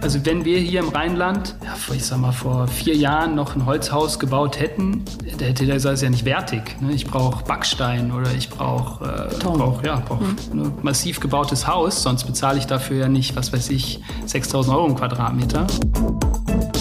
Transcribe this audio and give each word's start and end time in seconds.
Also 0.00 0.24
wenn 0.24 0.44
wir 0.44 0.58
hier 0.58 0.80
im 0.80 0.88
Rheinland, 0.88 1.56
ich 1.94 2.04
sag 2.04 2.18
mal, 2.18 2.32
vor 2.32 2.68
vier 2.68 2.94
Jahren 2.94 3.34
noch 3.34 3.56
ein 3.56 3.66
Holzhaus 3.66 4.18
gebaut 4.18 4.58
hätten, 4.58 5.04
da 5.38 5.44
hätte 5.44 5.66
der 5.66 5.74
gesagt, 5.74 5.94
ist 5.94 6.02
ja 6.02 6.10
nicht 6.10 6.24
wertig. 6.24 6.80
Ne? 6.80 6.92
Ich 6.92 7.06
brauche 7.06 7.44
Backstein 7.44 8.12
oder 8.12 8.32
ich 8.32 8.48
brauche 8.48 9.04
äh, 9.04 9.38
brauch, 9.38 9.82
ja, 9.82 9.96
brauch 9.96 10.20
mhm. 10.20 10.36
ein 10.52 10.72
massiv 10.82 11.20
gebautes 11.20 11.66
Haus, 11.66 12.02
sonst 12.02 12.24
bezahle 12.24 12.58
ich 12.58 12.66
dafür 12.66 12.96
ja 12.96 13.08
nicht, 13.08 13.36
was 13.36 13.52
weiß 13.52 13.70
ich, 13.70 14.00
6000 14.24 14.74
Euro 14.74 14.86
im 14.86 14.94
Quadratmeter. 14.94 15.66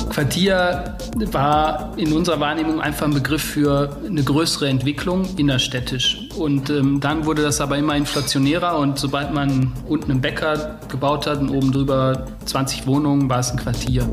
Quartier 0.09 0.97
war 1.31 1.97
in 1.97 2.13
unserer 2.13 2.39
Wahrnehmung 2.39 2.81
einfach 2.81 3.07
ein 3.07 3.13
Begriff 3.13 3.43
für 3.43 3.97
eine 4.05 4.23
größere 4.23 4.69
Entwicklung 4.69 5.27
innerstädtisch. 5.37 6.26
Und 6.37 6.69
ähm, 6.69 6.99
dann 6.99 7.25
wurde 7.25 7.41
das 7.41 7.61
aber 7.61 7.77
immer 7.77 7.95
inflationärer 7.95 8.77
und 8.77 8.99
sobald 8.99 9.33
man 9.33 9.73
unten 9.87 10.11
einen 10.11 10.21
Bäcker 10.21 10.79
gebaut 10.87 11.25
hat 11.25 11.39
und 11.39 11.49
oben 11.49 11.71
drüber 11.71 12.27
20 12.45 12.85
Wohnungen, 12.85 13.29
war 13.29 13.39
es 13.39 13.51
ein 13.51 13.57
Quartier. 13.57 14.07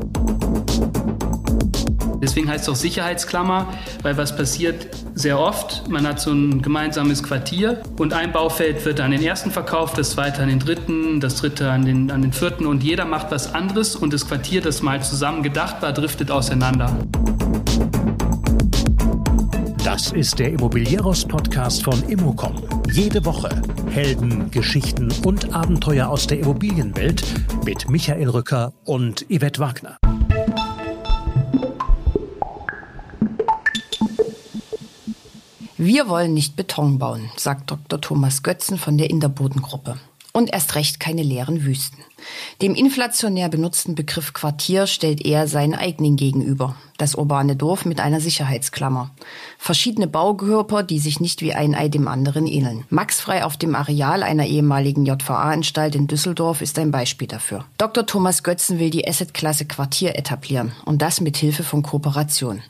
Deswegen 2.21 2.49
heißt 2.49 2.63
es 2.63 2.69
auch 2.69 2.75
Sicherheitsklammer, 2.75 3.67
weil 4.01 4.17
was 4.17 4.35
passiert 4.35 4.87
sehr 5.13 5.39
oft, 5.39 5.87
man 5.89 6.07
hat 6.07 6.19
so 6.19 6.31
ein 6.31 6.63
gemeinsames 6.63 7.21
Quartier 7.21 7.83
und 7.99 8.13
ein 8.13 8.31
Baufeld 8.31 8.83
wird 8.83 8.99
an 8.99 9.11
den 9.11 9.21
ersten 9.21 9.51
verkauft, 9.51 9.97
das 9.97 10.11
zweite 10.11 10.41
an 10.41 10.49
den 10.49 10.59
dritten, 10.59 11.19
das 11.19 11.35
dritte 11.35 11.69
an 11.69 11.85
den, 11.85 12.09
an 12.09 12.23
den 12.23 12.33
vierten 12.33 12.65
und 12.65 12.83
jeder 12.83 13.05
macht 13.05 13.29
was 13.31 13.53
anderes 13.53 13.95
und 13.95 14.11
das 14.11 14.27
Quartier, 14.27 14.61
das 14.61 14.81
mal 14.81 15.03
zusammen 15.03 15.43
gedacht 15.43 15.81
war, 15.81 15.93
driftet 15.93 16.31
auseinander. 16.31 16.97
Das 19.95 20.11
ist 20.11 20.39
der 20.39 20.51
Immobilieros-Podcast 20.51 21.81
von 21.81 22.03
Immocom. 22.09 22.61
Jede 22.91 23.23
Woche 23.23 23.47
Helden, 23.91 24.51
Geschichten 24.51 25.09
und 25.23 25.55
Abenteuer 25.55 26.09
aus 26.09 26.27
der 26.27 26.39
Immobilienwelt 26.39 27.23
mit 27.63 27.89
Michael 27.89 28.27
Rücker 28.27 28.73
und 28.83 29.25
Yvette 29.29 29.61
Wagner. 29.61 29.97
Wir 35.77 36.09
wollen 36.09 36.33
nicht 36.33 36.57
Beton 36.57 36.99
bauen, 36.99 37.31
sagt 37.37 37.71
Dr. 37.71 38.01
Thomas 38.01 38.43
Götzen 38.43 38.77
von 38.77 38.97
der 38.97 39.09
Inderbodengruppe. 39.09 39.95
Und 40.35 40.51
erst 40.51 40.75
recht 40.75 40.99
keine 40.99 41.23
leeren 41.23 41.63
Wüsten. 41.63 42.03
Dem 42.61 42.75
inflationär 42.75 43.47
benutzten 43.47 43.95
Begriff 43.95 44.33
Quartier 44.33 44.85
stellt 44.85 45.25
er 45.25 45.47
seinen 45.47 45.75
eigenen 45.75 46.17
gegenüber. 46.17 46.75
Das 46.97 47.15
urbane 47.15 47.55
Dorf 47.55 47.85
mit 47.85 48.01
einer 48.01 48.19
Sicherheitsklammer. 48.19 49.11
Verschiedene 49.57 50.07
Baukörper, 50.07 50.83
die 50.83 50.99
sich 50.99 51.21
nicht 51.21 51.41
wie 51.41 51.53
ein 51.53 51.73
Ei 51.73 51.87
dem 51.87 52.09
anderen 52.09 52.47
ähneln. 52.47 52.83
Maxfrei 52.89 53.45
auf 53.45 53.55
dem 53.55 53.75
Areal 53.75 54.23
einer 54.23 54.45
ehemaligen 54.45 55.05
JVA-Anstalt 55.05 55.95
in 55.95 56.07
Düsseldorf 56.07 56.61
ist 56.61 56.77
ein 56.79 56.91
Beispiel 56.91 57.29
dafür. 57.29 57.63
Dr. 57.77 58.05
Thomas 58.05 58.43
Götzen 58.43 58.77
will 58.77 58.89
die 58.89 59.07
Assetklasse 59.07 59.63
Quartier 59.63 60.17
etablieren. 60.17 60.73
Und 60.83 61.01
das 61.01 61.21
mit 61.21 61.37
Hilfe 61.37 61.63
von 61.63 61.81
Kooperation. 61.81 62.61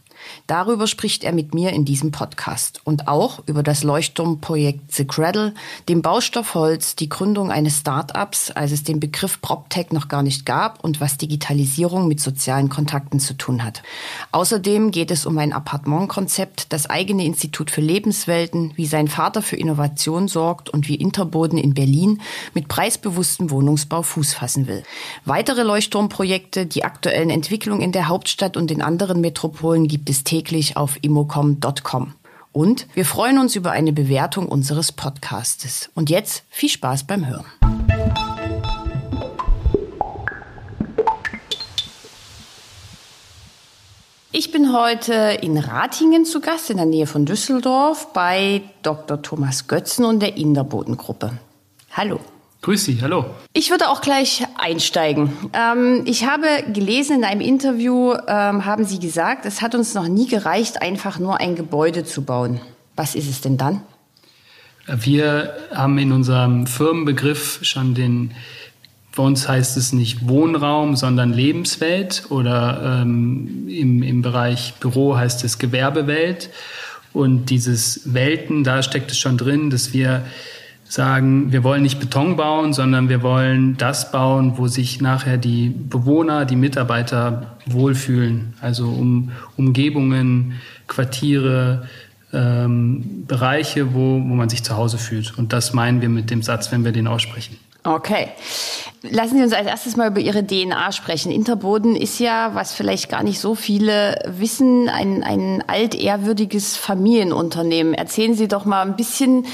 Darüber 0.48 0.88
spricht 0.88 1.24
er 1.24 1.34
mit 1.34 1.54
mir 1.54 1.72
in 1.72 1.86
diesem 1.86 2.12
Podcast 2.12 2.82
und 2.84 3.08
auch 3.08 3.40
über 3.48 3.64
das 3.64 3.84
Leuchtturmprojekt 3.84 4.94
The 4.94 5.06
Cradle, 5.06 5.54
dem 5.90 6.02
Baustoff 6.02 6.54
Holz, 6.54 6.96
die 6.96 7.10
Gründung 7.10 7.52
eines 7.52 7.80
Start-ups, 7.80 8.52
als 8.52 8.72
es 8.72 8.84
den 8.84 9.00
Begriff 9.00 9.42
PropTech 9.42 9.92
noch 9.92 10.08
gar 10.08 10.24
nicht 10.24 10.46
gab 10.46 10.84
und 10.84 11.02
was 11.02 11.18
Digitalisierung 11.18 12.08
mit 12.08 12.20
sozialen 12.20 12.70
Kontakten 12.70 13.20
zu 13.20 13.34
tun 13.34 13.64
hat. 13.64 13.84
Außerdem 14.32 14.92
geht 14.92 15.12
es 15.12 15.26
um 15.26 15.38
ein 15.38 15.54
Appartementkonzept, 15.54 16.72
das 16.72 16.90
eigene 16.90 17.26
Institut 17.26 17.72
für 17.72 17.82
Lebenswelten, 17.82 18.72
wie 18.76 18.86
sein 18.86 19.08
Vater 19.08 19.42
für 19.42 19.56
Innovation 19.56 20.28
sorgt 20.28 20.70
und 20.70 20.88
wie 20.88 20.96
Interboden 20.96 21.58
in 21.58 21.74
Berlin 21.74 22.22
mit 22.54 22.68
preisbewusstem 22.68 23.50
Wohnungsbau 23.50 24.02
Fuß 24.02 24.34
fassen 24.34 24.68
will. 24.68 24.84
Weitere 25.26 25.64
Leuchtturmprojekte, 25.64 26.66
die 26.66 26.84
aktuellen 26.84 27.30
Entwicklungen 27.30 27.82
in 27.82 27.92
der 27.92 28.08
Hauptstadt 28.08 28.58
und 28.58 28.72
in 28.72 28.82
anderen 28.82 29.22
Metropolen 29.22 29.88
gibt 29.88 30.10
es 30.10 30.15
es 30.16 30.24
täglich 30.24 30.78
auf 30.78 30.98
immocom.com. 31.02 32.14
Und 32.52 32.88
wir 32.94 33.06
freuen 33.06 33.38
uns 33.38 33.56
über 33.56 33.72
eine 33.72 33.92
Bewertung 33.92 34.48
unseres 34.48 34.94
Podcastes. 34.94 35.90
Und 35.94 36.10
jetzt 36.10 36.44
viel 36.50 36.70
Spaß 36.70 37.06
beim 37.06 37.28
Hören. 37.28 37.46
Ich 44.32 44.52
bin 44.52 44.74
heute 44.74 45.14
in 45.42 45.58
Ratingen 45.58 46.26
zu 46.26 46.42
Gast, 46.42 46.70
in 46.70 46.78
der 46.78 46.86
Nähe 46.86 47.08
von 47.08 47.26
Düsseldorf, 47.26 48.14
bei 48.14 48.64
Dr. 48.84 49.22
Thomas 49.22 49.68
Götzen 49.68 50.06
und 50.06 50.22
der 50.22 50.38
Inderbodengruppe. 50.38 51.32
Hallo. 51.92 52.20
Grüß 52.66 52.84
Sie, 52.84 52.98
hallo. 53.00 53.26
Ich 53.54 53.70
würde 53.70 53.90
auch 53.90 54.02
gleich 54.02 54.44
einsteigen. 54.58 55.32
Ähm, 55.54 56.02
ich 56.06 56.26
habe 56.26 56.48
gelesen 56.74 57.18
in 57.18 57.24
einem 57.24 57.42
Interview, 57.42 58.16
ähm, 58.28 58.66
haben 58.66 58.86
Sie 58.86 58.98
gesagt, 58.98 59.46
es 59.46 59.62
hat 59.62 59.76
uns 59.76 59.94
noch 59.94 60.08
nie 60.08 60.26
gereicht, 60.26 60.82
einfach 60.82 61.20
nur 61.20 61.40
ein 61.40 61.56
Gebäude 61.56 62.06
zu 62.06 62.24
bauen. 62.24 62.60
Was 62.96 63.14
ist 63.14 63.30
es 63.30 63.42
denn 63.42 63.58
dann? 63.58 63.82
Wir 64.88 65.54
haben 65.76 66.00
in 66.00 66.12
unserem 66.12 66.66
Firmenbegriff 66.66 67.60
schon 67.62 67.94
den, 67.94 68.32
bei 69.16 69.22
uns 69.22 69.48
heißt 69.48 69.78
es 69.78 69.94
nicht 69.94 70.28
Wohnraum, 70.28 70.96
sondern 70.96 71.34
Lebenswelt 71.34 72.24
oder 72.30 73.02
ähm, 73.04 73.68
im, 73.70 74.02
im 74.02 74.24
Bereich 74.24 74.74
Büro 74.80 75.16
heißt 75.16 75.44
es 75.44 75.60
Gewerbewelt. 75.60 76.50
Und 77.14 77.52
dieses 77.52 78.12
Welten, 78.12 78.64
da 78.64 78.82
steckt 78.82 79.12
es 79.12 79.20
schon 79.20 79.38
drin, 79.38 79.70
dass 79.70 79.94
wir 79.94 80.26
sagen, 80.88 81.52
wir 81.52 81.64
wollen 81.64 81.82
nicht 81.82 82.00
Beton 82.00 82.36
bauen, 82.36 82.74
sondern 82.74 83.10
wir 83.10 83.24
wollen 83.24 83.76
das 83.78 84.12
bauen, 84.12 84.54
wo 84.58 84.68
sich 84.68 85.02
nachher 85.02 85.38
die 85.38 85.70
Bewohner, 85.70 86.46
die 86.46 86.56
Mitarbeiter 86.56 87.58
wohlfühlen. 87.66 88.54
Also 88.62 88.88
um 88.88 89.32
Umgebungen, 89.58 90.54
Quartiere, 90.88 91.88
ähm, 92.34 93.26
Bereiche, 93.28 93.94
wo, 93.94 94.16
wo 94.16 94.36
man 94.36 94.50
sich 94.50 94.64
zu 94.64 94.78
Hause 94.78 94.98
fühlt. 94.98 95.38
Und 95.38 95.54
das 95.54 95.74
meinen 95.74 96.02
wir 96.02 96.10
mit 96.10 96.30
dem 96.30 96.44
Satz, 96.44 96.72
wenn 96.72 96.86
wir 96.86 96.92
den 96.92 97.08
aussprechen. 97.08 97.58
Okay. 97.84 98.30
Lassen 99.04 99.38
Sie 99.38 99.44
uns 99.44 99.54
als 99.54 99.68
erstes 99.68 99.96
mal 99.96 100.10
über 100.10 100.20
Ihre 100.20 100.46
DNA 100.46 100.92
sprechen. 100.92 101.32
Interboden 101.32 101.96
ist 101.96 102.20
ja, 102.20 102.56
was 102.56 102.74
vielleicht 102.74 103.10
gar 103.10 103.22
nicht 103.22 103.40
so 103.40 103.54
viele 103.54 104.18
wissen, 104.26 104.90
ein, 104.90 105.22
ein 105.24 105.64
altehrwürdiges 105.68 106.78
Familienunternehmen. 106.78 107.94
Erzählen 107.94 108.34
Sie 108.34 108.48
doch 108.48 108.66
mal 108.66 108.82
ein 108.82 108.96
bisschen 108.96 109.46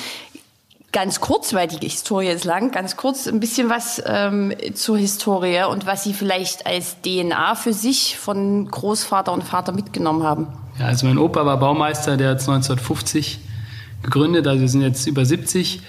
ganz 0.92 1.22
kurz, 1.22 1.54
weil 1.54 1.68
die 1.68 1.78
Historie 1.88 2.28
ist 2.28 2.46
lang, 2.46 2.72
ganz 2.72 2.98
kurz 2.98 3.28
ein 3.28 3.40
bisschen 3.40 3.70
was 3.70 4.02
ähm, 4.06 4.54
zur 4.74 4.98
Historie 4.98 5.64
und 5.70 5.86
was 5.86 6.04
Sie 6.04 6.14
vielleicht 6.14 6.66
als 6.66 6.98
DNA 7.02 7.56
für 7.56 7.74
sich 7.74 8.18
von 8.18 8.70
Großvater 8.70 9.32
und 9.32 9.44
Vater 9.44 9.72
mitgenommen 9.72 10.24
haben. 10.24 10.48
Ja, 10.80 10.88
also 10.88 11.06
mein 11.06 11.18
Opa 11.18 11.46
war 11.46 11.58
Baumeister, 11.58 12.18
der 12.18 12.30
hat 12.30 12.40
1950 12.40 13.40
gegründet, 14.04 14.48
also 14.48 14.62
wir 14.62 14.70
sind 14.70 14.82
jetzt 14.82 15.08
über 15.08 15.26
70. 15.26 15.82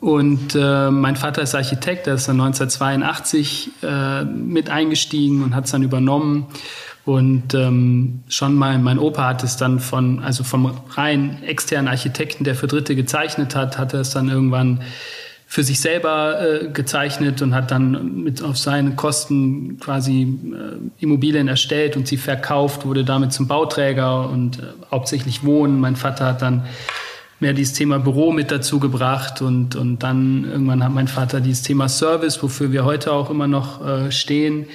Und 0.00 0.54
äh, 0.54 0.90
mein 0.92 1.16
Vater 1.16 1.42
ist 1.42 1.56
Architekt, 1.56 2.06
der 2.06 2.14
ist 2.14 2.28
dann 2.28 2.40
1982 2.40 3.70
äh, 3.82 4.24
mit 4.24 4.70
eingestiegen 4.70 5.42
und 5.42 5.56
hat 5.56 5.64
es 5.64 5.72
dann 5.72 5.82
übernommen. 5.82 6.46
Und 7.08 7.54
ähm, 7.54 8.20
schon 8.28 8.54
mein, 8.54 8.82
mein 8.82 8.98
Opa 8.98 9.28
hat 9.28 9.42
es 9.42 9.56
dann 9.56 9.80
von, 9.80 10.22
also 10.22 10.44
vom 10.44 10.70
rein 10.90 11.42
externen 11.42 11.88
Architekten, 11.88 12.44
der 12.44 12.54
für 12.54 12.66
Dritte 12.66 12.94
gezeichnet 12.94 13.56
hat, 13.56 13.78
hat 13.78 13.94
er 13.94 14.00
es 14.00 14.10
dann 14.10 14.28
irgendwann 14.28 14.82
für 15.46 15.62
sich 15.62 15.80
selber 15.80 16.38
äh, 16.38 16.68
gezeichnet 16.68 17.40
und 17.40 17.54
hat 17.54 17.70
dann 17.70 18.22
mit 18.24 18.42
auf 18.42 18.58
seine 18.58 18.90
Kosten 18.90 19.78
quasi 19.80 20.20
äh, 20.20 21.02
Immobilien 21.02 21.48
erstellt 21.48 21.96
und 21.96 22.06
sie 22.06 22.18
verkauft, 22.18 22.84
wurde 22.84 23.04
damit 23.04 23.32
zum 23.32 23.48
Bauträger 23.48 24.28
und 24.28 24.58
äh, 24.58 24.64
hauptsächlich 24.90 25.44
Wohnen. 25.44 25.80
Mein 25.80 25.96
Vater 25.96 26.26
hat 26.26 26.42
dann 26.42 26.66
mehr 27.40 27.54
dieses 27.54 27.72
Thema 27.72 27.98
Büro 27.98 28.32
mit 28.32 28.50
dazu 28.50 28.80
gebracht 28.80 29.40
und, 29.40 29.76
und 29.76 30.00
dann 30.00 30.44
irgendwann 30.44 30.84
hat 30.84 30.92
mein 30.92 31.08
Vater 31.08 31.40
dieses 31.40 31.62
Thema 31.62 31.88
Service, 31.88 32.42
wofür 32.42 32.70
wir 32.70 32.84
heute 32.84 33.12
auch 33.12 33.30
immer 33.30 33.46
noch 33.46 33.82
äh, 33.82 34.12
stehen, 34.12 34.66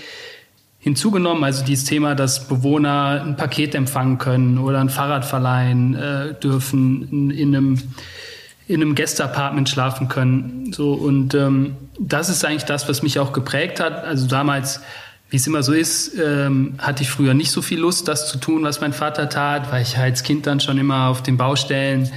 hinzugenommen. 0.83 1.43
Also 1.45 1.63
dieses 1.63 1.85
Thema, 1.85 2.13
dass 2.13 2.47
Bewohner 2.47 3.23
ein 3.25 3.37
Paket 3.37 3.73
empfangen 3.73 4.17
können 4.17 4.57
oder 4.57 4.79
ein 4.81 4.89
Fahrrad 4.89 5.23
verleihen 5.23 5.95
äh, 5.95 6.33
dürfen, 6.35 7.07
in, 7.09 7.31
in 7.31 7.55
einem 7.55 7.79
in 8.65 8.81
einem 8.81 8.95
Gästeapartment 8.95 9.67
schlafen 9.67 10.07
können. 10.07 10.71
So 10.71 10.93
und 10.93 11.33
ähm, 11.33 11.75
das 11.99 12.29
ist 12.29 12.45
eigentlich 12.45 12.63
das, 12.63 12.87
was 12.87 13.03
mich 13.03 13.19
auch 13.19 13.33
geprägt 13.33 13.79
hat. 13.79 14.05
Also 14.05 14.25
damals, 14.27 14.81
wie 15.29 15.35
es 15.35 15.45
immer 15.47 15.63
so 15.63 15.73
ist, 15.73 16.17
ähm, 16.17 16.75
hatte 16.77 17.03
ich 17.03 17.09
früher 17.09 17.33
nicht 17.33 17.51
so 17.51 17.61
viel 17.61 17.79
Lust, 17.79 18.07
das 18.07 18.29
zu 18.29 18.37
tun, 18.37 18.63
was 18.63 18.79
mein 18.79 18.93
Vater 18.93 19.27
tat, 19.27 19.71
weil 19.71 19.81
ich 19.81 19.97
als 19.97 20.23
Kind 20.23 20.47
dann 20.47 20.61
schon 20.61 20.77
immer 20.77 21.09
auf 21.09 21.21
den 21.21 21.35
Baustellen 21.35 22.09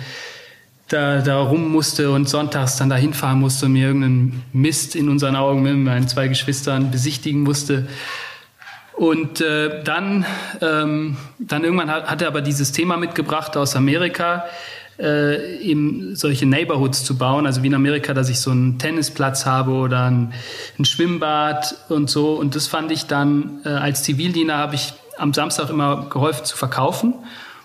da, 0.88 1.20
da 1.20 1.40
rum 1.40 1.68
musste 1.72 2.12
und 2.12 2.28
sonntags 2.28 2.76
dann 2.76 2.90
da 2.90 2.96
hinfahren 2.96 3.40
musste 3.40 3.66
und 3.66 3.72
mir 3.72 3.88
irgendeinen 3.88 4.44
Mist 4.52 4.94
in 4.94 5.08
unseren 5.08 5.34
Augen 5.34 5.62
mit 5.62 5.76
meinen 5.76 6.06
zwei 6.06 6.28
Geschwistern 6.28 6.92
besichtigen 6.92 7.42
musste. 7.42 7.88
Und 8.96 9.42
äh, 9.42 9.82
dann, 9.84 10.24
ähm, 10.62 11.18
dann 11.38 11.64
irgendwann 11.64 11.90
hat, 11.90 12.06
hat 12.06 12.22
er 12.22 12.28
aber 12.28 12.40
dieses 12.40 12.72
Thema 12.72 12.96
mitgebracht 12.96 13.56
aus 13.56 13.76
Amerika, 13.76 14.46
äh, 14.98 15.58
eben 15.58 16.16
solche 16.16 16.46
Neighborhoods 16.46 17.04
zu 17.04 17.18
bauen, 17.18 17.46
also 17.46 17.62
wie 17.62 17.66
in 17.66 17.74
Amerika, 17.74 18.14
dass 18.14 18.30
ich 18.30 18.40
so 18.40 18.50
einen 18.50 18.78
Tennisplatz 18.78 19.44
habe 19.44 19.72
oder 19.72 20.04
ein, 20.04 20.32
ein 20.78 20.86
Schwimmbad 20.86 21.76
und 21.90 22.08
so. 22.08 22.32
Und 22.34 22.54
das 22.54 22.66
fand 22.66 22.90
ich 22.90 23.04
dann, 23.04 23.60
äh, 23.66 23.68
als 23.68 24.02
Zivildiener 24.02 24.56
habe 24.56 24.76
ich 24.76 24.94
am 25.18 25.34
Samstag 25.34 25.68
immer 25.68 26.06
geholfen 26.08 26.46
zu 26.46 26.56
verkaufen 26.56 27.14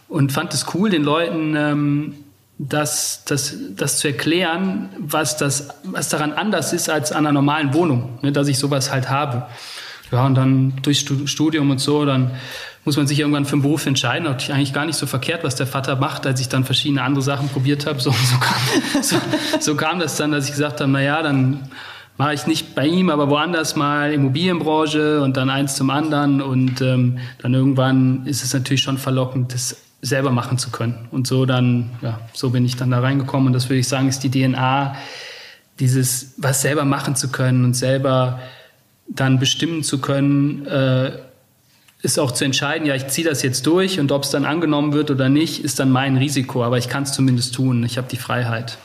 und 0.09 0.33
fand 0.33 0.53
es 0.53 0.65
cool, 0.73 0.89
den 0.89 1.03
Leuten 1.03 1.55
ähm, 1.55 2.15
das, 2.57 3.23
das, 3.25 3.55
das 3.75 3.97
zu 3.97 4.09
erklären, 4.09 4.89
was, 4.99 5.37
das, 5.37 5.69
was 5.83 6.09
daran 6.09 6.33
anders 6.33 6.73
ist 6.73 6.89
als 6.89 7.11
an 7.11 7.25
einer 7.25 7.31
normalen 7.31 7.73
Wohnung, 7.73 8.19
ne, 8.21 8.33
dass 8.33 8.49
ich 8.49 8.59
sowas 8.59 8.91
halt 8.91 9.09
habe. 9.09 9.47
Ja, 10.11 10.25
und 10.25 10.35
dann 10.35 10.73
durch 10.81 11.05
Studium 11.25 11.71
und 11.71 11.79
so, 11.79 12.05
dann 12.05 12.31
muss 12.83 12.97
man 12.97 13.07
sich 13.07 13.19
irgendwann 13.19 13.45
für 13.45 13.53
einen 13.53 13.61
Beruf 13.61 13.85
entscheiden. 13.85 14.27
Hat 14.27 14.49
eigentlich 14.49 14.73
gar 14.73 14.85
nicht 14.85 14.97
so 14.97 15.05
verkehrt, 15.05 15.43
was 15.43 15.55
der 15.55 15.67
Vater 15.67 15.95
macht, 15.95 16.25
als 16.25 16.41
ich 16.41 16.49
dann 16.49 16.65
verschiedene 16.65 17.03
andere 17.03 17.21
Sachen 17.21 17.49
probiert 17.49 17.85
habe. 17.85 17.99
So, 18.01 18.11
so, 18.11 18.37
kam, 18.39 19.03
so, 19.03 19.15
so 19.59 19.75
kam 19.75 19.99
das 19.99 20.17
dann, 20.17 20.31
dass 20.31 20.45
ich 20.45 20.51
gesagt 20.51 20.81
habe, 20.81 20.91
na 20.91 21.01
ja, 21.01 21.21
dann 21.21 21.69
mache 22.17 22.33
ich 22.33 22.47
nicht 22.47 22.75
bei 22.75 22.87
ihm, 22.87 23.09
aber 23.09 23.29
woanders 23.29 23.75
mal 23.75 24.11
Immobilienbranche 24.11 25.21
und 25.21 25.37
dann 25.37 25.49
eins 25.49 25.75
zum 25.75 25.89
anderen. 25.89 26.41
Und 26.41 26.81
ähm, 26.81 27.19
dann 27.41 27.53
irgendwann 27.53 28.25
ist 28.25 28.43
es 28.43 28.53
natürlich 28.53 28.81
schon 28.81 28.97
verlockend, 28.97 29.53
das 29.53 29.77
selber 30.01 30.31
machen 30.31 30.57
zu 30.57 30.71
können. 30.71 31.07
Und 31.11 31.27
so 31.27 31.45
dann, 31.45 31.91
ja, 32.01 32.19
so 32.33 32.49
bin 32.49 32.65
ich 32.65 32.75
dann 32.75 32.91
da 32.91 32.99
reingekommen. 32.99 33.47
Und 33.47 33.53
das 33.53 33.69
würde 33.69 33.79
ich 33.79 33.87
sagen, 33.87 34.07
ist 34.07 34.23
die 34.23 34.31
DNA, 34.31 34.95
dieses 35.79 36.33
was 36.37 36.61
selber 36.61 36.85
machen 36.85 37.15
zu 37.15 37.29
können 37.29 37.65
und 37.65 37.75
selber 37.75 38.39
dann 39.15 39.39
bestimmen 39.39 39.83
zu 39.83 39.99
können, 39.99 40.65
äh, 40.65 41.11
ist 42.01 42.19
auch 42.19 42.31
zu 42.31 42.45
entscheiden, 42.45 42.87
ja, 42.87 42.95
ich 42.95 43.07
ziehe 43.07 43.27
das 43.27 43.43
jetzt 43.43 43.65
durch 43.67 43.99
und 43.99 44.11
ob 44.11 44.23
es 44.23 44.31
dann 44.31 44.45
angenommen 44.45 44.93
wird 44.93 45.11
oder 45.11 45.29
nicht, 45.29 45.63
ist 45.63 45.79
dann 45.79 45.91
mein 45.91 46.17
Risiko, 46.17 46.63
aber 46.63 46.77
ich 46.77 46.89
kann 46.89 47.03
es 47.03 47.13
zumindest 47.13 47.53
tun. 47.53 47.83
Ich 47.83 47.97
habe 47.97 48.07
die 48.09 48.17
Freiheit. 48.17 48.77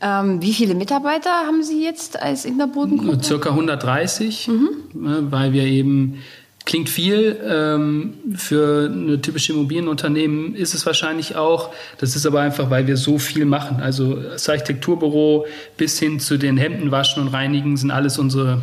Ähm, 0.00 0.40
wie 0.40 0.54
viele 0.54 0.74
Mitarbeiter 0.74 1.30
haben 1.30 1.62
Sie 1.62 1.84
jetzt 1.84 2.20
als 2.22 2.44
in 2.44 2.56
der 2.56 2.68
Bodengruppe? 2.68 3.22
Circa 3.22 3.50
130, 3.50 4.48
mhm. 4.48 4.68
Ne, 4.94 5.26
weil 5.30 5.52
wir 5.52 5.64
eben 5.64 6.18
klingt 6.64 6.88
viel 6.88 7.38
ähm, 7.44 8.14
für 8.36 8.90
eine 8.90 9.20
typische 9.20 9.52
Immobilienunternehmen 9.52 10.54
ist 10.54 10.74
es 10.74 10.86
wahrscheinlich 10.86 11.36
auch. 11.36 11.70
Das 11.98 12.16
ist 12.16 12.26
aber 12.26 12.40
einfach, 12.40 12.70
weil 12.70 12.86
wir 12.86 12.96
so 12.96 13.18
viel 13.18 13.44
machen. 13.44 13.80
Also 13.80 14.14
das 14.14 14.48
Architekturbüro 14.48 15.46
bis 15.76 15.98
hin 15.98 16.20
zu 16.20 16.38
den 16.38 16.56
Hemden 16.56 16.90
waschen 16.90 17.22
und 17.22 17.28
reinigen 17.28 17.76
sind 17.76 17.90
alles 17.90 18.18
unsere 18.18 18.62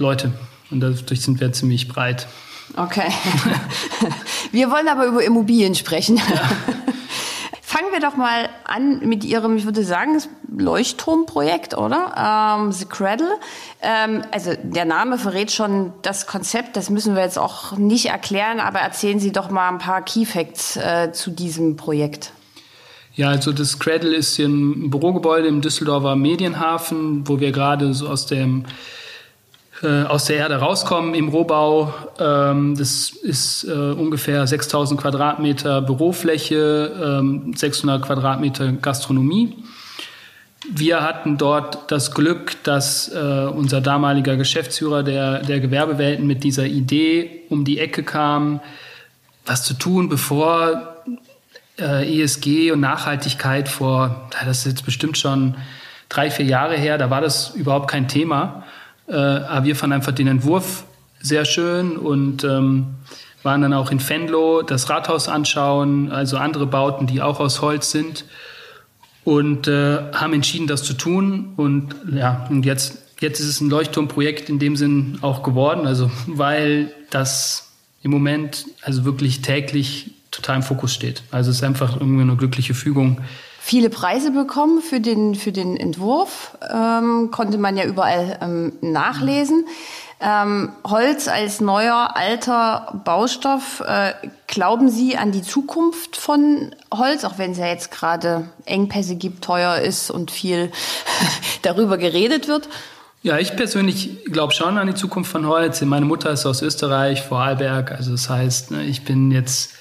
Leute 0.00 0.32
und 0.70 0.80
dadurch 0.80 1.20
sind 1.20 1.40
wir 1.40 1.52
ziemlich 1.52 1.88
breit. 1.88 2.26
Okay. 2.76 3.08
Wir 4.52 4.70
wollen 4.70 4.88
aber 4.88 5.06
über 5.06 5.22
Immobilien 5.24 5.74
sprechen. 5.74 6.16
Ja. 6.16 6.22
Fangen 7.62 7.92
wir 7.92 8.00
doch 8.00 8.16
mal 8.16 8.48
an 8.64 8.98
mit 9.06 9.22
Ihrem, 9.22 9.56
ich 9.56 9.64
würde 9.64 9.84
sagen, 9.84 10.20
Leuchtturmprojekt, 10.58 11.76
oder? 11.78 12.58
Ähm, 12.58 12.72
The 12.72 12.84
Cradle. 12.84 13.38
Ähm, 13.80 14.22
also 14.32 14.50
der 14.60 14.84
Name 14.84 15.18
verrät 15.18 15.52
schon 15.52 15.92
das 16.02 16.26
Konzept, 16.26 16.76
das 16.76 16.90
müssen 16.90 17.14
wir 17.14 17.22
jetzt 17.22 17.38
auch 17.38 17.76
nicht 17.76 18.06
erklären, 18.06 18.58
aber 18.58 18.80
erzählen 18.80 19.20
Sie 19.20 19.30
doch 19.30 19.50
mal 19.50 19.68
ein 19.68 19.78
paar 19.78 20.02
Key 20.02 20.24
Facts 20.24 20.76
äh, 20.76 21.12
zu 21.12 21.30
diesem 21.30 21.76
Projekt. 21.76 22.32
Ja, 23.14 23.28
also 23.28 23.52
das 23.52 23.78
Cradle 23.78 24.16
ist 24.16 24.34
hier 24.34 24.48
ein 24.48 24.90
Bürogebäude 24.90 25.46
im 25.46 25.60
Düsseldorfer 25.60 26.16
Medienhafen, 26.16 27.28
wo 27.28 27.38
wir 27.38 27.52
gerade 27.52 27.94
so 27.94 28.08
aus 28.08 28.26
dem 28.26 28.64
äh, 29.82 30.02
aus 30.02 30.26
der 30.26 30.36
Erde 30.36 30.56
rauskommen 30.56 31.14
im 31.14 31.28
Rohbau. 31.28 31.94
Ähm, 32.18 32.76
das 32.76 33.10
ist 33.10 33.64
äh, 33.64 33.72
ungefähr 33.72 34.46
6000 34.46 35.00
Quadratmeter 35.00 35.80
Bürofläche, 35.80 37.18
ähm, 37.20 37.54
600 37.54 38.02
Quadratmeter 38.02 38.72
Gastronomie. 38.72 39.56
Wir 40.70 41.02
hatten 41.02 41.38
dort 41.38 41.90
das 41.90 42.12
Glück, 42.12 42.62
dass 42.64 43.08
äh, 43.08 43.46
unser 43.46 43.80
damaliger 43.80 44.36
Geschäftsführer 44.36 45.02
der, 45.02 45.42
der 45.42 45.60
Gewerbewelten 45.60 46.26
mit 46.26 46.44
dieser 46.44 46.66
Idee 46.66 47.42
um 47.48 47.64
die 47.64 47.78
Ecke 47.78 48.02
kam, 48.02 48.60
was 49.46 49.64
zu 49.64 49.74
tun, 49.74 50.10
bevor 50.10 50.96
äh, 51.78 52.22
ESG 52.22 52.72
und 52.72 52.80
Nachhaltigkeit 52.80 53.68
vor, 53.68 54.28
das 54.44 54.58
ist 54.58 54.66
jetzt 54.66 54.84
bestimmt 54.84 55.16
schon 55.16 55.54
drei, 56.10 56.30
vier 56.30 56.44
Jahre 56.44 56.76
her, 56.76 56.98
da 56.98 57.08
war 57.08 57.22
das 57.22 57.54
überhaupt 57.54 57.90
kein 57.90 58.08
Thema. 58.08 58.64
Äh, 59.10 59.14
aber 59.14 59.64
wir 59.64 59.76
fanden 59.76 59.94
einfach 59.94 60.12
den 60.12 60.28
Entwurf 60.28 60.84
sehr 61.20 61.44
schön 61.44 61.96
und 61.96 62.44
ähm, 62.44 62.86
waren 63.42 63.62
dann 63.62 63.72
auch 63.72 63.90
in 63.90 64.06
Venlo 64.06 64.62
das 64.62 64.88
Rathaus 64.88 65.28
anschauen, 65.28 66.10
also 66.10 66.36
andere 66.36 66.66
Bauten, 66.66 67.06
die 67.06 67.22
auch 67.22 67.40
aus 67.40 67.60
Holz 67.60 67.90
sind 67.90 68.24
und 69.24 69.68
äh, 69.68 69.98
haben 70.12 70.32
entschieden, 70.34 70.66
das 70.66 70.82
zu 70.82 70.94
tun. 70.94 71.52
Und 71.56 71.94
ja, 72.12 72.46
und 72.50 72.64
jetzt, 72.64 72.98
jetzt 73.20 73.40
ist 73.40 73.46
es 73.46 73.60
ein 73.60 73.70
Leuchtturmprojekt 73.70 74.48
in 74.48 74.58
dem 74.58 74.76
Sinn 74.76 75.18
auch 75.22 75.42
geworden, 75.42 75.86
also 75.86 76.10
weil 76.26 76.92
das 77.10 77.72
im 78.02 78.10
Moment 78.10 78.66
also 78.82 79.04
wirklich 79.04 79.42
täglich 79.42 80.12
total 80.30 80.56
im 80.56 80.62
Fokus 80.62 80.94
steht. 80.94 81.22
Also 81.30 81.50
es 81.50 81.56
ist 81.56 81.64
einfach 81.64 81.96
irgendwie 81.96 82.22
eine 82.22 82.36
glückliche 82.36 82.74
Fügung 82.74 83.20
viele 83.62 83.90
Preise 83.90 84.30
bekommen 84.30 84.80
für 84.80 85.00
den, 85.00 85.34
für 85.34 85.52
den 85.52 85.76
Entwurf. 85.76 86.56
Ähm, 86.72 87.30
konnte 87.30 87.58
man 87.58 87.76
ja 87.76 87.84
überall 87.84 88.38
ähm, 88.40 88.72
nachlesen. 88.80 89.66
Ähm, 90.18 90.72
Holz 90.84 91.28
als 91.28 91.60
neuer, 91.60 92.10
alter 92.14 93.00
Baustoff. 93.04 93.82
Äh, 93.86 94.12
glauben 94.46 94.88
Sie 94.88 95.16
an 95.16 95.30
die 95.30 95.42
Zukunft 95.42 96.16
von 96.16 96.74
Holz, 96.92 97.24
auch 97.24 97.38
wenn 97.38 97.52
es 97.52 97.58
ja 97.58 97.66
jetzt 97.66 97.90
gerade 97.90 98.48
Engpässe 98.64 99.16
gibt, 99.16 99.44
teuer 99.44 99.76
ist 99.76 100.10
und 100.10 100.30
viel 100.30 100.72
darüber 101.62 101.98
geredet 101.98 102.48
wird? 102.48 102.68
Ja, 103.22 103.38
ich 103.38 103.56
persönlich 103.56 104.24
glaube 104.24 104.54
schon 104.54 104.78
an 104.78 104.86
die 104.86 104.94
Zukunft 104.94 105.30
von 105.30 105.46
Holz. 105.46 105.82
Meine 105.82 106.06
Mutter 106.06 106.30
ist 106.30 106.46
aus 106.46 106.62
Österreich, 106.62 107.22
Vorarlberg. 107.22 107.92
Also 107.92 108.12
das 108.12 108.30
heißt, 108.30 108.70
ne, 108.70 108.84
ich 108.84 109.04
bin 109.04 109.30
jetzt 109.30 109.74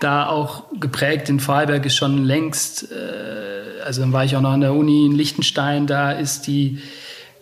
da 0.00 0.28
auch 0.28 0.64
geprägt. 0.78 1.28
In 1.28 1.40
Vorarlberg 1.40 1.84
ist 1.86 1.96
schon 1.96 2.24
längst, 2.24 2.90
äh, 2.92 3.82
also 3.84 4.00
dann 4.00 4.12
war 4.12 4.24
ich 4.24 4.36
auch 4.36 4.40
noch 4.40 4.52
an 4.52 4.60
der 4.60 4.74
Uni 4.74 5.06
in 5.06 5.12
Liechtenstein, 5.12 5.86
da 5.86 6.12
ist 6.12 6.46
die, 6.46 6.80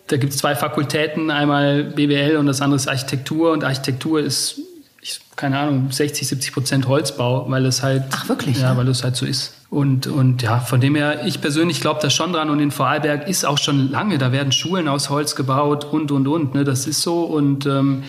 da 0.07 0.17
gibt 0.17 0.33
es 0.33 0.39
zwei 0.39 0.55
Fakultäten, 0.55 1.29
einmal 1.31 1.83
BWL 1.83 2.37
und 2.37 2.47
das 2.47 2.61
andere 2.61 2.77
ist 2.77 2.87
Architektur 2.87 3.51
und 3.51 3.63
Architektur 3.63 4.19
ist, 4.19 4.59
ich, 5.01 5.19
keine 5.35 5.59
Ahnung, 5.59 5.91
60, 5.91 6.27
70 6.27 6.53
Prozent 6.53 6.87
Holzbau, 6.87 7.49
weil 7.49 7.65
es 7.65 7.83
halt, 7.83 8.03
Ach 8.11 8.27
wirklich? 8.29 8.57
Ja, 8.57 8.71
ja, 8.71 8.77
weil 8.77 8.87
es 8.87 9.03
halt 9.03 9.15
so 9.15 9.25
ist. 9.25 9.53
Und, 9.69 10.07
und 10.07 10.41
ja, 10.41 10.59
von 10.59 10.79
dem 10.79 10.95
her, 10.95 11.25
ich 11.25 11.41
persönlich 11.41 11.81
glaube 11.81 11.99
da 12.01 12.09
schon 12.09 12.31
dran 12.31 12.49
und 12.49 12.59
in 12.61 12.71
Vorarlberg 12.71 13.27
ist 13.27 13.45
auch 13.45 13.57
schon 13.57 13.91
lange, 13.91 14.17
da 14.17 14.31
werden 14.31 14.53
Schulen 14.53 14.87
aus 14.87 15.09
Holz 15.09 15.35
gebaut 15.35 15.85
und, 15.85 16.09
und, 16.11 16.25
und, 16.25 16.55
ne, 16.55 16.63
das 16.63 16.87
ist 16.87 17.01
so 17.01 17.23
und 17.23 17.65
ähm, 17.65 18.03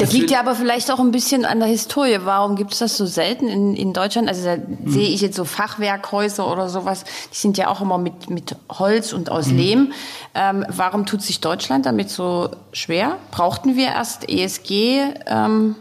das 0.00 0.12
liegt 0.12 0.30
ja 0.30 0.40
aber 0.40 0.54
vielleicht 0.54 0.90
auch 0.90 0.98
ein 0.98 1.10
bisschen 1.10 1.44
an 1.44 1.60
der 1.60 1.68
Historie. 1.68 2.18
Warum 2.24 2.56
gibt 2.56 2.72
es 2.72 2.78
das 2.78 2.96
so 2.96 3.06
selten 3.06 3.48
in, 3.48 3.76
in 3.76 3.92
Deutschland? 3.92 4.28
Also 4.28 4.44
da 4.44 4.56
mhm. 4.56 4.90
sehe 4.90 5.08
ich 5.08 5.20
jetzt 5.20 5.36
so 5.36 5.44
Fachwerkhäuser 5.44 6.50
oder 6.50 6.68
sowas, 6.68 7.04
die 7.32 7.36
sind 7.36 7.58
ja 7.58 7.68
auch 7.68 7.80
immer 7.80 7.98
mit, 7.98 8.30
mit 8.30 8.56
Holz 8.70 9.12
und 9.12 9.30
aus 9.30 9.46
mhm. 9.46 9.56
Lehm. 9.56 9.92
Ähm, 10.34 10.64
warum 10.68 11.06
tut 11.06 11.22
sich 11.22 11.40
Deutschland 11.40 11.86
damit 11.86 12.10
so 12.10 12.50
schwer? 12.72 13.16
Brauchten 13.30 13.76
wir 13.76 13.88
erst 13.88 14.28
ESG? 14.28 15.00
Ähm, 15.26 15.76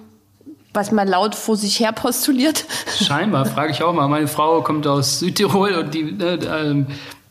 was 0.74 0.92
man 0.92 1.08
laut 1.08 1.34
vor 1.36 1.56
sich 1.56 1.80
her 1.80 1.92
postuliert? 1.92 2.66
Scheinbar, 3.02 3.46
frage 3.46 3.72
ich 3.72 3.82
auch 3.82 3.94
mal. 3.94 4.08
Meine 4.08 4.28
Frau 4.28 4.62
kommt 4.62 4.86
aus 4.86 5.20
Südtirol 5.20 5.74
und 5.74 5.94
die, 5.94 6.02
äh, 6.02 6.86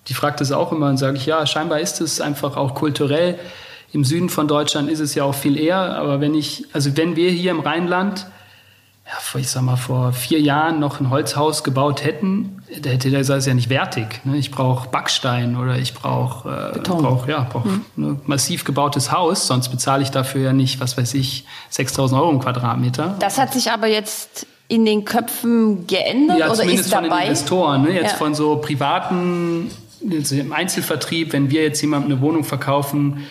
die 0.09 0.15
fragt 0.15 0.41
das 0.41 0.53
auch 0.53 0.73
immer 0.73 0.89
und 0.89 0.97
sage 0.97 1.17
ich, 1.17 1.27
ja, 1.27 1.47
scheinbar 1.47 1.81
ist 1.81 2.01
es 2.01 2.21
einfach 2.21 2.57
auch 2.57 2.75
kulturell 2.75 3.39
im 3.93 4.05
Süden 4.05 4.29
von 4.29 4.49
Deutschland 4.49 4.91
ist 4.91 5.01
es 5.01 5.15
ja 5.15 5.25
auch 5.25 5.35
viel 5.35 5.59
eher, 5.59 5.97
aber 5.97 6.21
wenn 6.21 6.35
ich, 6.35 6.67
also 6.73 6.97
wenn 6.97 7.17
wir 7.17 7.31
hier 7.31 7.51
im 7.51 7.61
Rheinland, 7.61 8.27
ja, 9.07 9.15
vor, 9.21 9.41
ich 9.41 9.49
sag 9.49 9.63
mal, 9.63 9.77
vor 9.77 10.13
vier 10.13 10.41
Jahren 10.41 10.81
noch 10.81 11.01
ein 11.01 11.09
Holzhaus 11.09 11.65
gebaut 11.65 12.05
hätten, 12.05 12.63
da 12.83 12.91
hätte 12.91 13.11
der 13.11 13.21
gesagt, 13.21 13.39
ist 13.39 13.47
ja 13.47 13.55
nicht 13.55 13.71
wertig. 13.71 14.21
Ne? 14.25 14.37
Ich 14.37 14.51
brauche 14.51 14.91
Backstein 14.91 15.57
oder 15.57 15.79
ich 15.79 15.95
brauche 15.95 16.75
äh, 16.77 16.79
brauch, 16.81 17.27
ja, 17.27 17.47
brauch 17.51 17.65
mhm. 17.65 17.85
ein 17.97 18.21
massiv 18.27 18.65
gebautes 18.65 19.11
Haus, 19.11 19.47
sonst 19.47 19.71
bezahle 19.71 20.03
ich 20.03 20.11
dafür 20.11 20.43
ja 20.43 20.53
nicht, 20.53 20.81
was 20.81 20.99
weiß 20.99 21.15
ich, 21.15 21.47
6000 21.71 22.21
Euro 22.21 22.31
im 22.31 22.41
Quadratmeter. 22.41 23.17
Das 23.21 23.39
hat 23.39 23.55
sich 23.55 23.71
aber 23.71 23.87
jetzt 23.87 24.47
in 24.69 24.85
den 24.85 25.07
Köpfen 25.07 25.87
geändert 25.87 26.41
ja, 26.41 26.51
oder 26.51 26.65
ist 26.65 26.93
dabei? 26.93 27.09
von 27.09 27.19
den 27.19 27.27
Investoren, 27.29 27.83
ne? 27.85 27.93
jetzt 27.93 28.13
ja. 28.13 28.19
von 28.19 28.35
so 28.35 28.57
privaten, 28.57 29.71
im 30.03 30.53
Einzelvertrieb, 30.53 31.33
wenn 31.33 31.51
wir 31.51 31.63
jetzt 31.63 31.81
jemandem 31.81 32.13
eine 32.13 32.21
Wohnung 32.21 32.45
verkaufen, 32.45 33.27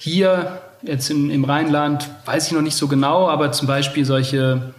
hier, 0.00 0.60
jetzt 0.82 1.10
im, 1.10 1.30
im 1.30 1.44
Rheinland, 1.44 2.08
weiß 2.24 2.46
ich 2.46 2.52
noch 2.52 2.62
nicht 2.62 2.76
so 2.76 2.88
genau, 2.88 3.28
aber 3.28 3.52
zum 3.52 3.68
Beispiel 3.68 4.06
solche 4.06 4.72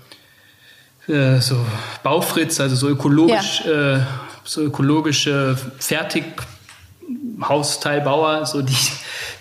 äh, 1.08 1.40
so 1.40 1.56
Baufritz, 2.02 2.60
also 2.60 2.76
so 2.76 2.90
ökologisch, 2.90 3.62
ja. 3.66 3.98
äh, 3.98 4.00
so 4.44 4.62
ökologische 4.62 5.56
Fertighausteilbauer, 5.78 8.48
so 8.48 8.64
die, 8.64 8.76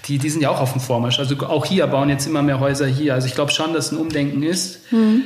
die, 0.06 0.18
die 0.18 0.28
sind 0.28 0.42
ja 0.42 0.50
auch 0.50 0.60
auf 0.60 0.72
dem 0.72 0.82
Vormarsch. 0.82 1.18
Also 1.18 1.34
auch 1.46 1.64
hier 1.64 1.86
bauen 1.86 2.10
jetzt 2.10 2.26
immer 2.26 2.42
mehr 2.42 2.60
Häuser 2.60 2.86
hier. 2.86 3.14
Also 3.14 3.26
ich 3.26 3.34
glaube 3.34 3.50
schon, 3.50 3.72
dass 3.72 3.90
ein 3.90 3.96
Umdenken 3.96 4.42
ist. 4.42 4.92
Mhm. 4.92 5.22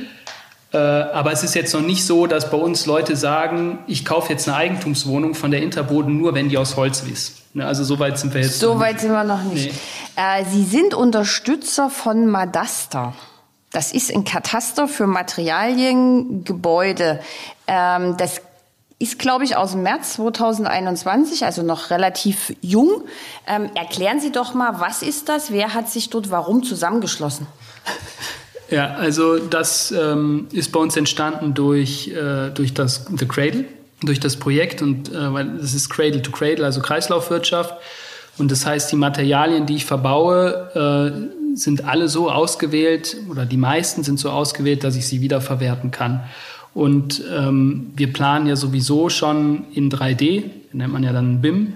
Äh, 0.71 0.77
aber 0.77 1.33
es 1.33 1.43
ist 1.43 1.53
jetzt 1.55 1.73
noch 1.73 1.81
nicht 1.81 2.05
so, 2.05 2.27
dass 2.27 2.49
bei 2.49 2.57
uns 2.57 2.85
Leute 2.85 3.17
sagen, 3.17 3.79
ich 3.87 4.05
kaufe 4.05 4.31
jetzt 4.31 4.47
eine 4.47 4.55
Eigentumswohnung 4.55 5.35
von 5.35 5.51
der 5.51 5.61
Interboden 5.61 6.17
nur, 6.17 6.33
wenn 6.33 6.47
die 6.47 6.57
aus 6.57 6.77
Holz 6.77 7.01
ist. 7.01 7.41
Ne, 7.55 7.65
also 7.65 7.85
so 7.85 7.99
weit 7.99 8.19
sind 8.19 8.33
wir 8.33 8.41
jetzt. 8.41 8.59
So 8.59 8.77
weit 8.79 8.99
sind 8.99 9.11
wir 9.11 9.23
noch 9.23 9.41
nicht. 9.43 9.67
Nee. 9.67 9.73
Äh, 10.15 10.45
Sie 10.45 10.63
sind 10.63 10.93
Unterstützer 10.93 11.89
von 11.89 12.27
Madaster. 12.27 13.13
Das 13.71 13.91
ist 13.91 14.13
ein 14.13 14.23
Kataster 14.23 14.87
für 14.87 15.07
Materialien, 15.07 16.45
Gebäude. 16.45 17.19
Ähm, 17.67 18.15
das 18.17 18.41
ist, 18.97 19.19
glaube 19.19 19.43
ich, 19.43 19.57
aus 19.57 19.71
dem 19.71 19.83
März 19.83 20.13
2021, 20.13 21.43
also 21.43 21.61
noch 21.63 21.89
relativ 21.89 22.53
jung. 22.61 23.03
Ähm, 23.45 23.69
erklären 23.75 24.21
Sie 24.21 24.31
doch 24.31 24.53
mal, 24.53 24.79
was 24.79 25.01
ist 25.01 25.27
das? 25.27 25.51
Wer 25.51 25.73
hat 25.73 25.89
sich 25.89 26.09
dort 26.09 26.31
warum 26.31 26.63
zusammengeschlossen? 26.63 27.47
Ja, 28.69 28.95
also 28.95 29.37
das 29.37 29.91
ähm, 29.91 30.47
ist 30.51 30.71
bei 30.71 30.79
uns 30.79 30.97
entstanden 30.97 31.53
durch, 31.53 32.07
äh, 32.07 32.49
durch 32.49 32.73
das 32.73 33.05
The 33.15 33.27
Cradle, 33.27 33.65
durch 34.01 34.19
das 34.19 34.37
Projekt 34.37 34.81
und 34.81 35.11
äh, 35.11 35.33
weil 35.33 35.57
es 35.57 35.75
ist 35.75 35.89
Cradle 35.89 36.21
to 36.21 36.31
Cradle, 36.31 36.65
also 36.65 36.81
Kreislaufwirtschaft. 36.81 37.75
Und 38.37 38.51
das 38.51 38.65
heißt, 38.65 38.91
die 38.91 38.97
Materialien, 38.97 39.65
die 39.65 39.75
ich 39.75 39.85
verbaue, 39.85 41.31
äh, 41.53 41.55
sind 41.55 41.85
alle 41.85 42.09
so 42.09 42.29
ausgewählt 42.29 43.17
oder 43.29 43.45
die 43.45 43.57
meisten 43.57 44.03
sind 44.03 44.19
so 44.19 44.29
ausgewählt, 44.29 44.83
dass 44.83 44.95
ich 44.95 45.07
sie 45.07 45.21
wiederverwerten 45.21 45.91
kann. 45.91 46.23
Und 46.73 47.23
ähm, 47.33 47.93
wir 47.95 48.11
planen 48.11 48.47
ja 48.47 48.57
sowieso 48.57 49.07
schon 49.07 49.63
in 49.73 49.89
3D, 49.89 50.43
nennt 50.73 50.91
man 50.91 51.03
ja 51.03 51.13
dann 51.13 51.41
BIM. 51.41 51.75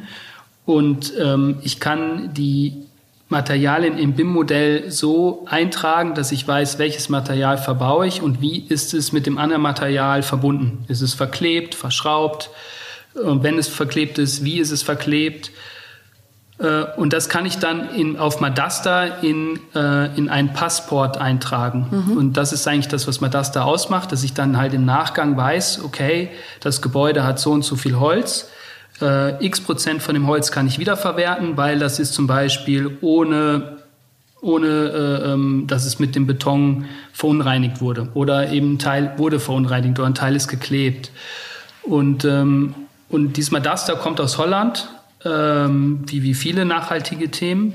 Und 0.66 1.14
ähm, 1.18 1.60
ich 1.64 1.80
kann 1.80 2.34
die 2.34 2.84
Materialien 3.30 3.98
im 3.98 4.14
BIM-Modell 4.14 4.92
so 4.92 5.46
eintragen, 5.50 6.16
dass 6.16 6.32
ich 6.32 6.48
weiß, 6.48 6.80
welches 6.80 7.10
Material 7.10 7.58
verbaue 7.58 8.08
ich 8.08 8.22
und 8.22 8.42
wie 8.42 8.66
ist 8.68 8.94
es 8.94 9.14
mit 9.14 9.26
dem 9.26 9.38
anderen 9.38 9.62
Material 9.62 10.24
verbunden. 10.24 10.84
Ist 10.88 11.02
es 11.02 11.14
verklebt, 11.14 11.76
verschraubt? 11.76 12.50
Und 13.14 13.44
wenn 13.44 13.58
es 13.58 13.68
verklebt 13.68 14.18
ist, 14.18 14.44
wie 14.44 14.60
ist 14.60 14.72
es 14.72 14.84
verklebt? 14.84 15.52
Äh, 16.60 16.84
und 16.98 17.14
das 17.14 17.30
kann 17.30 17.46
ich 17.46 17.58
dann 17.58 17.90
in, 17.90 18.18
auf 18.18 18.40
Madasta 18.40 19.06
in, 19.06 19.60
äh, 19.76 20.16
in 20.18 20.30
einen 20.30 20.54
Passport 20.54 21.18
eintragen. 21.18 21.88
Mhm. 21.90 22.18
Und 22.18 22.34
das 22.38 22.54
ist 22.54 22.68
eigentlich 22.68 22.88
das, 22.88 23.08
was 23.08 23.22
Madasta 23.22 23.64
ausmacht, 23.64 24.12
dass 24.12 24.24
ich 24.24 24.34
dann 24.34 24.58
halt 24.58 24.74
im 24.74 24.86
Nachgang 24.86 25.38
weiß, 25.38 25.84
okay, 25.84 26.30
das 26.60 26.82
Gebäude 26.82 27.24
hat 27.24 27.40
so 27.40 27.52
und 27.52 27.64
so 27.64 27.76
viel 27.76 28.00
Holz 28.00 28.50
äh, 29.02 29.46
x 29.46 29.62
Prozent 29.62 30.02
von 30.02 30.14
dem 30.14 30.28
Holz 30.28 30.52
kann 30.52 30.68
ich 30.68 30.80
wiederverwerten, 30.80 31.58
weil 31.58 31.80
das 31.80 32.00
ist 32.00 32.14
zum 32.14 32.28
Beispiel 32.28 32.98
ohne, 33.02 33.78
ohne 34.42 34.68
äh, 34.68 35.32
ähm, 35.34 35.66
dass 35.68 35.86
es 35.86 36.00
mit 36.00 36.16
dem 36.16 36.28
Beton 36.28 36.86
verunreinigt 37.14 37.82
wurde. 37.82 38.10
Oder 38.14 38.52
eben 38.52 38.74
ein 38.74 38.80
Teil 38.80 39.14
wurde 39.18 39.40
verunreinigt 39.40 40.00
oder 40.00 40.08
ein 40.08 40.16
Teil 40.16 40.36
ist 40.36 40.48
geklebt. 40.48 41.12
Und, 41.84 42.26
ähm, 42.26 42.76
und 43.10 43.38
diesmal 43.38 43.62
das 43.62 43.86
da 43.86 43.96
kommt 43.96 44.20
aus 44.22 44.38
Holland, 44.38 44.90
ähm, 45.26 46.04
wie, 46.08 46.24
wie 46.24 46.34
viele 46.34 46.66
nachhaltige 46.66 47.30
Themen. 47.30 47.74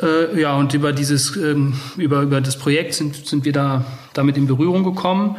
Äh, 0.00 0.40
ja, 0.40 0.54
und 0.54 0.74
über 0.74 0.92
dieses, 0.92 1.36
ähm, 1.36 1.74
über, 1.96 2.22
über 2.22 2.40
das 2.40 2.58
Projekt 2.58 2.94
sind, 2.94 3.26
sind 3.26 3.44
wir 3.44 3.52
da 3.52 3.84
damit 4.14 4.36
in 4.36 4.46
Berührung 4.46 4.84
gekommen. 4.84 5.36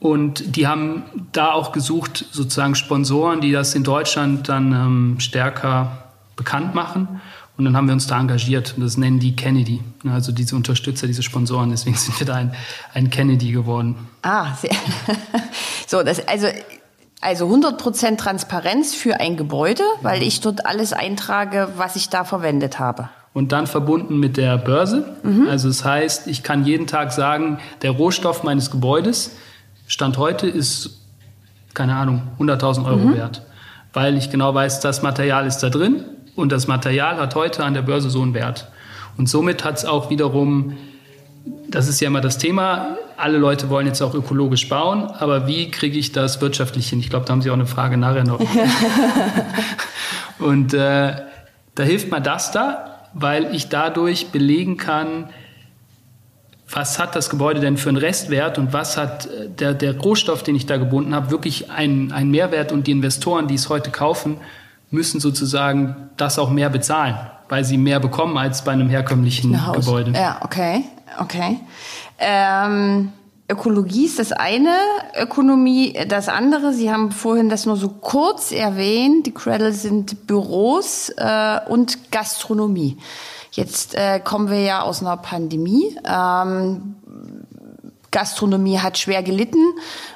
Und 0.00 0.56
die 0.56 0.66
haben 0.66 1.04
da 1.30 1.52
auch 1.52 1.70
gesucht, 1.70 2.24
sozusagen 2.32 2.74
Sponsoren, 2.74 3.40
die 3.40 3.52
das 3.52 3.74
in 3.76 3.84
Deutschland 3.84 4.48
dann 4.48 4.72
ähm, 4.72 5.20
stärker 5.20 6.08
bekannt 6.34 6.74
machen. 6.74 7.20
Und 7.56 7.66
dann 7.66 7.76
haben 7.76 7.86
wir 7.86 7.92
uns 7.92 8.08
da 8.08 8.18
engagiert. 8.18 8.74
Und 8.76 8.82
das 8.82 8.96
nennen 8.96 9.20
die 9.20 9.36
Kennedy. 9.36 9.80
Also 10.10 10.32
diese 10.32 10.56
Unterstützer, 10.56 11.06
diese 11.06 11.22
Sponsoren. 11.22 11.70
Deswegen 11.70 11.96
sind 11.96 12.18
wir 12.18 12.26
da 12.26 12.34
ein, 12.34 12.54
ein 12.94 13.10
Kennedy 13.10 13.52
geworden. 13.52 13.94
Ah, 14.22 14.54
sehr. 14.54 14.74
so, 15.86 16.02
das, 16.02 16.26
also, 16.26 16.48
also 17.22 17.46
100% 17.46 18.18
Transparenz 18.18 18.94
für 18.94 19.20
ein 19.20 19.36
Gebäude, 19.36 19.84
weil 20.02 20.22
ich 20.22 20.40
dort 20.40 20.66
alles 20.66 20.92
eintrage, 20.92 21.68
was 21.76 21.96
ich 21.96 22.10
da 22.10 22.24
verwendet 22.24 22.78
habe 22.78 23.08
und 23.34 23.52
dann 23.52 23.66
verbunden 23.66 24.20
mit 24.20 24.36
der 24.36 24.58
Börse. 24.58 25.16
Mhm. 25.22 25.48
Also 25.48 25.68
das 25.68 25.84
heißt, 25.84 26.26
ich 26.26 26.42
kann 26.42 26.66
jeden 26.66 26.86
Tag 26.86 27.12
sagen, 27.12 27.58
der 27.80 27.92
Rohstoff 27.92 28.42
meines 28.42 28.70
Gebäudes 28.70 29.36
Stand 29.86 30.16
heute 30.16 30.48
ist, 30.48 31.00
keine 31.74 31.94
Ahnung, 31.96 32.22
100.000 32.38 32.86
Euro 32.86 32.96
mhm. 32.96 33.16
wert, 33.16 33.42
weil 33.92 34.16
ich 34.16 34.30
genau 34.30 34.54
weiß, 34.54 34.80
das 34.80 35.02
Material 35.02 35.46
ist 35.46 35.58
da 35.58 35.68
drin 35.68 36.04
und 36.34 36.50
das 36.52 36.66
Material 36.66 37.16
hat 37.16 37.34
heute 37.34 37.64
an 37.64 37.74
der 37.74 37.82
Börse 37.82 38.08
so 38.08 38.22
einen 38.22 38.32
Wert. 38.32 38.68
Und 39.18 39.28
somit 39.28 39.64
hat 39.64 39.76
es 39.76 39.84
auch 39.84 40.08
wiederum, 40.08 40.78
das 41.68 41.88
ist 41.88 42.00
ja 42.00 42.06
immer 42.06 42.22
das 42.22 42.38
Thema, 42.38 42.96
alle 43.22 43.38
Leute 43.38 43.70
wollen 43.70 43.86
jetzt 43.86 44.02
auch 44.02 44.14
ökologisch 44.14 44.68
bauen, 44.68 45.04
aber 45.04 45.46
wie 45.46 45.70
kriege 45.70 45.96
ich 45.96 46.10
das 46.10 46.40
wirtschaftlich 46.40 46.88
hin? 46.88 46.98
Ich 46.98 47.08
glaube, 47.08 47.24
da 47.24 47.32
haben 47.32 47.40
Sie 47.40 47.50
auch 47.50 47.54
eine 47.54 47.66
Frage 47.66 47.96
nachher 47.96 48.24
noch. 48.24 48.40
und 50.40 50.74
äh, 50.74 51.14
da 51.76 51.82
hilft 51.84 52.10
mir 52.10 52.20
das 52.20 52.50
da, 52.50 52.98
weil 53.14 53.54
ich 53.54 53.68
dadurch 53.68 54.30
belegen 54.32 54.76
kann, 54.76 55.28
was 56.68 56.98
hat 56.98 57.14
das 57.14 57.30
Gebäude 57.30 57.60
denn 57.60 57.76
für 57.76 57.90
einen 57.90 57.98
Restwert 57.98 58.58
und 58.58 58.72
was 58.72 58.96
hat 58.96 59.26
äh, 59.26 59.48
der, 59.48 59.74
der 59.74 60.00
Rohstoff, 60.00 60.42
den 60.42 60.56
ich 60.56 60.66
da 60.66 60.76
gebunden 60.76 61.14
habe, 61.14 61.30
wirklich 61.30 61.70
einen, 61.70 62.10
einen 62.10 62.32
Mehrwert 62.32 62.72
und 62.72 62.88
die 62.88 62.90
Investoren, 62.90 63.46
die 63.46 63.54
es 63.54 63.68
heute 63.68 63.90
kaufen, 63.90 64.38
müssen 64.90 65.20
sozusagen 65.20 66.10
das 66.16 66.40
auch 66.40 66.50
mehr 66.50 66.70
bezahlen, 66.70 67.16
weil 67.48 67.64
sie 67.64 67.78
mehr 67.78 68.00
bekommen 68.00 68.36
als 68.36 68.64
bei 68.64 68.72
einem 68.72 68.88
herkömmlichen 68.88 69.58
Gebäude. 69.74 70.10
Ja, 70.12 70.40
okay, 70.42 70.84
okay. 71.20 71.58
Ähm, 72.22 73.12
Ökologie 73.50 74.06
ist 74.06 74.18
das 74.18 74.32
eine, 74.32 74.76
Ökonomie 75.20 75.94
das 76.08 76.28
andere. 76.28 76.72
Sie 76.72 76.90
haben 76.90 77.10
vorhin 77.10 77.48
das 77.48 77.66
nur 77.66 77.76
so 77.76 77.88
kurz 77.88 78.52
erwähnt. 78.52 79.26
Die 79.26 79.34
Cradle 79.34 79.72
sind 79.72 80.26
Büros 80.26 81.10
äh, 81.16 81.58
und 81.68 82.10
Gastronomie. 82.10 82.96
Jetzt 83.50 83.94
äh, 83.94 84.20
kommen 84.20 84.48
wir 84.48 84.60
ja 84.60 84.82
aus 84.82 85.02
einer 85.02 85.18
Pandemie. 85.18 85.94
Ähm, 86.06 86.94
Gastronomie 88.12 88.78
hat 88.78 88.98
schwer 88.98 89.22
gelitten. 89.22 89.72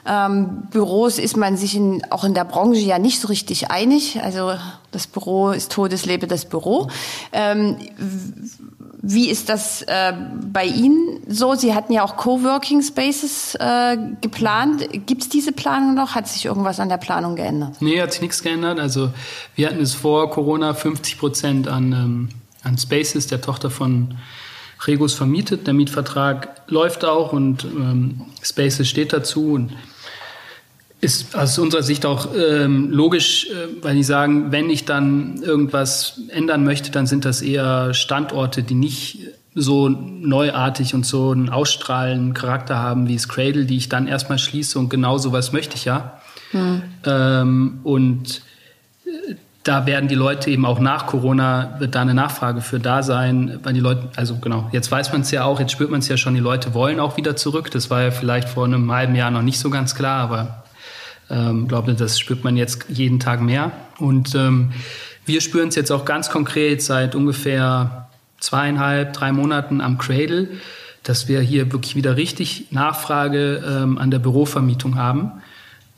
Ähm, 0.06 0.68
Büros 0.70 1.18
ist 1.18 1.36
man 1.36 1.56
sich 1.56 1.74
in, 1.74 2.02
auch 2.10 2.24
in 2.24 2.34
der 2.34 2.44
Branche 2.44 2.80
ja 2.80 2.98
nicht 2.98 3.20
so 3.20 3.28
richtig 3.28 3.70
einig. 3.70 4.20
Also 4.22 4.52
das 4.92 5.06
Büro 5.06 5.50
ist 5.50 5.72
Todes, 5.72 6.06
lebe 6.06 6.26
das 6.26 6.44
Büro. 6.44 6.88
Ähm, 7.32 7.76
wie 9.08 9.30
ist 9.30 9.48
das 9.48 9.82
äh, 9.82 10.12
bei 10.52 10.64
Ihnen 10.64 11.20
so? 11.28 11.54
Sie 11.54 11.74
hatten 11.74 11.92
ja 11.92 12.02
auch 12.02 12.16
Coworking 12.16 12.82
Spaces 12.82 13.54
äh, 13.54 13.96
geplant. 14.20 14.88
Gibt 15.06 15.22
es 15.22 15.28
diese 15.28 15.52
Planung 15.52 15.94
noch? 15.94 16.14
Hat 16.14 16.26
sich 16.26 16.44
irgendwas 16.44 16.80
an 16.80 16.88
der 16.88 16.96
Planung 16.96 17.36
geändert? 17.36 17.76
Nee, 17.80 18.00
hat 18.00 18.12
sich 18.12 18.22
nichts 18.22 18.42
geändert. 18.42 18.80
Also 18.80 19.10
wir 19.54 19.68
hatten 19.68 19.80
es 19.80 19.94
vor 19.94 20.30
Corona 20.30 20.74
50 20.74 21.18
Prozent 21.18 21.68
an 21.68 21.92
ähm, 21.92 22.28
an 22.66 22.76
Spaces, 22.76 23.28
der 23.28 23.40
Tochter 23.40 23.70
von 23.70 24.16
Regus, 24.86 25.14
vermietet. 25.14 25.66
Der 25.66 25.74
Mietvertrag 25.74 26.62
läuft 26.66 27.04
auch 27.04 27.32
und 27.32 27.64
ähm, 27.64 28.22
Spaces 28.42 28.88
steht 28.88 29.12
dazu 29.12 29.52
und 29.52 29.72
ist 31.06 31.36
aus 31.36 31.58
unserer 31.58 31.82
Sicht 31.82 32.04
auch 32.04 32.28
ähm, 32.36 32.90
logisch, 32.90 33.46
äh, 33.46 33.82
weil 33.82 33.94
die 33.94 34.02
sagen, 34.02 34.50
wenn 34.50 34.68
ich 34.68 34.84
dann 34.84 35.40
irgendwas 35.42 36.20
ändern 36.28 36.64
möchte, 36.64 36.90
dann 36.90 37.06
sind 37.06 37.24
das 37.24 37.42
eher 37.42 37.94
Standorte, 37.94 38.62
die 38.64 38.74
nicht 38.74 39.20
so 39.54 39.88
neuartig 39.88 40.94
und 40.94 41.06
so 41.06 41.30
einen 41.30 41.48
ausstrahlenden 41.48 42.34
Charakter 42.34 42.76
haben 42.76 43.08
wie 43.08 43.14
das 43.14 43.28
Cradle, 43.28 43.64
die 43.64 43.76
ich 43.76 43.88
dann 43.88 44.06
erstmal 44.06 44.38
schließe 44.38 44.78
und 44.78 44.90
genau 44.90 45.16
sowas 45.16 45.52
möchte 45.52 45.76
ich 45.76 45.86
ja. 45.86 46.20
Hm. 46.50 46.82
Ähm, 47.04 47.78
und 47.84 48.42
da 49.62 49.86
werden 49.86 50.08
die 50.08 50.14
Leute 50.14 50.50
eben 50.50 50.66
auch 50.66 50.78
nach 50.80 51.06
Corona, 51.06 51.76
wird 51.78 51.94
da 51.94 52.02
eine 52.02 52.14
Nachfrage 52.14 52.60
für 52.60 52.80
da 52.80 53.02
sein, 53.02 53.60
weil 53.62 53.72
die 53.72 53.80
Leute, 53.80 54.08
also 54.16 54.36
genau, 54.36 54.68
jetzt 54.72 54.90
weiß 54.90 55.12
man 55.12 55.22
es 55.22 55.30
ja 55.30 55.44
auch, 55.44 55.58
jetzt 55.58 55.72
spürt 55.72 55.90
man 55.90 56.00
es 56.00 56.08
ja 56.08 56.16
schon, 56.16 56.34
die 56.34 56.40
Leute 56.40 56.74
wollen 56.74 57.00
auch 57.00 57.16
wieder 57.16 57.34
zurück. 57.36 57.70
Das 57.70 57.90
war 57.90 58.02
ja 58.02 58.10
vielleicht 58.10 58.48
vor 58.48 58.64
einem 58.64 58.92
halben 58.92 59.14
Jahr 59.14 59.30
noch 59.30 59.42
nicht 59.42 59.58
so 59.58 59.70
ganz 59.70 59.94
klar, 59.94 60.20
aber 60.20 60.65
ähm, 61.30 61.68
glaube, 61.68 61.94
das 61.94 62.18
spürt 62.18 62.44
man 62.44 62.56
jetzt 62.56 62.86
jeden 62.88 63.20
Tag 63.20 63.40
mehr. 63.40 63.72
Und 63.98 64.34
ähm, 64.34 64.72
wir 65.24 65.40
spüren 65.40 65.68
es 65.68 65.74
jetzt 65.74 65.90
auch 65.90 66.04
ganz 66.04 66.30
konkret 66.30 66.82
seit 66.82 67.14
ungefähr 67.14 68.08
zweieinhalb, 68.38 69.12
drei 69.12 69.32
Monaten 69.32 69.80
am 69.80 69.98
Cradle, 69.98 70.48
dass 71.02 71.28
wir 71.28 71.40
hier 71.40 71.72
wirklich 71.72 71.96
wieder 71.96 72.16
richtig 72.16 72.66
Nachfrage 72.70 73.62
ähm, 73.66 73.98
an 73.98 74.10
der 74.10 74.18
Bürovermietung 74.18 74.96
haben 74.96 75.42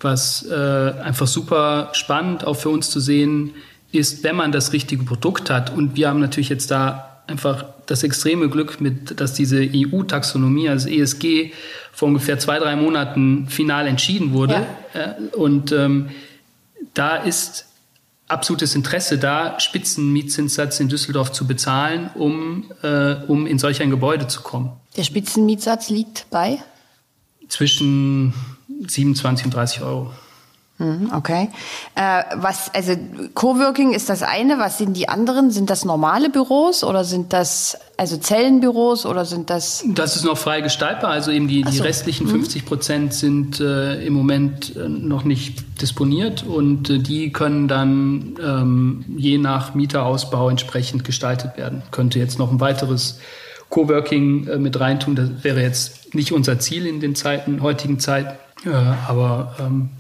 was 0.00 0.46
äh, 0.48 0.54
einfach 1.02 1.26
super 1.26 1.90
spannend 1.92 2.46
auch 2.46 2.54
für 2.54 2.68
uns 2.68 2.90
zu 2.90 3.00
sehen 3.00 3.54
ist, 3.90 4.22
wenn 4.22 4.36
man 4.36 4.52
das 4.52 4.72
richtige 4.72 5.04
Produkt 5.04 5.50
hat. 5.50 5.72
Und 5.74 5.96
wir 5.96 6.08
haben 6.08 6.20
natürlich 6.20 6.48
jetzt 6.48 6.70
da 6.70 7.07
einfach 7.28 7.64
das 7.86 8.02
extreme 8.02 8.48
Glück 8.48 8.80
mit, 8.80 9.20
dass 9.20 9.34
diese 9.34 9.60
EU-Taxonomie, 9.60 10.68
also 10.68 10.88
ESG, 10.88 11.52
vor 11.92 12.08
ungefähr 12.08 12.38
zwei, 12.38 12.58
drei 12.58 12.74
Monaten 12.74 13.48
final 13.48 13.86
entschieden 13.86 14.32
wurde. 14.32 14.66
Ja. 14.94 15.14
Und 15.36 15.70
ähm, 15.72 16.10
da 16.94 17.16
ist 17.16 17.66
absolutes 18.26 18.74
Interesse 18.74 19.18
da, 19.18 19.60
Spitzenmietzinssatz 19.60 20.80
in 20.80 20.88
Düsseldorf 20.88 21.32
zu 21.32 21.46
bezahlen, 21.46 22.10
um, 22.14 22.70
äh, 22.82 23.14
um 23.26 23.46
in 23.46 23.58
solch 23.58 23.80
ein 23.82 23.90
Gebäude 23.90 24.26
zu 24.26 24.42
kommen. 24.42 24.72
Der 24.96 25.04
Spitzenmietsatz 25.04 25.90
liegt 25.90 26.26
bei? 26.30 26.58
zwischen 27.48 28.32
27 28.86 29.46
und 29.46 29.54
30 29.54 29.82
Euro. 29.82 30.12
Mhm, 30.78 31.10
okay. 31.12 31.50
Äh, 31.96 32.22
was, 32.36 32.72
also 32.72 32.92
Coworking 33.34 33.94
ist 33.94 34.08
das 34.08 34.22
eine. 34.22 34.58
Was 34.58 34.78
sind 34.78 34.96
die 34.96 35.08
anderen? 35.08 35.50
Sind 35.50 35.70
das 35.70 35.84
normale 35.84 36.30
Büros 36.30 36.84
oder 36.84 37.02
sind 37.02 37.32
das 37.32 37.76
also 37.96 38.16
Zellenbüros 38.16 39.04
oder 39.04 39.24
sind 39.24 39.50
das? 39.50 39.84
Das 39.88 40.14
ist 40.14 40.24
noch 40.24 40.38
frei 40.38 40.60
gestaltbar. 40.60 41.10
Also 41.10 41.32
eben 41.32 41.48
die, 41.48 41.64
so. 41.64 41.70
die 41.70 41.78
restlichen 41.80 42.28
50 42.28 42.62
mhm. 42.62 42.66
Prozent 42.66 43.14
sind 43.14 43.58
äh, 43.58 44.06
im 44.06 44.12
Moment 44.12 44.76
äh, 44.76 44.88
noch 44.88 45.24
nicht 45.24 45.82
disponiert 45.82 46.44
und 46.44 46.90
äh, 46.90 46.98
die 46.98 47.32
können 47.32 47.66
dann 47.66 48.36
ähm, 48.40 49.04
je 49.16 49.38
nach 49.38 49.74
Mieterausbau 49.74 50.48
entsprechend 50.48 51.02
gestaltet 51.02 51.56
werden. 51.56 51.82
Könnte 51.90 52.20
jetzt 52.20 52.38
noch 52.38 52.52
ein 52.52 52.60
weiteres 52.60 53.18
Coworking 53.68 54.46
äh, 54.46 54.58
mit 54.58 54.78
reintun. 54.78 55.16
Das 55.16 55.28
wäre 55.42 55.60
jetzt 55.60 56.14
nicht 56.14 56.30
unser 56.30 56.60
Ziel 56.60 56.86
in 56.86 57.00
den 57.00 57.16
Zeiten, 57.16 57.62
heutigen 57.62 57.98
Zeiten. 57.98 58.38
Äh, 58.64 58.70
aber 59.08 59.56
ähm, 59.58 59.90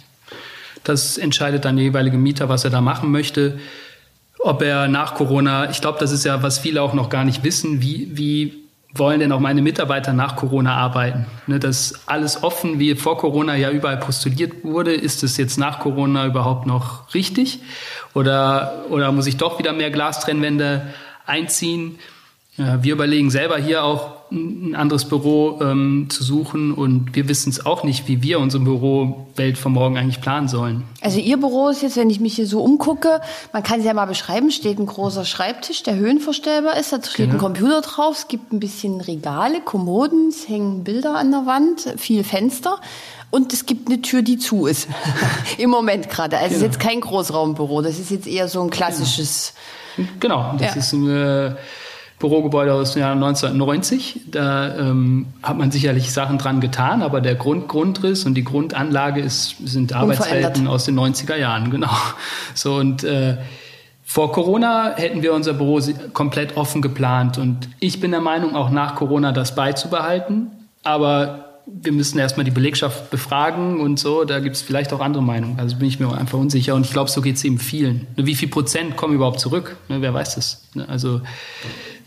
das 0.84 1.18
entscheidet 1.18 1.64
dann 1.64 1.76
der 1.76 1.86
jeweilige 1.86 2.18
Mieter, 2.18 2.48
was 2.48 2.64
er 2.64 2.70
da 2.70 2.80
machen 2.80 3.10
möchte. 3.10 3.58
Ob 4.38 4.62
er 4.62 4.88
nach 4.88 5.14
Corona, 5.14 5.70
ich 5.70 5.80
glaube, 5.80 5.98
das 5.98 6.12
ist 6.12 6.24
ja, 6.24 6.42
was 6.42 6.58
viele 6.58 6.82
auch 6.82 6.94
noch 6.94 7.10
gar 7.10 7.24
nicht 7.24 7.42
wissen, 7.44 7.82
wie, 7.82 8.16
wie 8.16 8.68
wollen 8.94 9.20
denn 9.20 9.32
auch 9.32 9.40
meine 9.40 9.62
Mitarbeiter 9.62 10.12
nach 10.12 10.36
Corona 10.36 10.76
arbeiten? 10.76 11.26
Ne, 11.46 11.58
das 11.58 12.06
alles 12.06 12.42
offen, 12.42 12.78
wie 12.78 12.94
vor 12.94 13.18
Corona 13.18 13.54
ja 13.56 13.70
überall 13.70 13.98
postuliert 13.98 14.64
wurde, 14.64 14.94
ist 14.94 15.22
es 15.22 15.36
jetzt 15.36 15.58
nach 15.58 15.80
Corona 15.80 16.26
überhaupt 16.26 16.66
noch 16.66 17.12
richtig? 17.14 17.60
Oder, 18.14 18.84
oder 18.90 19.12
muss 19.12 19.26
ich 19.26 19.36
doch 19.36 19.58
wieder 19.58 19.72
mehr 19.72 19.90
Glastrennwände 19.90 20.86
einziehen? 21.26 21.98
Wir 22.56 22.94
überlegen 22.94 23.30
selber 23.30 23.58
hier 23.58 23.84
auch 23.84 24.17
ein 24.30 24.74
anderes 24.74 25.06
Büro 25.06 25.58
ähm, 25.62 26.08
zu 26.10 26.22
suchen 26.22 26.72
und 26.72 27.14
wir 27.14 27.28
wissen 27.28 27.50
es 27.50 27.64
auch 27.64 27.84
nicht, 27.84 28.08
wie 28.08 28.22
wir 28.22 28.40
unsere 28.40 28.62
Bürowelt 28.62 29.56
von 29.56 29.72
morgen 29.72 29.96
eigentlich 29.96 30.20
planen 30.20 30.48
sollen. 30.48 30.84
Also 31.00 31.18
Ihr 31.18 31.38
Büro 31.38 31.68
ist 31.68 31.82
jetzt, 31.82 31.96
wenn 31.96 32.10
ich 32.10 32.20
mich 32.20 32.34
hier 32.34 32.46
so 32.46 32.62
umgucke, 32.62 33.20
man 33.52 33.62
kann 33.62 33.80
es 33.80 33.86
ja 33.86 33.94
mal 33.94 34.06
beschreiben, 34.06 34.50
steht 34.50 34.78
ein 34.78 34.86
großer 34.86 35.24
Schreibtisch, 35.24 35.82
der 35.82 35.96
höhenverstellbar 35.96 36.76
ist, 36.76 36.92
da 36.92 37.02
steht 37.02 37.30
genau. 37.30 37.34
ein 37.34 37.38
Computer 37.38 37.80
drauf, 37.80 38.16
es 38.16 38.28
gibt 38.28 38.52
ein 38.52 38.60
bisschen 38.60 39.00
Regale, 39.00 39.60
Kommoden, 39.60 40.28
es 40.28 40.48
hängen 40.48 40.84
Bilder 40.84 41.16
an 41.16 41.30
der 41.30 41.46
Wand, 41.46 41.94
viele 41.96 42.24
Fenster. 42.24 42.80
Und 43.30 43.52
es 43.52 43.66
gibt 43.66 43.88
eine 43.88 44.00
Tür, 44.00 44.22
die 44.22 44.38
zu 44.38 44.66
ist. 44.66 44.88
Im 45.58 45.68
Moment 45.68 46.08
gerade. 46.08 46.38
Also 46.38 46.46
es 46.46 46.52
ist 46.52 46.60
genau. 46.60 46.72
jetzt 46.72 46.80
kein 46.80 47.00
Großraumbüro. 47.02 47.82
Das 47.82 47.98
ist 47.98 48.10
jetzt 48.10 48.26
eher 48.26 48.48
so 48.48 48.62
ein 48.62 48.70
klassisches. 48.70 49.52
Genau, 50.18 50.54
das 50.58 50.74
ja. 50.74 50.80
ist 50.80 50.94
eine 50.94 51.58
Bürogebäude 52.18 52.74
aus 52.74 52.94
dem 52.94 53.00
Jahr 53.00 53.12
1990. 53.12 54.22
Da 54.30 54.76
ähm, 54.76 55.26
hat 55.42 55.56
man 55.56 55.70
sicherlich 55.70 56.12
Sachen 56.12 56.38
dran 56.38 56.60
getan, 56.60 57.02
aber 57.02 57.20
der 57.20 57.36
Grund, 57.36 57.68
Grundriss 57.68 58.24
und 58.24 58.34
die 58.34 58.44
Grundanlage 58.44 59.20
ist, 59.20 59.56
sind 59.64 59.92
Arbeitswelten 59.92 60.66
aus 60.66 60.84
den 60.84 60.98
90er 60.98 61.36
Jahren, 61.36 61.70
genau. 61.70 61.90
So 62.54 62.74
und 62.74 63.04
äh, 63.04 63.36
vor 64.04 64.32
Corona 64.32 64.94
hätten 64.96 65.22
wir 65.22 65.34
unser 65.34 65.52
Büro 65.52 65.80
komplett 66.14 66.56
offen 66.56 66.80
geplant 66.80 67.36
und 67.36 67.68
ich 67.78 68.00
bin 68.00 68.10
der 68.10 68.22
Meinung, 68.22 68.56
auch 68.56 68.70
nach 68.70 68.94
Corona 68.94 69.32
das 69.32 69.54
beizubehalten. 69.54 70.50
Aber 70.82 71.48
wir 71.66 71.92
müssen 71.92 72.18
erstmal 72.18 72.44
die 72.44 72.50
Belegschaft 72.50 73.10
befragen 73.10 73.80
und 73.80 73.98
so. 73.98 74.24
Da 74.24 74.40
gibt 74.40 74.56
es 74.56 74.62
vielleicht 74.62 74.92
auch 74.92 75.00
andere 75.00 75.22
Meinungen. 75.22 75.60
Also 75.60 75.76
bin 75.76 75.88
ich 75.88 76.00
mir 76.00 76.10
einfach 76.16 76.38
unsicher. 76.38 76.74
Und 76.74 76.86
ich 76.86 76.92
glaube, 76.92 77.10
so 77.10 77.20
geht 77.20 77.36
es 77.36 77.44
eben 77.44 77.58
vielen. 77.58 78.06
Wie 78.16 78.34
viel 78.34 78.48
Prozent 78.48 78.96
kommen 78.96 79.14
überhaupt 79.14 79.40
zurück? 79.40 79.76
Ne, 79.88 80.00
wer 80.00 80.14
weiß 80.14 80.36
das? 80.36 80.68
Ne, 80.74 80.88
also 80.88 81.20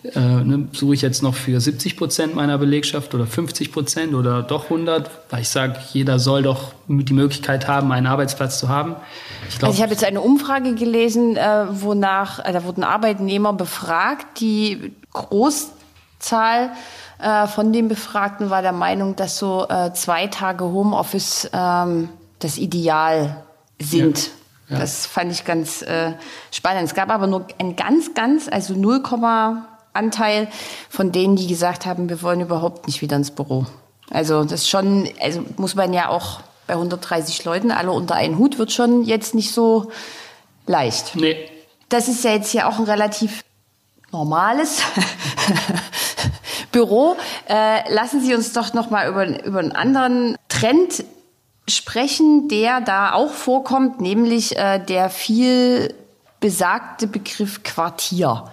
äh, 0.03 0.19
ne, 0.19 0.67
suche 0.71 0.95
ich 0.95 1.01
jetzt 1.01 1.21
noch 1.21 1.35
für 1.35 1.59
70 1.59 1.95
Prozent 1.95 2.35
meiner 2.35 2.57
Belegschaft 2.57 3.13
oder 3.13 3.27
50 3.27 3.71
Prozent 3.71 4.13
oder 4.15 4.41
doch 4.41 4.65
100, 4.65 5.09
weil 5.29 5.41
ich 5.41 5.49
sage, 5.49 5.79
jeder 5.93 6.17
soll 6.17 6.41
doch 6.43 6.73
die 6.87 7.13
Möglichkeit 7.13 7.67
haben, 7.67 7.91
einen 7.91 8.07
Arbeitsplatz 8.07 8.57
zu 8.57 8.67
haben. 8.67 8.95
Ich 9.47 9.59
glaub, 9.59 9.69
also 9.69 9.77
ich 9.77 9.83
habe 9.83 9.93
jetzt 9.93 10.03
eine 10.03 10.21
Umfrage 10.21 10.73
gelesen, 10.73 11.37
äh, 11.37 11.65
wonach, 11.69 12.39
äh, 12.39 12.51
da 12.51 12.63
wurden 12.63 12.83
Arbeitnehmer 12.83 13.53
befragt, 13.53 14.39
die 14.39 14.91
Großzahl 15.13 16.71
äh, 17.19 17.47
von 17.47 17.71
den 17.71 17.87
Befragten 17.87 18.49
war 18.49 18.63
der 18.63 18.71
Meinung, 18.71 19.15
dass 19.15 19.37
so 19.37 19.67
äh, 19.69 19.93
zwei 19.93 20.27
Tage 20.27 20.63
Homeoffice 20.63 21.49
ähm, 21.53 22.09
das 22.39 22.57
Ideal 22.57 23.43
sind. 23.79 24.17
Ja. 24.17 24.31
Ja. 24.69 24.79
Das 24.79 25.05
fand 25.05 25.31
ich 25.31 25.43
ganz 25.43 25.81
äh, 25.81 26.13
spannend. 26.49 26.85
Es 26.85 26.95
gab 26.95 27.09
aber 27.09 27.27
nur 27.27 27.45
ein 27.59 27.75
ganz, 27.75 28.13
ganz, 28.13 28.47
also 28.47 28.73
0, 28.73 29.03
Anteil 29.93 30.47
von 30.89 31.11
denen, 31.11 31.35
die 31.35 31.47
gesagt 31.47 31.85
haben, 31.85 32.09
wir 32.09 32.21
wollen 32.21 32.41
überhaupt 32.41 32.87
nicht 32.87 33.01
wieder 33.01 33.15
ins 33.15 33.31
Büro. 33.31 33.65
Also 34.09 34.43
das 34.43 34.67
schon, 34.67 35.09
also 35.19 35.43
muss 35.57 35.75
man 35.75 35.93
ja 35.93 36.09
auch 36.09 36.41
bei 36.67 36.73
130 36.73 37.43
Leuten 37.45 37.71
alle 37.71 37.91
unter 37.91 38.15
einen 38.15 38.37
Hut 38.37 38.57
wird 38.57 38.71
schon 38.71 39.03
jetzt 39.03 39.35
nicht 39.35 39.51
so 39.51 39.91
leicht. 40.67 41.15
Nee. 41.15 41.49
Das 41.89 42.07
ist 42.07 42.23
ja 42.23 42.31
jetzt 42.31 42.51
hier 42.51 42.67
auch 42.67 42.77
ein 42.77 42.85
relativ 42.85 43.43
normales 44.11 44.81
Büro. 46.71 47.17
Äh, 47.49 47.93
lassen 47.93 48.21
Sie 48.21 48.33
uns 48.33 48.53
doch 48.53 48.73
noch 48.73 48.89
mal 48.89 49.09
über, 49.09 49.45
über 49.45 49.59
einen 49.59 49.73
anderen 49.73 50.37
Trend 50.47 51.03
sprechen, 51.67 52.47
der 52.47 52.81
da 52.81 53.13
auch 53.13 53.31
vorkommt, 53.31 54.01
nämlich 54.01 54.57
äh, 54.57 54.79
der 54.79 55.09
viel 55.09 55.93
besagte 56.39 57.07
Begriff 57.07 57.63
Quartier. 57.63 58.45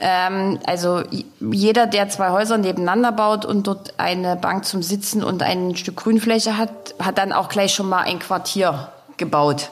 Ähm, 0.00 0.58
also 0.66 1.02
jeder, 1.40 1.86
der 1.86 2.08
zwei 2.08 2.30
Häuser 2.30 2.56
nebeneinander 2.56 3.12
baut 3.12 3.44
und 3.44 3.66
dort 3.66 3.94
eine 3.98 4.34
Bank 4.34 4.64
zum 4.64 4.82
Sitzen 4.82 5.22
und 5.22 5.42
ein 5.42 5.76
Stück 5.76 5.96
Grünfläche 5.96 6.56
hat, 6.56 6.94
hat 6.98 7.18
dann 7.18 7.32
auch 7.32 7.50
gleich 7.50 7.74
schon 7.74 7.88
mal 7.88 8.02
ein 8.02 8.18
Quartier 8.18 8.90
gebaut. 9.18 9.68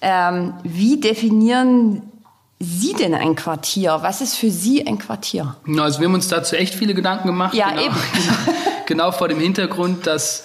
Ähm, 0.00 0.54
wie 0.64 1.00
definieren 1.00 2.02
Sie 2.60 2.92
denn 2.92 3.14
ein 3.14 3.36
Quartier? 3.36 3.98
Was 4.02 4.20
ist 4.20 4.34
für 4.34 4.50
Sie 4.50 4.84
ein 4.84 4.98
Quartier? 4.98 5.54
Also 5.78 6.00
wir 6.00 6.08
haben 6.08 6.14
uns 6.14 6.26
dazu 6.26 6.56
echt 6.56 6.74
viele 6.74 6.92
Gedanken 6.92 7.28
gemacht. 7.28 7.54
Ja, 7.54 7.70
genau, 7.70 7.82
eben. 7.82 7.94
genau 8.86 9.12
vor 9.12 9.28
dem 9.28 9.38
Hintergrund, 9.38 10.08
dass 10.08 10.44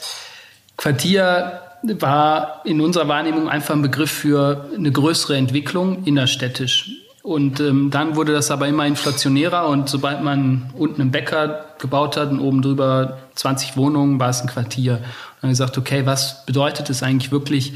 Quartier 0.77 1.59
war 1.81 2.61
in 2.65 2.81
unserer 2.81 3.07
Wahrnehmung 3.07 3.49
einfach 3.49 3.73
ein 3.73 3.81
Begriff 3.81 4.11
für 4.11 4.69
eine 4.75 4.91
größere 4.91 5.35
Entwicklung 5.37 6.03
innerstädtisch. 6.05 7.02
Und 7.23 7.61
ähm, 7.61 7.89
dann 7.89 8.17
wurde 8.17 8.33
das 8.33 8.51
aber 8.51 8.67
immer 8.67 8.85
inflationärer 8.85 9.65
und 9.69 9.87
sobald 9.87 10.21
man 10.21 10.73
unten 10.77 10.99
einen 10.99 11.11
Bäcker 11.11 11.67
gebaut 11.79 12.17
hat 12.17 12.31
und 12.31 12.41
oben 12.41 12.61
drüber 12.61 13.17
20 13.35 13.77
Wohnungen, 13.77 14.19
war 14.19 14.29
es 14.29 14.41
ein 14.41 14.47
Quartier. 14.47 14.95
Und 14.95 15.03
dann 15.43 15.49
gesagt, 15.49 15.77
okay, 15.77 16.05
was 16.05 16.45
bedeutet 16.45 16.89
es 16.89 17.01
eigentlich 17.01 17.31
wirklich? 17.31 17.75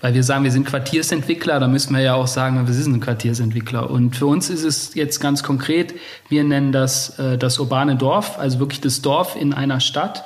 Weil 0.00 0.14
wir 0.14 0.24
sagen, 0.24 0.42
wir 0.42 0.50
sind 0.50 0.66
Quartiersentwickler, 0.66 1.60
da 1.60 1.68
müssen 1.68 1.94
wir 1.94 2.02
ja 2.02 2.14
auch 2.14 2.26
sagen, 2.26 2.66
wir 2.66 2.74
sind 2.74 2.94
ein 2.96 3.00
Quartiersentwickler. 3.00 3.88
Und 3.88 4.16
für 4.16 4.26
uns 4.26 4.50
ist 4.50 4.64
es 4.64 4.92
jetzt 4.96 5.20
ganz 5.20 5.44
konkret, 5.44 5.94
wir 6.28 6.42
nennen 6.42 6.72
das 6.72 7.16
äh, 7.20 7.38
das 7.38 7.60
urbane 7.60 7.94
Dorf, 7.94 8.40
also 8.40 8.58
wirklich 8.58 8.80
das 8.80 9.02
Dorf 9.02 9.36
in 9.36 9.52
einer 9.52 9.78
Stadt 9.78 10.24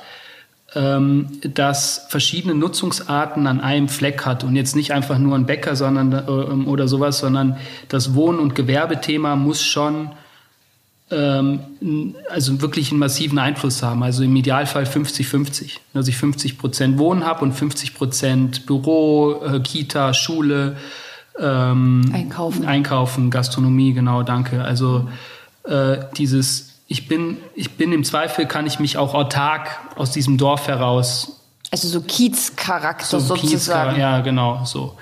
ähm, 0.75 1.27
das 1.41 2.05
verschiedene 2.09 2.53
Nutzungsarten 2.53 3.47
an 3.47 3.61
einem 3.61 3.87
Fleck 3.87 4.25
hat 4.25 4.43
und 4.43 4.55
jetzt 4.55 4.75
nicht 4.75 4.91
einfach 4.91 5.17
nur 5.17 5.35
ein 5.35 5.45
Bäcker 5.45 5.75
sondern, 5.75 6.11
äh, 6.11 6.69
oder 6.69 6.87
sowas, 6.87 7.19
sondern 7.19 7.57
das 7.87 8.13
Wohn- 8.13 8.39
und 8.39 8.55
Gewerbethema 8.55 9.35
muss 9.35 9.63
schon 9.63 10.09
ähm, 11.11 12.15
also 12.29 12.61
wirklich 12.61 12.91
einen 12.91 12.99
massiven 12.99 13.37
Einfluss 13.37 13.83
haben. 13.83 14.03
Also 14.03 14.23
im 14.23 14.35
Idealfall 14.35 14.85
50-50. 14.85 15.77
Dass 15.93 16.07
ich 16.07 16.17
50 16.17 16.57
Prozent 16.57 16.97
Wohnen 16.97 17.25
habe 17.25 17.43
und 17.43 17.53
50 17.53 17.93
Prozent 17.93 18.65
Büro, 18.65 19.41
äh, 19.43 19.59
Kita, 19.59 20.13
Schule, 20.13 20.77
ähm, 21.39 22.09
Einkaufen. 22.11 22.65
Einkaufen, 22.65 23.29
Gastronomie, 23.29 23.93
genau, 23.93 24.23
danke. 24.23 24.63
Also 24.63 25.07
äh, 25.63 25.97
dieses 26.17 26.74
ich 26.87 27.07
bin, 27.07 27.37
ich 27.55 27.71
bin 27.71 27.91
im 27.91 28.03
Zweifel, 28.03 28.45
kann 28.45 28.67
ich 28.67 28.79
mich 28.79 28.97
auch 28.97 29.13
autark 29.13 29.79
aus 29.95 30.11
diesem 30.11 30.37
Dorf 30.37 30.67
heraus. 30.67 31.41
Also 31.71 31.87
so 31.87 32.01
Kiezcharakter 32.01 33.19
so 33.19 33.35
sozusagen. 33.35 33.91
Kiez, 33.91 33.99
ja, 33.99 34.21
genau, 34.21 34.63
so. 34.65 34.95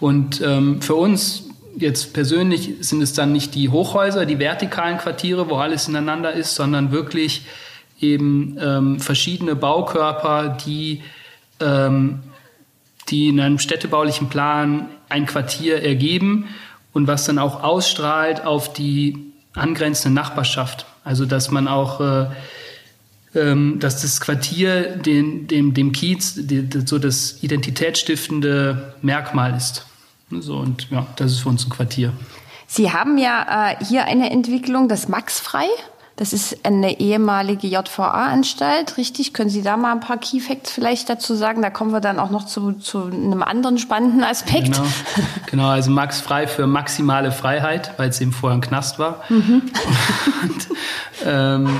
Und 0.00 0.40
ähm, 0.40 0.82
für 0.82 0.94
uns 0.94 1.44
jetzt 1.76 2.12
persönlich 2.12 2.74
sind 2.80 3.02
es 3.02 3.12
dann 3.12 3.32
nicht 3.32 3.54
die 3.54 3.68
Hochhäuser, 3.68 4.26
die 4.26 4.38
vertikalen 4.38 4.98
Quartiere, 4.98 5.48
wo 5.48 5.56
alles 5.56 5.88
ineinander 5.88 6.32
ist, 6.32 6.54
sondern 6.54 6.90
wirklich 6.90 7.46
eben 8.00 8.56
ähm, 8.60 9.00
verschiedene 9.00 9.56
Baukörper, 9.56 10.56
die, 10.64 11.02
ähm, 11.60 12.20
die 13.08 13.28
in 13.28 13.40
einem 13.40 13.58
städtebaulichen 13.58 14.28
Plan 14.28 14.88
ein 15.08 15.26
Quartier 15.26 15.82
ergeben 15.82 16.48
und 16.92 17.06
was 17.06 17.24
dann 17.24 17.38
auch 17.38 17.62
ausstrahlt 17.62 18.44
auf 18.44 18.72
die 18.72 19.32
angrenzende 19.54 20.14
Nachbarschaft. 20.14 20.86
Also 21.08 21.24
dass 21.24 21.50
man 21.50 21.68
auch, 21.68 22.02
äh, 22.02 22.26
ähm, 23.34 23.78
dass 23.80 24.02
das 24.02 24.20
Quartier 24.20 24.96
den, 24.96 25.46
dem, 25.46 25.72
dem 25.72 25.92
Kiez 25.92 26.34
die, 26.36 26.68
so 26.84 26.98
das 26.98 27.42
identitätsstiftende 27.42 28.94
Merkmal 29.00 29.56
ist. 29.56 29.86
So, 30.30 30.58
und 30.58 30.90
ja, 30.90 31.06
das 31.16 31.32
ist 31.32 31.38
für 31.40 31.48
uns 31.48 31.66
ein 31.66 31.70
Quartier. 31.70 32.12
Sie 32.66 32.92
haben 32.92 33.16
ja 33.16 33.70
äh, 33.70 33.82
hier 33.82 34.04
eine 34.04 34.30
Entwicklung, 34.30 34.90
das 34.90 35.08
Maxfrei. 35.08 35.64
Das 36.18 36.32
ist 36.32 36.64
eine 36.64 36.98
ehemalige 36.98 37.68
JVA-Anstalt, 37.68 38.96
richtig? 38.96 39.32
Können 39.32 39.50
Sie 39.50 39.62
da 39.62 39.76
mal 39.76 39.92
ein 39.92 40.00
paar 40.00 40.18
Key 40.18 40.40
Facts 40.40 40.72
vielleicht 40.72 41.08
dazu 41.08 41.36
sagen? 41.36 41.62
Da 41.62 41.70
kommen 41.70 41.92
wir 41.92 42.00
dann 42.00 42.18
auch 42.18 42.30
noch 42.30 42.44
zu, 42.44 42.72
zu 42.72 43.04
einem 43.04 43.44
anderen 43.44 43.78
spannenden 43.78 44.24
Aspekt. 44.24 44.64
Genau, 44.64 44.86
genau 45.46 45.68
also 45.68 45.92
Max 45.92 46.20
Frei 46.20 46.48
für 46.48 46.66
maximale 46.66 47.30
Freiheit, 47.30 47.92
weil 47.98 48.08
es 48.08 48.20
eben 48.20 48.32
vorher 48.32 48.58
ein 48.58 48.62
Knast 48.62 48.98
war. 48.98 49.22
Mhm. 49.28 49.62
Und, 50.42 50.68
ähm, 51.24 51.76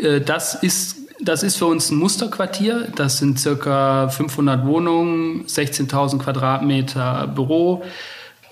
äh, 0.00 0.20
das 0.20 0.54
ist 0.54 0.98
das 1.22 1.42
ist 1.42 1.56
für 1.56 1.66
uns 1.66 1.90
ein 1.90 1.96
Musterquartier. 1.96 2.88
Das 2.94 3.18
sind 3.18 3.38
circa 3.38 4.08
500 4.08 4.64
Wohnungen, 4.64 5.44
16.000 5.46 6.18
Quadratmeter 6.18 7.26
Büro. 7.26 7.82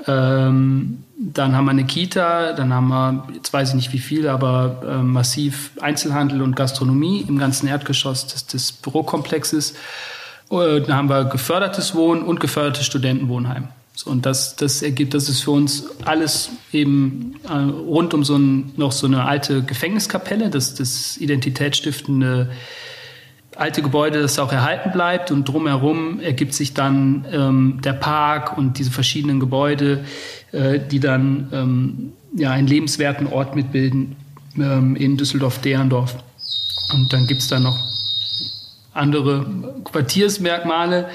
Ähm, 0.06 1.04
dann 1.18 1.56
haben 1.56 1.64
wir 1.64 1.72
eine 1.72 1.84
Kita, 1.84 2.52
dann 2.52 2.72
haben 2.72 2.88
wir, 2.88 3.28
jetzt 3.34 3.52
weiß 3.52 3.70
ich 3.70 3.74
nicht 3.74 3.92
wie 3.92 3.98
viel, 3.98 4.28
aber 4.28 4.82
äh, 4.87 5.02
massiv 5.02 5.72
Einzelhandel 5.80 6.42
und 6.42 6.54
Gastronomie 6.54 7.24
im 7.26 7.38
ganzen 7.38 7.66
Erdgeschoss 7.66 8.28
des, 8.28 8.46
des 8.46 8.72
Bürokomplexes. 8.72 9.74
Und 10.48 10.88
dann 10.88 10.96
haben 10.96 11.08
wir 11.08 11.24
gefördertes 11.24 11.94
Wohnen 11.94 12.22
und 12.22 12.38
gefördertes 12.40 12.87
Studentenwohnheim. 12.87 13.68
So, 13.94 14.11
und 14.11 14.26
das, 14.26 14.54
das 14.54 14.80
ergibt, 14.82 15.12
das 15.12 15.28
ist 15.28 15.42
für 15.42 15.50
uns 15.50 15.87
alles 16.04 16.50
eben 16.72 17.34
äh, 17.48 17.52
rund 17.52 18.14
um 18.14 18.22
so 18.22 18.37
ein, 18.37 18.72
noch 18.76 18.92
so 18.92 19.08
eine 19.08 19.24
alte 19.24 19.62
Gefängniskapelle, 19.62 20.50
das, 20.50 20.74
das 20.74 21.16
identitätsstiftende 21.16 22.48
alte 23.56 23.82
Gebäude, 23.82 24.20
das 24.20 24.38
auch 24.38 24.52
erhalten 24.52 24.92
bleibt 24.92 25.30
und 25.30 25.48
drumherum 25.48 26.20
ergibt 26.20 26.54
sich 26.54 26.74
dann 26.74 27.26
ähm, 27.32 27.80
der 27.82 27.94
Park 27.94 28.56
und 28.56 28.78
diese 28.78 28.90
verschiedenen 28.90 29.40
Gebäude, 29.40 30.04
äh, 30.52 30.78
die 30.78 31.00
dann 31.00 31.48
ähm, 31.52 32.12
ja, 32.34 32.50
einen 32.50 32.66
lebenswerten 32.66 33.26
Ort 33.26 33.56
mitbilden 33.56 34.16
ähm, 34.56 34.96
in 34.96 35.16
Düsseldorf-Derendorf. 35.16 36.16
Und 36.94 37.12
dann 37.12 37.26
gibt 37.26 37.40
es 37.40 37.48
da 37.48 37.58
noch 37.58 37.76
andere 38.92 39.46
Quartiersmerkmale, 39.84 41.08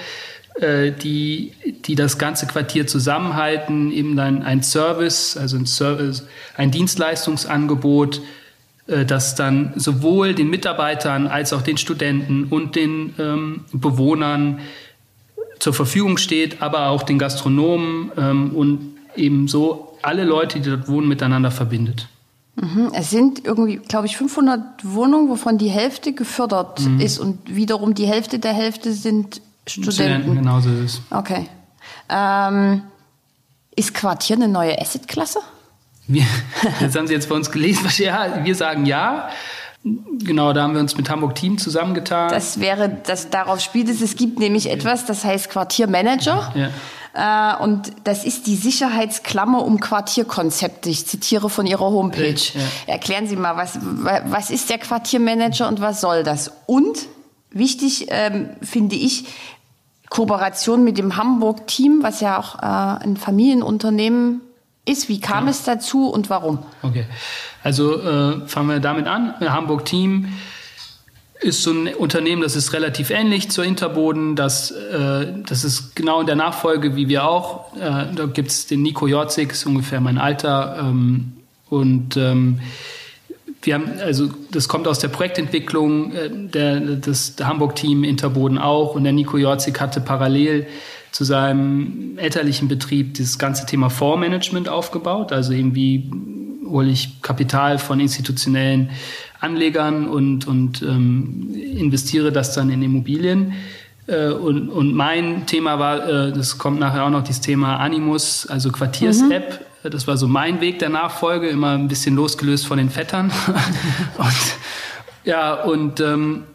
äh, 0.56 0.92
die, 0.92 1.52
die 1.86 1.96
das 1.96 2.18
ganze 2.18 2.46
Quartier 2.48 2.88
zusammenhalten, 2.88 3.92
eben 3.92 4.16
dann 4.16 4.44
ein 4.44 4.64
Service, 4.64 5.38
also 5.38 5.58
ein 5.58 5.66
Service, 5.66 6.24
ein 6.56 6.72
Dienstleistungsangebot, 6.72 8.22
das 8.86 9.36
dann 9.36 9.74
sowohl 9.76 10.34
den 10.34 10.50
Mitarbeitern 10.50 11.28
als 11.28 11.54
auch 11.54 11.62
den 11.62 11.78
Studenten 11.78 12.46
und 12.46 12.76
den 12.76 13.16
ähm, 13.18 13.66
Bewohnern 13.72 14.60
zur 15.60 15.74
Verfügung 15.74 16.18
steht, 16.18 16.62
aber 16.62 16.90
auch 16.90 17.04
den 17.04 17.18
Gastronomen 17.18 18.12
ähm, 18.18 18.56
und 18.56 18.96
ebenso 19.16 19.98
alle 20.02 20.26
Leute, 20.26 20.60
die 20.60 20.70
dort 20.70 20.88
wohnen, 20.90 21.08
miteinander 21.08 21.52
verbindet. 21.52 22.10
Mhm. 22.56 22.92
Es 22.94 23.10
sind 23.10 23.46
irgendwie, 23.46 23.78
glaube 23.78 24.06
ich, 24.06 24.18
500 24.18 24.62
Wohnungen, 24.84 25.30
wovon 25.30 25.58
die 25.58 25.70
Hälfte 25.70 26.14
gefördert 26.14 26.82
mhm. 26.82 27.00
ist 27.00 27.18
und 27.18 27.40
wiederum 27.56 27.94
die 27.94 28.06
Hälfte 28.06 28.40
der 28.40 28.54
Hälfte 28.54 28.94
sind 28.94 29.42
Studenten. 29.66 29.92
Studenten 29.94 30.36
genauso 30.36 30.70
ist 30.70 30.96
es. 30.96 31.02
Okay. 31.10 31.48
Ähm, 32.10 32.84
ist 33.76 33.94
Quartier 33.94 34.36
eine 34.36 34.48
neue 34.48 34.80
Assetklasse? 34.80 35.40
Wir, 36.08 36.26
das 36.80 36.96
haben 36.96 37.08
Sie 37.08 37.14
jetzt 37.14 37.30
bei 37.30 37.36
uns 37.36 37.52
gelesen. 37.52 37.88
Ja, 38.04 38.44
wir 38.44 38.56
sagen 38.56 38.86
ja. 38.86 39.30
Genau, 39.84 40.54
da 40.54 40.64
haben 40.64 40.74
wir 40.74 40.80
uns 40.80 40.96
mit 40.96 41.10
Hamburg 41.10 41.36
Team 41.36 41.58
zusammengetan. 41.58 42.30
Das 42.30 42.60
wäre, 42.60 42.90
das 43.06 43.30
darauf 43.30 43.60
spielt 43.60 43.90
es. 43.90 44.02
Es 44.02 44.16
gibt 44.16 44.40
nämlich 44.40 44.70
etwas, 44.70 45.06
das 45.06 45.26
heißt 45.26 45.50
Quartiermanager. 45.50 46.54
Ja. 46.56 46.70
Äh, 47.14 47.62
und 47.62 47.92
das 48.06 48.24
ist 48.24 48.48
die 48.48 48.56
Sicherheitsklammer 48.56 49.64
um 49.64 49.80
Quartierkonzepte. 49.80 50.90
Ich 50.90 51.06
zitiere 51.06 51.50
von 51.50 51.66
Ihrer 51.66 51.86
Homepage. 51.86 52.34
Ja. 52.34 52.62
Erklären 52.88 53.28
Sie 53.28 53.36
mal, 53.36 53.58
was, 53.58 53.78
was 53.82 54.50
ist 54.50 54.70
der 54.70 54.78
Quartiermanager 54.78 55.68
und 55.68 55.82
was 55.82 56.00
soll 56.00 56.24
das? 56.24 56.52
Und 56.66 57.08
wichtig 57.52 58.08
ähm, 58.10 58.52
finde 58.62 58.96
ich, 58.96 59.26
Kooperation 60.10 60.84
mit 60.84 60.98
dem 60.98 61.18
Hamburg-Team, 61.18 62.04
was 62.04 62.22
ja 62.22 62.40
auch 62.40 62.60
äh, 62.60 63.04
ein 63.04 63.18
Familienunternehmen 63.18 64.42
ist. 64.86 65.10
Wie 65.10 65.20
kam 65.20 65.46
ja. 65.46 65.52
es 65.52 65.64
dazu 65.64 66.10
und 66.10 66.30
warum? 66.30 66.60
Okay, 66.82 67.06
also 67.64 68.00
äh, 68.02 68.48
fangen 68.48 68.70
wir 68.70 68.80
damit 68.80 69.08
an. 69.08 69.34
Hamburg 69.40 69.86
Team 69.86 70.28
ist 71.44 71.64
so 71.64 71.72
ein 71.72 71.94
Unternehmen, 71.94 72.42
das 72.42 72.56
ist 72.56 72.74
relativ 72.74 73.10
ähnlich 73.10 73.52
zur 73.52 73.66
Interboden. 73.66 74.36
Das, 74.36 74.72
äh, 74.72 75.28
das 75.46 75.64
ist 75.64 75.96
genau 75.96 76.22
in 76.22 76.26
der 76.26 76.36
Nachfolge 76.36 76.96
wie 76.96 77.10
wir 77.10 77.28
auch. 77.28 77.76
Äh, 77.76 78.14
da 78.16 78.26
gibt 78.32 78.50
es 78.50 78.68
den 78.68 78.82
Nico 78.82 79.08
Jorzig, 79.08 79.52
ist 79.52 79.66
ungefähr 79.66 80.02
mein 80.02 80.18
Alter. 80.18 80.78
Ähm, 80.80 81.34
und 81.70 82.18
ähm, 82.18 82.60
wir 83.62 83.76
haben, 83.76 84.00
also 84.00 84.30
das 84.52 84.68
kommt 84.68 84.88
aus 84.88 85.00
der 85.00 85.10
Projektentwicklung, 85.10 86.12
äh, 86.14 86.30
der, 86.30 86.80
das 86.80 87.36
Hamburg-Team 87.42 88.04
Interboden 88.04 88.58
auch. 88.58 88.96
Und 88.96 89.04
der 89.04 89.14
Nico 89.14 89.38
Jorzig 89.38 89.80
hatte 89.80 90.02
parallel 90.02 90.68
zu 91.14 91.24
seinem 91.24 92.18
elterlichen 92.18 92.68
Betrieb 92.68 93.14
das 93.18 93.38
ganze 93.38 93.68
Thema 93.68 93.90
Fondsmanagement 93.90 94.68
aufgebaut. 94.68 95.32
Also 95.32 95.54
eben 95.54 95.76
wie 95.76 96.12
hole 96.68 96.90
ich 96.90 97.22
Kapital 97.22 97.78
von 97.78 98.00
institutionellen 98.00 98.90
Anlegern 99.40 100.08
und, 100.08 100.48
und 100.48 100.82
ähm, 100.82 101.54
investiere 101.54 102.32
das 102.32 102.56
dann 102.56 102.72
in 102.72 102.82
Immobilien. 102.82 103.54
Äh, 104.08 104.30
und, 104.30 104.70
und 104.70 104.96
mein 104.96 105.46
Thema 105.46 105.78
war, 105.78 106.10
äh, 106.10 106.32
das 106.32 106.58
kommt 106.58 106.80
nachher 106.80 107.06
auch 107.06 107.12
noch, 107.12 107.24
das 107.24 107.42
Thema 107.42 107.78
Animus, 107.78 108.48
also 108.48 108.72
Quartiers-App. 108.72 109.62
Mhm. 109.84 109.90
Das 109.92 110.08
war 110.08 110.18
so 110.18 110.28
mein 110.28 110.62
Weg 110.62 110.80
der 110.80 110.90
Nachfolge, 110.90 111.48
immer 111.48 111.74
ein 111.74 111.90
bisschen 111.90 112.16
losgelöst 112.16 112.66
von 112.66 112.80
den 112.80 112.90
Vettern. 112.90 113.32
und, 114.18 114.56
ja, 115.26 115.54
und 115.54 116.00
ähm, 116.00 116.46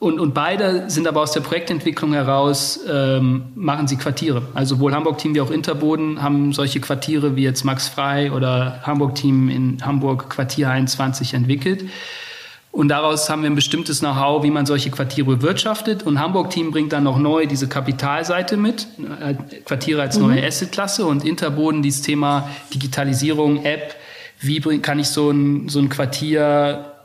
und, 0.00 0.20
und 0.20 0.32
beide 0.32 0.88
sind 0.88 1.08
aber 1.08 1.22
aus 1.22 1.32
der 1.32 1.40
Projektentwicklung 1.40 2.12
heraus, 2.12 2.78
ähm, 2.88 3.46
machen 3.56 3.88
sie 3.88 3.96
Quartiere. 3.96 4.42
Also 4.54 4.76
sowohl 4.76 4.94
Hamburg-Team 4.94 5.34
wie 5.34 5.40
auch 5.40 5.50
Interboden 5.50 6.22
haben 6.22 6.52
solche 6.52 6.80
Quartiere 6.80 7.34
wie 7.34 7.42
jetzt 7.42 7.64
Max 7.64 7.88
Frei 7.88 8.30
oder 8.30 8.80
Hamburg-Team 8.84 9.48
in 9.48 9.84
Hamburg 9.84 10.30
Quartier 10.30 10.70
21 10.70 11.34
entwickelt. 11.34 11.84
Und 12.70 12.88
daraus 12.88 13.28
haben 13.28 13.42
wir 13.42 13.50
ein 13.50 13.56
bestimmtes 13.56 13.98
Know-how, 13.98 14.44
wie 14.44 14.52
man 14.52 14.66
solche 14.66 14.90
Quartiere 14.90 15.26
bewirtschaftet. 15.36 16.04
Und 16.04 16.20
Hamburg-Team 16.20 16.70
bringt 16.70 16.92
dann 16.92 17.02
noch 17.02 17.18
neu 17.18 17.46
diese 17.46 17.66
Kapitalseite 17.66 18.56
mit, 18.56 18.86
äh, 19.20 19.34
Quartiere 19.64 20.02
als 20.02 20.16
neue 20.16 20.40
mhm. 20.40 20.46
Asset-Klasse 20.46 21.06
und 21.06 21.24
Interboden 21.24 21.82
dieses 21.82 22.02
Thema 22.02 22.48
Digitalisierung, 22.72 23.64
App. 23.64 23.96
Wie 24.38 24.60
kann 24.78 25.00
ich 25.00 25.08
so 25.08 25.30
ein, 25.30 25.68
so 25.68 25.80
ein 25.80 25.88
Quartier 25.88 26.97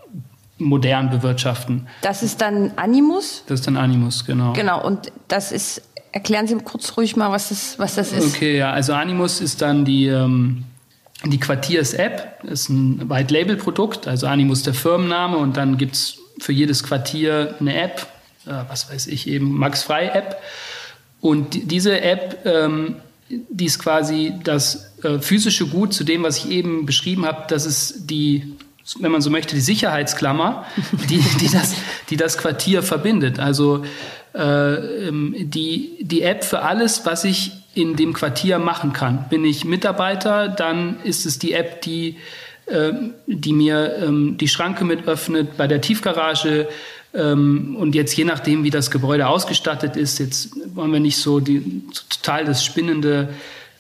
modern 0.63 1.09
bewirtschaften. 1.09 1.87
Das 2.01 2.23
ist 2.23 2.41
dann 2.41 2.71
Animus? 2.75 3.43
Das 3.47 3.59
ist 3.59 3.67
dann 3.67 3.77
Animus, 3.77 4.25
genau. 4.25 4.53
Genau, 4.53 4.83
und 4.85 5.11
das 5.27 5.51
ist, 5.51 5.81
erklären 6.11 6.47
Sie 6.47 6.55
kurz 6.55 6.95
ruhig 6.97 7.15
mal, 7.15 7.31
was 7.31 7.49
das, 7.49 7.79
was 7.79 7.95
das 7.95 8.11
ist. 8.11 8.35
Okay, 8.35 8.57
ja, 8.57 8.71
also 8.71 8.93
Animus 8.93 9.41
ist 9.41 9.61
dann 9.61 9.85
die, 9.85 10.07
ähm, 10.07 10.63
die 11.25 11.39
Quartiers-App, 11.39 12.41
Das 12.43 12.61
ist 12.61 12.69
ein 12.69 13.09
White-Label-Produkt, 13.09 14.07
also 14.07 14.27
Animus 14.27 14.63
der 14.63 14.73
Firmenname 14.73 15.37
und 15.37 15.57
dann 15.57 15.77
gibt 15.77 15.95
es 15.95 16.17
für 16.39 16.51
jedes 16.51 16.83
Quartier 16.83 17.55
eine 17.59 17.81
App, 17.81 18.07
äh, 18.45 18.51
was 18.67 18.91
weiß 18.91 19.07
ich, 19.07 19.27
eben 19.27 19.57
Max-Frei-App. 19.57 20.37
Und 21.21 21.53
die, 21.53 21.65
diese 21.65 22.01
App, 22.01 22.45
ähm, 22.45 22.97
die 23.29 23.65
ist 23.65 23.79
quasi 23.79 24.33
das 24.43 24.93
äh, 25.03 25.19
physische 25.19 25.67
Gut 25.67 25.93
zu 25.93 26.03
dem, 26.03 26.23
was 26.23 26.37
ich 26.37 26.49
eben 26.49 26.85
beschrieben 26.85 27.25
habe, 27.25 27.45
das 27.47 27.65
ist 27.65 28.09
die 28.09 28.55
wenn 28.99 29.11
man 29.11 29.21
so 29.21 29.29
möchte, 29.29 29.55
die 29.55 29.61
Sicherheitsklammer, 29.61 30.65
die, 31.09 31.19
die, 31.39 31.49
das, 31.49 31.75
die 32.09 32.17
das 32.17 32.37
Quartier 32.37 32.83
verbindet. 32.83 33.39
Also 33.39 33.83
äh, 34.33 35.07
ähm, 35.07 35.35
die, 35.37 35.97
die 36.01 36.21
App 36.23 36.43
für 36.43 36.63
alles, 36.63 37.05
was 37.05 37.23
ich 37.23 37.51
in 37.75 37.95
dem 37.95 38.13
Quartier 38.13 38.59
machen 38.59 38.93
kann. 38.93 39.25
Bin 39.29 39.45
ich 39.45 39.65
Mitarbeiter, 39.65 40.47
dann 40.47 40.99
ist 41.03 41.25
es 41.25 41.39
die 41.39 41.53
App, 41.53 41.81
die, 41.81 42.17
äh, 42.65 42.91
die 43.25 43.53
mir 43.53 43.97
ähm, 44.01 44.37
die 44.37 44.47
Schranke 44.47 44.85
mit 44.85 45.07
öffnet 45.07 45.57
bei 45.57 45.67
der 45.67 45.81
Tiefgarage. 45.81 46.67
Ähm, 47.13 47.75
und 47.79 47.95
jetzt 47.95 48.15
je 48.15 48.25
nachdem, 48.25 48.63
wie 48.63 48.69
das 48.69 48.91
Gebäude 48.91 49.27
ausgestattet 49.27 49.95
ist, 49.95 50.19
jetzt 50.19 50.51
wollen 50.75 50.91
wir 50.91 50.99
nicht 50.99 51.17
so 51.17 51.39
die, 51.39 51.83
total 52.09 52.45
das 52.45 52.65
spinnende 52.65 53.29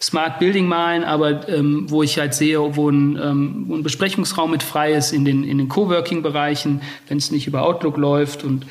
Smart 0.03 0.37
Building 0.37 0.67
malen, 0.67 1.05
aber 1.05 1.47
ähm, 1.47 1.85
wo 1.89 2.03
ich 2.03 2.19
halt 2.19 2.33
sehe, 2.33 2.59
wo 2.75 2.89
ein, 2.89 3.17
ähm, 3.17 3.63
wo 3.69 3.75
ein 3.75 3.83
Besprechungsraum 3.83 4.51
mit 4.51 4.61
frei 4.61 4.91
ist 4.91 5.13
in 5.13 5.23
den, 5.23 5.45
in 5.45 5.59
den 5.59 5.69
Coworking-Bereichen, 5.69 6.81
wenn 7.07 7.17
es 7.17 7.31
nicht 7.31 7.47
über 7.47 7.63
Outlook 7.63 7.95
läuft 7.95 8.43
und 8.43 8.65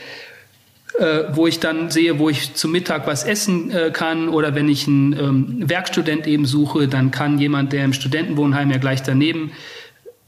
äh, 0.99 1.25
wo 1.33 1.47
ich 1.47 1.59
dann 1.59 1.90
sehe, 1.90 2.18
wo 2.18 2.29
ich 2.29 2.53
zum 2.53 2.73
Mittag 2.73 3.07
was 3.07 3.25
essen 3.25 3.71
äh, 3.71 3.90
kann 3.90 4.29
oder 4.29 4.55
wenn 4.55 4.68
ich 4.68 4.87
einen 4.87 5.14
ähm, 5.14 5.71
Werkstudent 5.71 6.27
eben 6.27 6.45
suche, 6.45 6.87
dann 6.87 7.11
kann 7.11 7.38
jemand, 7.38 7.73
der 7.73 7.87
im 7.87 7.95
Studentenwohnheim 7.95 8.71
ja 8.71 8.77
gleich 8.77 9.03
daneben 9.03 9.53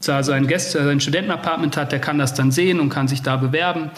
da 0.03 0.23
sein 0.23 0.47
Gäste, 0.47 0.83
sein 0.83 0.99
Studentenapartment 0.99 1.77
hat, 1.77 1.91
der 1.91 1.99
kann 1.99 2.17
das 2.17 2.33
dann 2.33 2.51
sehen 2.51 2.79
und 2.79 2.89
kann 2.89 3.07
sich 3.07 3.21
da 3.21 3.37
bewerben. 3.37 3.91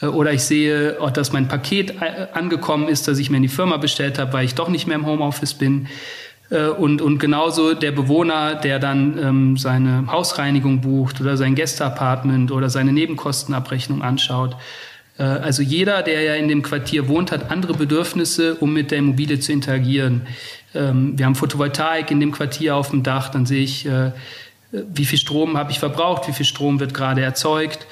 Äh, 0.00 0.06
oder 0.06 0.32
ich 0.32 0.42
sehe, 0.42 0.96
dass 1.12 1.32
mein 1.32 1.48
Paket 1.48 2.00
äh, 2.00 2.28
angekommen 2.32 2.88
ist, 2.88 3.08
das 3.08 3.18
ich 3.18 3.30
mir 3.30 3.38
in 3.38 3.42
die 3.42 3.48
Firma 3.48 3.78
bestellt 3.78 4.20
habe, 4.20 4.32
weil 4.32 4.44
ich 4.44 4.54
doch 4.54 4.68
nicht 4.68 4.86
mehr 4.86 4.96
im 4.96 5.06
Homeoffice 5.06 5.54
bin. 5.54 5.88
Äh, 6.52 6.68
und, 6.68 7.00
und 7.00 7.18
genauso 7.18 7.74
der 7.74 7.92
Bewohner, 7.92 8.54
der 8.54 8.78
dann 8.78 9.18
ähm, 9.18 9.56
seine 9.56 10.06
Hausreinigung 10.06 10.82
bucht 10.82 11.20
oder 11.20 11.36
sein 11.36 11.54
Gästeapartment 11.54 12.52
oder 12.52 12.68
seine 12.68 12.92
Nebenkostenabrechnung 12.92 14.02
anschaut. 14.02 14.56
Äh, 15.18 15.22
also 15.22 15.62
jeder, 15.62 16.02
der 16.02 16.22
ja 16.22 16.34
in 16.34 16.48
dem 16.48 16.62
Quartier 16.62 17.08
wohnt, 17.08 17.32
hat 17.32 17.50
andere 17.50 17.72
Bedürfnisse, 17.74 18.56
um 18.56 18.72
mit 18.74 18.90
der 18.90 18.98
Immobilie 18.98 19.40
zu 19.40 19.52
interagieren. 19.52 20.22
Ähm, 20.74 21.18
wir 21.18 21.24
haben 21.24 21.34
Photovoltaik 21.34 22.10
in 22.10 22.20
dem 22.20 22.32
Quartier 22.32 22.76
auf 22.76 22.90
dem 22.90 23.02
Dach, 23.02 23.30
dann 23.30 23.46
sehe 23.46 23.62
ich, 23.62 23.86
äh, 23.86 24.12
wie 24.70 25.04
viel 25.04 25.18
Strom 25.18 25.56
habe 25.56 25.70
ich 25.70 25.78
verbraucht, 25.78 26.28
wie 26.28 26.32
viel 26.32 26.46
Strom 26.46 26.80
wird 26.80 26.92
gerade 26.92 27.22
erzeugt. 27.22 27.86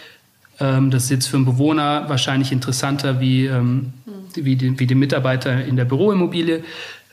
Ähm, 0.58 0.90
das 0.90 1.04
ist 1.04 1.10
jetzt 1.10 1.26
für 1.26 1.36
einen 1.36 1.46
Bewohner 1.46 2.04
wahrscheinlich 2.08 2.52
interessanter 2.52 3.20
wie, 3.20 3.46
ähm, 3.46 3.94
wie, 4.34 4.56
die, 4.56 4.78
wie 4.78 4.86
die 4.86 4.94
Mitarbeiter 4.94 5.64
in 5.64 5.76
der 5.76 5.86
Büroimmobilie. 5.86 6.62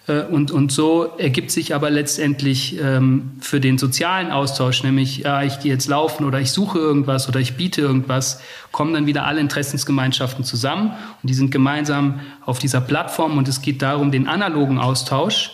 Äh, 0.07 0.21
und, 0.21 0.51
und 0.51 0.71
so 0.71 1.13
ergibt 1.17 1.51
sich 1.51 1.75
aber 1.75 1.89
letztendlich 1.89 2.79
ähm, 2.81 3.33
für 3.41 3.59
den 3.59 3.77
sozialen 3.77 4.31
Austausch, 4.31 4.83
nämlich 4.83 5.19
ja, 5.19 5.43
ich 5.43 5.59
gehe 5.59 5.71
jetzt 5.71 5.87
laufen 5.87 6.25
oder 6.25 6.39
ich 6.39 6.51
suche 6.51 6.79
irgendwas 6.79 7.27
oder 7.27 7.39
ich 7.39 7.55
biete 7.55 7.81
irgendwas, 7.81 8.41
kommen 8.71 8.93
dann 8.93 9.05
wieder 9.05 9.25
alle 9.25 9.41
Interessensgemeinschaften 9.41 10.43
zusammen 10.43 10.93
und 11.21 11.29
die 11.29 11.33
sind 11.33 11.51
gemeinsam 11.51 12.21
auf 12.45 12.59
dieser 12.59 12.81
Plattform 12.81 13.37
und 13.37 13.47
es 13.47 13.61
geht 13.61 13.81
darum, 13.81 14.11
den 14.11 14.27
analogen 14.27 14.79
Austausch 14.79 15.51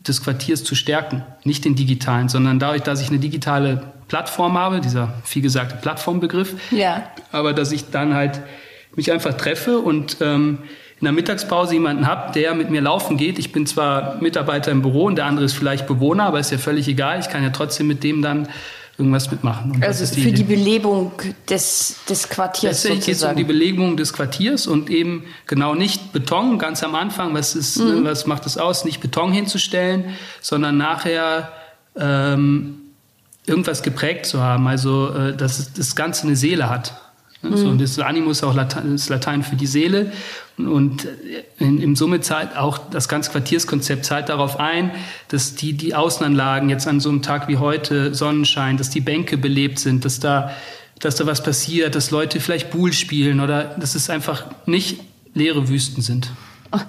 des 0.00 0.22
Quartiers 0.22 0.64
zu 0.64 0.74
stärken, 0.74 1.24
nicht 1.44 1.64
den 1.64 1.74
digitalen, 1.74 2.28
sondern 2.28 2.58
dadurch, 2.58 2.82
dass 2.82 3.00
ich 3.00 3.08
eine 3.08 3.18
digitale 3.18 3.94
Plattform 4.08 4.58
habe, 4.58 4.82
dieser 4.82 5.14
viel 5.24 5.40
gesagte 5.40 5.76
Plattformbegriff, 5.76 6.54
ja. 6.70 7.08
aber 7.32 7.54
dass 7.54 7.72
ich 7.72 7.88
dann 7.90 8.12
halt 8.12 8.42
mich 8.96 9.10
einfach 9.10 9.34
treffe 9.34 9.78
und 9.78 10.18
ähm, 10.20 10.58
in 11.00 11.04
der 11.04 11.12
Mittagspause 11.12 11.74
jemanden 11.74 12.06
habe, 12.06 12.32
der 12.32 12.54
mit 12.54 12.70
mir 12.70 12.80
laufen 12.80 13.16
geht. 13.16 13.38
Ich 13.38 13.52
bin 13.52 13.66
zwar 13.66 14.16
Mitarbeiter 14.20 14.70
im 14.70 14.82
Büro 14.82 15.04
und 15.04 15.16
der 15.16 15.26
andere 15.26 15.44
ist 15.44 15.54
vielleicht 15.54 15.86
Bewohner, 15.86 16.24
aber 16.24 16.40
ist 16.40 16.50
ja 16.50 16.58
völlig 16.58 16.88
egal. 16.88 17.20
Ich 17.20 17.28
kann 17.28 17.42
ja 17.42 17.50
trotzdem 17.50 17.86
mit 17.86 18.04
dem 18.04 18.22
dann 18.22 18.48
irgendwas 18.96 19.30
mitmachen. 19.30 19.72
Und 19.72 19.84
also 19.84 20.14
die 20.14 20.22
für 20.22 20.32
die 20.32 20.44
Belebung 20.44 21.12
des, 21.48 21.96
des 22.08 22.28
Quartiers 22.28 22.84
Letztendlich 22.84 23.06
geht 23.06 23.16
es 23.16 23.24
um 23.24 23.34
die 23.34 23.44
Belebung 23.44 23.96
des 23.96 24.12
Quartiers 24.12 24.66
und 24.66 24.88
eben 24.88 25.24
genau 25.46 25.74
nicht 25.74 26.12
Beton, 26.12 26.58
ganz 26.58 26.82
am 26.84 26.94
Anfang, 26.94 27.34
was, 27.34 27.56
ist, 27.56 27.78
mhm. 27.78 28.04
was 28.04 28.26
macht 28.26 28.46
es 28.46 28.56
aus, 28.56 28.84
nicht 28.84 29.00
Beton 29.00 29.32
hinzustellen, 29.32 30.14
sondern 30.40 30.76
nachher 30.76 31.52
ähm, 31.96 32.82
irgendwas 33.46 33.82
geprägt 33.82 34.26
zu 34.26 34.40
haben, 34.40 34.66
also 34.68 35.10
äh, 35.10 35.36
dass 35.36 35.72
das 35.72 35.96
Ganze 35.96 36.26
eine 36.26 36.36
Seele 36.36 36.70
hat. 36.70 36.94
Mhm. 37.50 37.56
So, 37.56 37.68
und 37.68 37.80
das 37.80 37.98
Animus 37.98 38.38
ist 38.38 38.44
auch 38.44 38.54
Latein, 38.54 38.94
ist 38.94 39.08
Latein 39.08 39.42
für 39.42 39.56
die 39.56 39.66
Seele. 39.66 40.12
Und 40.56 41.08
in, 41.58 41.80
im 41.80 41.96
Summe 41.96 42.20
zahlt 42.20 42.56
auch 42.56 42.78
das 42.90 43.08
ganze 43.08 43.30
Quartierskonzept 43.32 44.04
zahlt 44.04 44.28
darauf 44.28 44.60
ein, 44.60 44.92
dass 45.28 45.54
die, 45.54 45.72
die 45.72 45.94
Außenanlagen 45.94 46.70
jetzt 46.70 46.86
an 46.86 47.00
so 47.00 47.08
einem 47.08 47.22
Tag 47.22 47.48
wie 47.48 47.58
heute 47.58 48.14
Sonnenschein, 48.14 48.76
dass 48.76 48.90
die 48.90 49.00
Bänke 49.00 49.36
belebt 49.36 49.78
sind, 49.78 50.04
dass 50.04 50.20
da, 50.20 50.50
dass 51.00 51.16
da 51.16 51.26
was 51.26 51.42
passiert, 51.42 51.94
dass 51.94 52.10
Leute 52.10 52.40
vielleicht 52.40 52.70
Buhl 52.70 52.92
spielen 52.92 53.40
oder 53.40 53.64
dass 53.64 53.94
es 53.94 54.08
einfach 54.10 54.44
nicht 54.66 55.00
leere 55.34 55.68
Wüsten 55.68 56.02
sind. 56.02 56.30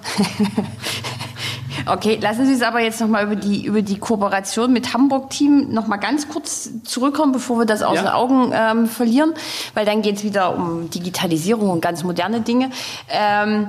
Okay, 1.86 2.18
lassen 2.20 2.46
Sie 2.46 2.52
es 2.52 2.62
aber 2.62 2.80
jetzt 2.80 3.00
nochmal 3.00 3.24
über 3.24 3.36
die, 3.36 3.64
über 3.64 3.80
die 3.80 3.98
Kooperation 3.98 4.72
mit 4.72 4.92
Hamburg-Team 4.92 5.72
nochmal 5.72 6.00
ganz 6.00 6.28
kurz 6.28 6.70
zurückkommen, 6.82 7.32
bevor 7.32 7.58
wir 7.58 7.64
das 7.64 7.82
aus 7.82 7.96
ja. 7.96 8.02
den 8.02 8.08
Augen 8.08 8.52
ähm, 8.52 8.86
verlieren, 8.86 9.34
weil 9.74 9.86
dann 9.86 10.02
geht 10.02 10.16
es 10.16 10.24
wieder 10.24 10.56
um 10.56 10.90
Digitalisierung 10.90 11.70
und 11.70 11.80
ganz 11.80 12.02
moderne 12.02 12.40
Dinge. 12.40 12.70
Ähm, 13.08 13.68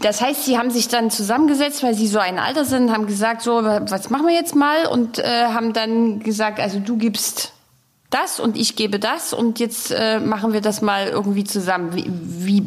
das 0.00 0.20
heißt, 0.20 0.44
Sie 0.44 0.58
haben 0.58 0.70
sich 0.70 0.88
dann 0.88 1.10
zusammengesetzt, 1.10 1.82
weil 1.82 1.94
Sie 1.94 2.06
so 2.06 2.18
ein 2.18 2.38
Alter 2.38 2.64
sind, 2.64 2.92
haben 2.92 3.06
gesagt, 3.06 3.42
so, 3.42 3.62
was 3.62 4.10
machen 4.10 4.26
wir 4.26 4.34
jetzt 4.34 4.54
mal? 4.54 4.86
Und 4.86 5.18
äh, 5.18 5.46
haben 5.46 5.72
dann 5.72 6.20
gesagt, 6.20 6.60
also 6.60 6.78
du 6.78 6.96
gibst 6.96 7.52
das 8.10 8.40
und 8.40 8.56
ich 8.56 8.76
gebe 8.76 8.98
das 8.98 9.32
und 9.32 9.58
jetzt 9.58 9.90
äh, 9.90 10.20
machen 10.20 10.52
wir 10.52 10.60
das 10.60 10.82
mal 10.82 11.08
irgendwie 11.08 11.44
zusammen. 11.44 11.94
Wie, 11.94 12.04
wie 12.08 12.66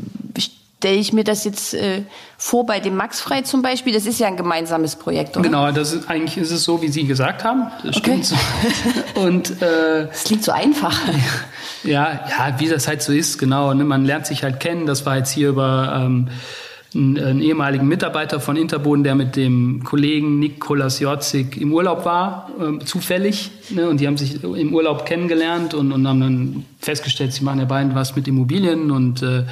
stelle 0.78 0.98
ich 0.98 1.14
mir 1.14 1.24
das 1.24 1.46
jetzt 1.46 1.74
äh, 1.74 2.04
vor 2.38 2.66
bei 2.68 2.80
dem 2.80 2.96
Max 2.96 3.20
Frei 3.20 3.42
zum 3.42 3.64
Beispiel? 3.64 3.92
Das 3.92 4.06
ist 4.06 4.20
ja 4.20 4.28
ein 4.28 4.38
gemeinsames 4.38 4.96
Projekt, 4.96 5.36
oder? 5.36 5.44
Genau, 5.44 5.72
das 5.72 5.94
ist, 5.94 6.08
eigentlich 6.08 6.38
ist 6.38 6.52
es 6.52 6.64
so, 6.64 6.82
wie 6.84 6.90
Sie 6.90 7.06
gesagt 7.06 7.44
haben. 7.44 7.72
Das 7.84 7.98
okay. 7.98 8.22
stimmt. 8.24 8.40
Und 9.16 9.62
äh, 9.64 10.10
es 10.12 10.26
klingt 10.26 10.44
so 10.44 10.52
einfach. 10.52 11.00
Ja, 11.84 12.20
ja, 12.28 12.60
wie 12.60 12.68
das 12.68 12.88
halt 12.88 13.04
so 13.04 13.14
ist, 13.14 13.38
genau. 13.38 13.72
Ne? 13.76 13.84
Man 13.84 14.06
lernt 14.06 14.26
sich 14.26 14.42
halt 14.42 14.60
kennen. 14.60 14.88
Das 14.88 15.06
war 15.06 15.18
jetzt 15.18 15.30
hier 15.30 15.50
über 15.50 16.02
ähm, 16.04 16.30
einen, 16.96 17.20
einen 17.20 17.42
ehemaligen 17.42 17.88
Mitarbeiter 17.88 18.40
von 18.40 18.56
Interboden, 18.56 19.04
der 19.04 19.14
mit 19.14 19.36
dem 19.36 19.84
Kollegen 19.84 20.40
Nikolas 20.40 21.00
Jotzig 21.00 21.62
im 21.62 21.72
Urlaub 21.72 22.04
war, 22.04 22.50
äh, 22.60 22.84
zufällig. 22.84 23.52
Ne? 23.70 23.88
Und 23.88 24.00
die 24.00 24.08
haben 24.08 24.18
sich 24.18 24.44
im 24.44 24.74
Urlaub 24.74 25.06
kennengelernt 25.06 25.76
und, 25.76 25.92
und 25.92 26.08
haben 26.08 26.22
dann 26.22 26.66
festgestellt, 26.80 27.34
sie 27.34 27.44
machen 27.44 27.60
ja 27.60 27.66
beiden 27.66 27.94
was 27.94 28.16
mit 28.16 28.28
Immobilien 28.28 28.90
und 28.90 29.22
äh, 29.22 29.44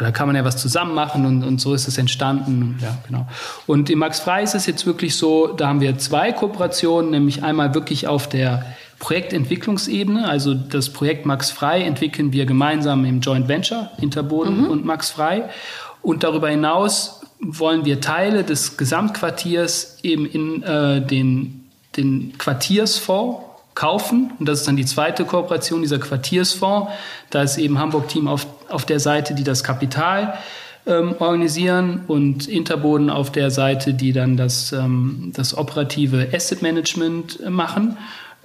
da 0.00 0.10
kann 0.10 0.26
man 0.26 0.36
ja 0.36 0.44
was 0.44 0.56
zusammen 0.56 0.94
machen 0.94 1.26
und, 1.26 1.42
und 1.42 1.60
so 1.60 1.74
ist 1.74 1.88
es 1.88 1.98
entstanden. 1.98 2.78
Ja, 2.80 2.98
genau. 3.06 3.26
Und 3.66 3.90
im 3.90 3.98
Max 3.98 4.20
Frei 4.20 4.42
ist 4.42 4.54
es 4.54 4.66
jetzt 4.66 4.86
wirklich 4.86 5.16
so, 5.16 5.48
da 5.48 5.68
haben 5.68 5.80
wir 5.80 5.98
zwei 5.98 6.32
Kooperationen, 6.32 7.10
nämlich 7.10 7.42
einmal 7.42 7.74
wirklich 7.74 8.06
auf 8.06 8.28
der 8.28 8.64
Projektentwicklungsebene, 8.98 10.28
also 10.28 10.54
das 10.54 10.90
Projekt 10.92 11.24
Max 11.24 11.50
Frei 11.50 11.82
entwickeln 11.82 12.32
wir 12.32 12.46
gemeinsam 12.46 13.04
im 13.04 13.20
Joint 13.20 13.48
Venture 13.48 13.90
Interboden 14.00 14.62
mhm. 14.62 14.70
und 14.70 14.84
Max 14.84 15.10
Frei. 15.10 15.48
Und 16.02 16.24
darüber 16.24 16.48
hinaus 16.48 17.20
wollen 17.40 17.84
wir 17.84 18.00
Teile 18.00 18.44
des 18.44 18.76
Gesamtquartiers 18.76 19.98
eben 20.02 20.26
in 20.26 20.62
äh, 20.62 21.00
den, 21.00 21.66
den 21.96 22.36
Quartiersfonds 22.38 23.47
kaufen. 23.78 24.32
Und 24.40 24.48
das 24.48 24.60
ist 24.60 24.68
dann 24.68 24.76
die 24.76 24.84
zweite 24.84 25.24
Kooperation, 25.24 25.82
dieser 25.82 26.00
Quartiersfonds. 26.00 26.90
Da 27.30 27.42
ist 27.42 27.58
eben 27.58 27.78
Hamburg-Team 27.78 28.26
auf, 28.26 28.44
auf 28.68 28.84
der 28.84 28.98
Seite, 28.98 29.34
die 29.34 29.44
das 29.44 29.62
Kapital 29.62 30.34
ähm, 30.84 31.14
organisieren 31.20 32.02
und 32.08 32.48
Interboden 32.48 33.08
auf 33.08 33.30
der 33.30 33.52
Seite, 33.52 33.94
die 33.94 34.12
dann 34.12 34.36
das, 34.36 34.72
ähm, 34.72 35.30
das 35.32 35.56
operative 35.56 36.28
Asset 36.32 36.60
Management 36.60 37.38
äh, 37.40 37.50
machen. 37.50 37.96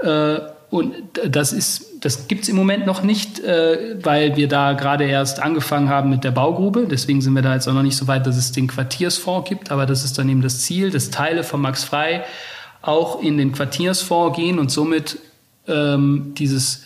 Äh, 0.03 0.39
und 0.69 0.93
das 1.27 1.51
ist, 1.51 2.03
das 2.05 2.27
gibt's 2.27 2.47
im 2.47 2.55
Moment 2.55 2.85
noch 2.85 3.01
nicht, 3.01 3.39
äh, 3.39 3.95
weil 4.03 4.35
wir 4.35 4.47
da 4.47 4.73
gerade 4.73 5.05
erst 5.05 5.41
angefangen 5.41 5.89
haben 5.89 6.11
mit 6.11 6.23
der 6.23 6.31
Baugrube. 6.31 6.85
Deswegen 6.87 7.21
sind 7.21 7.33
wir 7.33 7.41
da 7.41 7.55
jetzt 7.55 7.67
auch 7.67 7.73
noch 7.73 7.81
nicht 7.81 7.97
so 7.97 8.07
weit, 8.07 8.27
dass 8.27 8.37
es 8.37 8.51
den 8.51 8.67
Quartiersfonds 8.67 9.49
gibt. 9.49 9.71
Aber 9.71 9.87
das 9.87 10.05
ist 10.05 10.19
dann 10.19 10.29
eben 10.29 10.43
das 10.43 10.61
Ziel, 10.61 10.91
dass 10.91 11.09
Teile 11.09 11.43
von 11.43 11.59
Max 11.59 11.83
Frei 11.83 12.23
auch 12.83 13.21
in 13.21 13.37
den 13.37 13.53
Quartiersfonds 13.53 14.37
gehen 14.37 14.59
und 14.59 14.69
somit 14.69 15.17
ähm, 15.67 16.33
dieses 16.37 16.83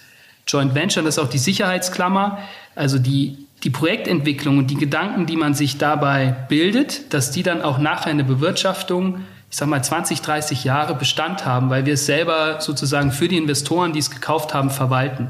Joint 0.47 0.73
Venture, 0.73 1.03
das 1.03 1.17
ist 1.17 1.23
auch 1.23 1.29
die 1.29 1.39
Sicherheitsklammer, 1.39 2.39
also 2.75 2.99
die, 2.99 3.47
die 3.63 3.71
Projektentwicklung 3.71 4.59
und 4.59 4.67
die 4.67 4.75
Gedanken, 4.75 5.25
die 5.25 5.35
man 5.35 5.55
sich 5.55 5.77
dabei 5.77 6.35
bildet, 6.47 7.13
dass 7.13 7.31
die 7.31 7.43
dann 7.43 7.61
auch 7.61 7.79
nachher 7.79 8.11
eine 8.11 8.23
Bewirtschaftung, 8.23 9.25
ich 9.49 9.57
sag 9.57 9.67
mal 9.67 9.83
20, 9.83 10.21
30 10.21 10.63
Jahre 10.63 10.93
Bestand 10.93 11.45
haben, 11.45 11.69
weil 11.71 11.85
wir 11.85 11.95
es 11.95 12.05
selber 12.05 12.61
sozusagen 12.61 13.11
für 13.11 13.27
die 13.27 13.37
Investoren, 13.37 13.91
die 13.91 13.99
es 13.99 14.11
gekauft 14.11 14.53
haben, 14.53 14.69
verwalten. 14.69 15.29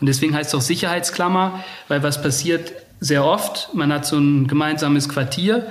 Und 0.00 0.06
deswegen 0.06 0.34
heißt 0.34 0.50
es 0.50 0.54
auch 0.54 0.62
Sicherheitsklammer, 0.64 1.64
weil 1.88 2.02
was 2.02 2.22
passiert 2.22 2.72
sehr 3.00 3.24
oft, 3.24 3.70
man 3.74 3.92
hat 3.92 4.06
so 4.06 4.16
ein 4.16 4.46
gemeinsames 4.46 5.08
Quartier, 5.08 5.66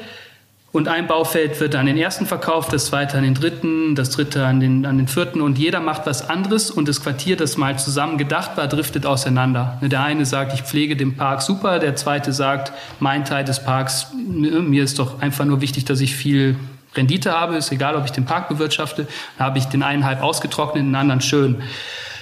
und 0.74 0.88
ein 0.88 1.06
Baufeld 1.06 1.60
wird 1.60 1.76
an 1.76 1.86
den 1.86 1.98
ersten 1.98 2.26
verkauft, 2.26 2.74
das 2.74 2.88
zweite 2.88 3.16
an 3.16 3.24
den 3.24 3.36
dritten, 3.36 3.94
das 3.94 4.10
dritte 4.10 4.44
an 4.44 4.60
den, 4.60 4.88
an 4.88 4.98
den 4.98 5.08
vierten 5.08 5.40
und 5.40 5.60
jeder 5.60 5.80
macht 5.80 6.08
was 6.08 6.28
anderes 6.28 6.72
und 6.72 6.88
das 6.88 7.02
Quartier, 7.02 7.38
das 7.38 7.58
mal 7.58 7.78
zusammen 7.78 8.18
gedacht 8.18 8.58
war, 8.58 8.68
driftet 8.68 9.06
auseinander. 9.06 9.78
Der 9.84 10.02
eine 10.02 10.26
sagt, 10.26 10.52
ich 10.56 10.64
pflege 10.64 10.98
den 10.98 11.16
Park 11.16 11.44
super, 11.44 11.78
der 11.78 11.96
zweite 11.96 12.34
sagt, 12.34 12.74
mein 13.00 13.24
Teil 13.24 13.46
des 13.46 13.64
Parks, 13.64 14.08
mir 14.16 14.84
ist 14.84 14.98
doch 14.98 15.22
einfach 15.22 15.46
nur 15.46 15.62
wichtig, 15.62 15.86
dass 15.86 16.02
ich 16.02 16.16
viel 16.16 16.58
Rendite 16.96 17.40
habe, 17.40 17.56
ist 17.56 17.72
egal, 17.72 17.96
ob 17.96 18.06
ich 18.06 18.12
den 18.12 18.26
Park 18.26 18.50
bewirtschafte, 18.50 19.06
da 19.38 19.46
habe 19.46 19.60
ich 19.60 19.66
den 19.66 19.84
einen 19.84 20.06
halb 20.06 20.24
ausgetrocknet, 20.24 20.84
den 20.84 20.96
anderen 20.96 21.22
schön. 21.22 21.62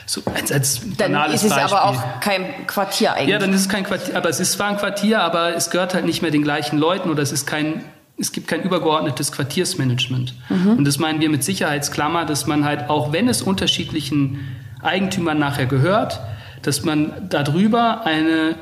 So 0.06 0.22
als, 0.36 0.52
als 0.52 0.82
dann 0.98 1.16
ist 1.32 1.46
es 1.46 1.52
Beispiel. 1.52 1.78
aber 1.78 1.86
auch 1.86 2.20
kein 2.20 2.68
Quartier 2.68 3.14
eigentlich. 3.14 3.30
Ja, 3.30 3.40
dann 3.40 3.54
ist 3.54 3.62
es 3.62 3.70
kein 3.70 3.86
Quartier, 3.86 4.18
aber 4.18 4.28
es 4.28 4.42
ist 4.42 4.52
zwar 4.52 4.68
ein 4.68 4.78
Quartier, 4.78 5.22
aber 5.22 5.56
es 5.56 5.70
gehört 5.70 5.94
halt 5.94 6.04
nicht 6.04 6.22
mehr 6.22 6.32
den 6.32 6.44
gleichen 6.44 6.78
Leuten 6.78 7.10
oder 7.10 7.24
es 7.24 7.32
ist 7.32 7.48
kein 7.48 7.86
es 8.22 8.32
gibt 8.32 8.48
kein 8.48 8.62
übergeordnetes 8.62 9.32
Quartiersmanagement. 9.32 10.36
Mhm. 10.50 10.78
Und 10.78 10.86
das 10.86 11.00
meinen 11.00 11.20
wir 11.20 11.30
mit 11.30 11.44
Sicherheitsklammer, 11.44 12.26
dass 12.26 12.46
man 12.48 12.64
halt 12.64 12.90
auch, 12.90 13.12
wenn 13.12 13.28
es 13.28 13.42
unterschiedlichen 13.42 14.40
Eigentümern 14.82 15.40
nachher 15.40 15.66
gehört, 15.66 16.20
dass 16.62 16.84
man 16.84 17.28
darüber 17.30 18.06
eine 18.06 18.56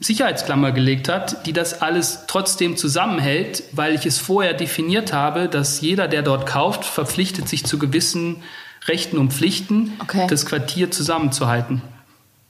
Sicherheitsklammer 0.00 0.72
gelegt 0.72 1.08
hat, 1.08 1.46
die 1.46 1.52
das 1.52 1.82
alles 1.82 2.24
trotzdem 2.26 2.76
zusammenhält, 2.76 3.64
weil 3.72 3.94
ich 3.94 4.06
es 4.06 4.18
vorher 4.18 4.54
definiert 4.54 5.12
habe, 5.12 5.48
dass 5.48 5.80
jeder, 5.80 6.08
der 6.08 6.22
dort 6.22 6.46
kauft, 6.46 6.84
verpflichtet 6.84 7.48
sich 7.48 7.64
zu 7.64 7.78
gewissen 7.78 8.42
Rechten 8.86 9.18
und 9.18 9.32
Pflichten, 9.32 9.92
okay. 10.00 10.26
das 10.28 10.46
Quartier 10.46 10.90
zusammenzuhalten. 10.90 11.82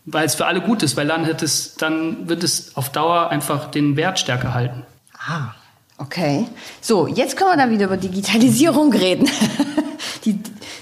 Weil 0.04 0.26
es 0.26 0.35
für 0.35 0.46
alle 0.46 0.61
gut 0.61 0.83
ist, 0.83 0.96
weil 0.96 1.07
dann, 1.07 1.24
es, 1.24 1.76
dann 1.76 2.28
wird 2.28 2.44
es 2.44 2.76
auf 2.76 2.90
Dauer 2.90 3.30
einfach 3.30 3.70
den 3.70 3.96
Wert 3.96 4.18
stärker 4.18 4.52
halten. 4.52 4.83
Ah. 5.26 5.54
Okay. 5.98 6.46
So, 6.80 7.07
jetzt 7.07 7.37
können 7.37 7.50
wir 7.50 7.57
dann 7.57 7.70
wieder 7.70 7.87
über 7.87 7.96
Digitalisierung 7.96 8.92
reden. 8.92 9.30
die, 10.24 10.40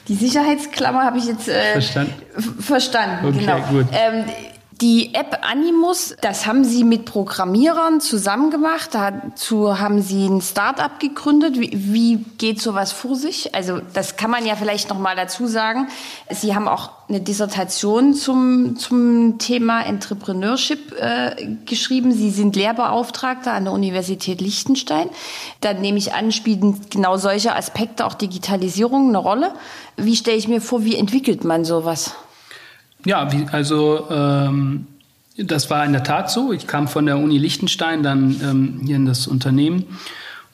die 0.09 0.15
Sicherheitsklammer 0.15 1.05
habe 1.05 1.19
ich 1.19 1.27
jetzt 1.27 1.49
äh, 1.49 1.73
verstanden. 1.73 2.15
Verstanden, 2.61 3.27
okay, 3.27 3.39
genau. 3.39 3.59
Gut. 3.71 3.87
Ähm, 3.93 4.25
die 4.83 5.15
App 5.15 5.39
Animus, 5.43 6.17
das 6.21 6.45
haben 6.45 6.65
Sie 6.65 6.83
mit 6.83 7.05
Programmierern 7.05 8.01
zusammen 8.01 8.51
gemacht. 8.51 8.91
Dazu 8.93 9.79
haben 9.79 10.03
Sie 10.03 10.27
ein 10.27 10.41
Start-up 10.41 10.99
gegründet. 10.99 11.59
Wie, 11.59 11.71
wie, 11.73 12.17
geht 12.37 12.61
sowas 12.61 12.91
vor 12.91 13.15
sich? 13.15 13.55
Also 13.55 13.81
das 13.95 14.17
kann 14.17 14.29
man 14.29 14.45
ja 14.45 14.57
vielleicht 14.57 14.91
noch 14.91 14.99
mal 14.99 15.15
dazu 15.15 15.47
sagen. 15.47 15.87
Sie 16.31 16.57
haben 16.57 16.67
auch 16.67 16.91
eine 17.09 17.21
Dissertation 17.21 18.15
zum, 18.15 18.77
zum 18.77 19.39
Thema 19.39 19.83
Entrepreneurship 19.83 20.93
äh, 20.99 21.47
geschrieben. 21.65 22.11
Sie 22.11 22.31
sind 22.31 22.57
Lehrbeauftragter 22.57 23.53
an 23.53 23.65
der 23.65 23.75
Universität 23.75 24.41
Liechtenstein. 24.41 25.09
Da 25.61 25.75
nehme 25.75 25.99
ich 25.99 26.13
an, 26.13 26.33
spielen 26.33 26.81
genau 26.91 27.17
solche 27.19 27.55
Aspekte, 27.55 28.05
auch 28.05 28.15
Digitalisierung, 28.15 29.11
eine 29.11 29.19
Rolle. 29.19 29.53
Wie 29.97 30.17
stelle 30.17 30.39
ich 30.39 30.49
mir 30.49 30.61
vor, 30.61 30.85
wie 30.85 30.97
entwickelt 30.97 31.45
man 31.45 31.65
sowas? 31.65 32.17
Ja, 33.05 33.33
wie, 33.33 33.47
also 33.51 34.07
ähm, 34.11 34.87
das 35.37 35.71
war 35.71 35.85
in 35.85 35.93
der 35.93 36.05
Tat 36.05 36.31
so. 36.31 36.53
Ich 36.53 36.67
kam 36.67 36.89
von 36.89 37.07
der 37.07 37.19
Uni 37.19 37.39
Liechtenstein 37.39 38.03
dann 38.03 38.41
ähm, 38.43 38.81
hier 38.85 38.97
in 38.97 39.07
das 39.07 39.27
Unternehmen 39.27 39.87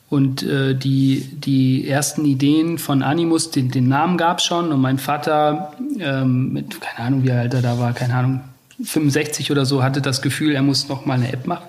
und 0.09 0.41
äh, 0.41 0.73
die, 0.73 1.29
die 1.31 1.87
ersten 1.87 2.25
Ideen 2.25 2.79
von 2.79 3.03
Animus, 3.03 3.51
den, 3.51 3.69
den 3.69 3.87
Namen 3.87 4.17
gab 4.17 4.39
es 4.39 4.45
schon 4.45 4.71
und 4.71 4.81
mein 4.81 4.97
Vater 4.97 5.73
ähm, 5.99 6.53
mit, 6.53 6.81
keine 6.81 7.07
Ahnung, 7.07 7.23
wie 7.23 7.31
alt 7.31 7.53
er 7.53 7.61
da 7.61 7.77
war, 7.77 7.93
keine 7.93 8.15
Ahnung, 8.15 8.41
65 8.83 9.51
oder 9.51 9.65
so, 9.65 9.83
hatte 9.83 10.01
das 10.01 10.21
Gefühl, 10.21 10.55
er 10.55 10.63
muss 10.63 10.87
noch 10.87 11.05
mal 11.05 11.15
eine 11.15 11.31
App 11.31 11.45
machen. 11.45 11.67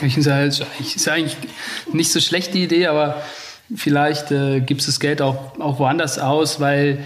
Ich 0.00 0.20
sage, 0.22 0.46
ist 0.46 1.08
eigentlich 1.08 1.36
nicht 1.92 2.10
so 2.10 2.18
schlechte 2.18 2.56
Idee, 2.56 2.86
aber 2.86 3.22
vielleicht 3.76 4.30
äh, 4.30 4.60
gibt 4.60 4.80
es 4.80 4.86
das 4.86 5.00
Geld 5.00 5.20
auch, 5.20 5.60
auch 5.60 5.78
woanders 5.78 6.18
aus, 6.18 6.60
weil 6.60 6.98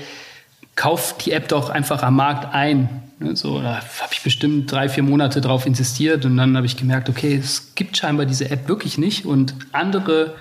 kauf 0.76 1.16
die 1.18 1.32
App 1.32 1.48
doch 1.48 1.68
einfach 1.68 2.02
am 2.02 2.16
Markt 2.16 2.54
ein. 2.54 3.02
Ne, 3.18 3.34
so, 3.34 3.60
da 3.60 3.76
habe 3.76 4.12
ich 4.12 4.22
bestimmt 4.22 4.70
drei, 4.70 4.88
vier 4.88 5.02
Monate 5.02 5.40
drauf 5.40 5.64
insistiert 5.64 6.26
und 6.26 6.36
dann 6.36 6.56
habe 6.56 6.66
ich 6.66 6.76
gemerkt, 6.76 7.08
okay, 7.08 7.34
es 7.34 7.74
gibt 7.74 7.96
scheinbar 7.96 8.26
diese 8.26 8.50
App 8.50 8.68
wirklich 8.68 8.98
nicht 8.98 9.24
und 9.24 9.54
andere 9.72 10.34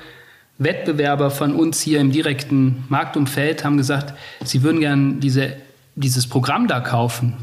Wettbewerber 0.58 1.32
von 1.32 1.54
uns 1.54 1.82
hier 1.82 2.00
im 2.00 2.12
direkten 2.12 2.84
Marktumfeld 2.90 3.64
haben 3.64 3.78
gesagt, 3.78 4.14
sie 4.44 4.62
würden 4.64 4.80
gern 4.80 5.20
diese, 5.20 5.56
dieses 5.96 6.28
Programm 6.28 6.68
da 6.68 6.82
kaufen. 6.82 7.34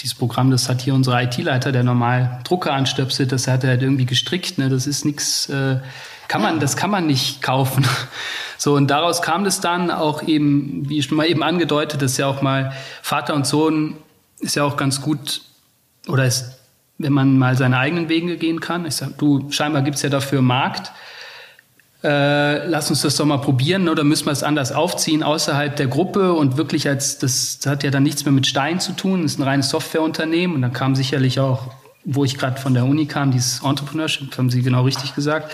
Dieses 0.00 0.14
Programm, 0.16 0.50
das 0.50 0.68
hat 0.68 0.80
hier 0.80 0.94
unser 0.94 1.20
IT-Leiter, 1.22 1.72
der 1.72 1.84
normal 1.84 2.40
Drucker 2.44 2.72
anstöpselt, 2.72 3.32
das 3.32 3.46
hat 3.48 3.64
er 3.64 3.70
halt 3.70 3.82
irgendwie 3.82 4.06
gestrickt. 4.06 4.58
Ne? 4.58 4.68
Das 4.68 4.86
ist 4.86 5.04
nichts, 5.04 5.48
äh, 5.48 5.78
kann 6.26 6.42
man, 6.42 6.58
das 6.60 6.76
kann 6.76 6.90
man 6.90 7.06
nicht 7.06 7.42
kaufen. 7.42 7.84
So, 8.60 8.74
und 8.74 8.88
daraus 8.88 9.22
kam 9.22 9.44
das 9.44 9.60
dann 9.60 9.88
auch 9.88 10.24
eben, 10.24 10.88
wie 10.88 10.98
ich 10.98 11.04
schon 11.04 11.16
mal 11.16 11.28
eben 11.28 11.44
angedeutet, 11.44 12.02
dass 12.02 12.16
ja 12.16 12.26
auch 12.26 12.42
mal 12.42 12.72
Vater 13.02 13.36
und 13.36 13.46
Sohn 13.46 13.94
ist 14.40 14.56
ja 14.56 14.64
auch 14.64 14.76
ganz 14.76 15.00
gut, 15.00 15.42
oder 16.06 16.24
ist, 16.24 16.58
wenn 16.98 17.12
man 17.12 17.38
mal 17.38 17.56
seine 17.56 17.78
eigenen 17.78 18.08
Wege 18.08 18.36
gehen 18.36 18.60
kann. 18.60 18.86
Ich 18.86 18.96
sage, 18.96 19.14
du, 19.16 19.50
scheinbar 19.50 19.82
gibt's 19.82 20.02
ja 20.02 20.08
dafür 20.08 20.42
Markt. 20.42 20.92
Äh, 22.02 22.66
lass 22.68 22.90
uns 22.90 23.02
das 23.02 23.16
doch 23.16 23.24
mal 23.24 23.38
probieren, 23.38 23.88
oder 23.88 24.04
müssen 24.04 24.26
wir 24.26 24.32
es 24.32 24.44
anders 24.44 24.70
aufziehen 24.70 25.24
außerhalb 25.24 25.74
der 25.74 25.88
Gruppe 25.88 26.32
und 26.32 26.56
wirklich 26.56 26.88
als, 26.88 27.18
das, 27.18 27.58
das 27.58 27.70
hat 27.70 27.82
ja 27.82 27.90
dann 27.90 28.04
nichts 28.04 28.24
mehr 28.24 28.30
mit 28.30 28.46
Stein 28.46 28.78
zu 28.78 28.92
tun, 28.92 29.22
das 29.22 29.32
ist 29.32 29.38
ein 29.40 29.42
reines 29.42 29.70
Softwareunternehmen 29.70 30.54
und 30.54 30.62
dann 30.62 30.72
kam 30.72 30.94
sicherlich 30.94 31.40
auch, 31.40 31.72
wo 32.04 32.24
ich 32.24 32.38
gerade 32.38 32.60
von 32.60 32.72
der 32.72 32.84
Uni 32.84 33.06
kam, 33.06 33.32
dieses 33.32 33.64
Entrepreneurship, 33.64 34.38
haben 34.38 34.48
Sie 34.48 34.62
genau 34.62 34.84
richtig 34.84 35.16
gesagt, 35.16 35.52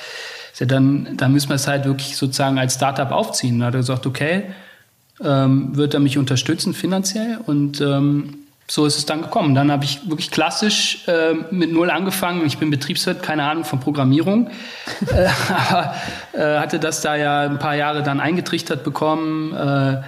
ja 0.58 0.66
dann, 0.66 1.16
dann 1.16 1.32
müssen 1.32 1.48
wir 1.48 1.56
es 1.56 1.66
halt 1.66 1.86
wirklich 1.86 2.16
sozusagen 2.16 2.58
als 2.58 2.74
Startup 2.74 3.10
aufziehen. 3.10 3.60
Da 3.60 3.66
hat 3.66 3.74
er 3.74 3.80
gesagt, 3.80 4.06
okay, 4.06 4.44
ähm, 5.22 5.76
wird 5.76 5.94
er 5.94 6.00
mich 6.00 6.18
unterstützen 6.18 6.74
finanziell 6.74 7.38
und 7.46 7.80
ähm, 7.80 8.43
so 8.66 8.86
ist 8.86 8.96
es 8.96 9.06
dann 9.06 9.22
gekommen. 9.22 9.54
Dann 9.54 9.70
habe 9.70 9.84
ich 9.84 10.08
wirklich 10.08 10.30
klassisch 10.30 11.06
äh, 11.06 11.34
mit 11.50 11.72
Null 11.72 11.90
angefangen. 11.90 12.46
Ich 12.46 12.58
bin 12.58 12.70
Betriebswirt, 12.70 13.22
keine 13.22 13.44
Ahnung 13.44 13.64
von 13.64 13.80
Programmierung, 13.80 14.50
äh, 15.12 15.28
aber 15.68 15.94
äh, 16.32 16.58
hatte 16.58 16.78
das 16.78 17.02
da 17.02 17.14
ja 17.16 17.42
ein 17.42 17.58
paar 17.58 17.74
Jahre 17.74 18.02
dann 18.02 18.20
eingetrichtert 18.20 18.84
bekommen, 18.84 19.54
äh, 19.54 20.02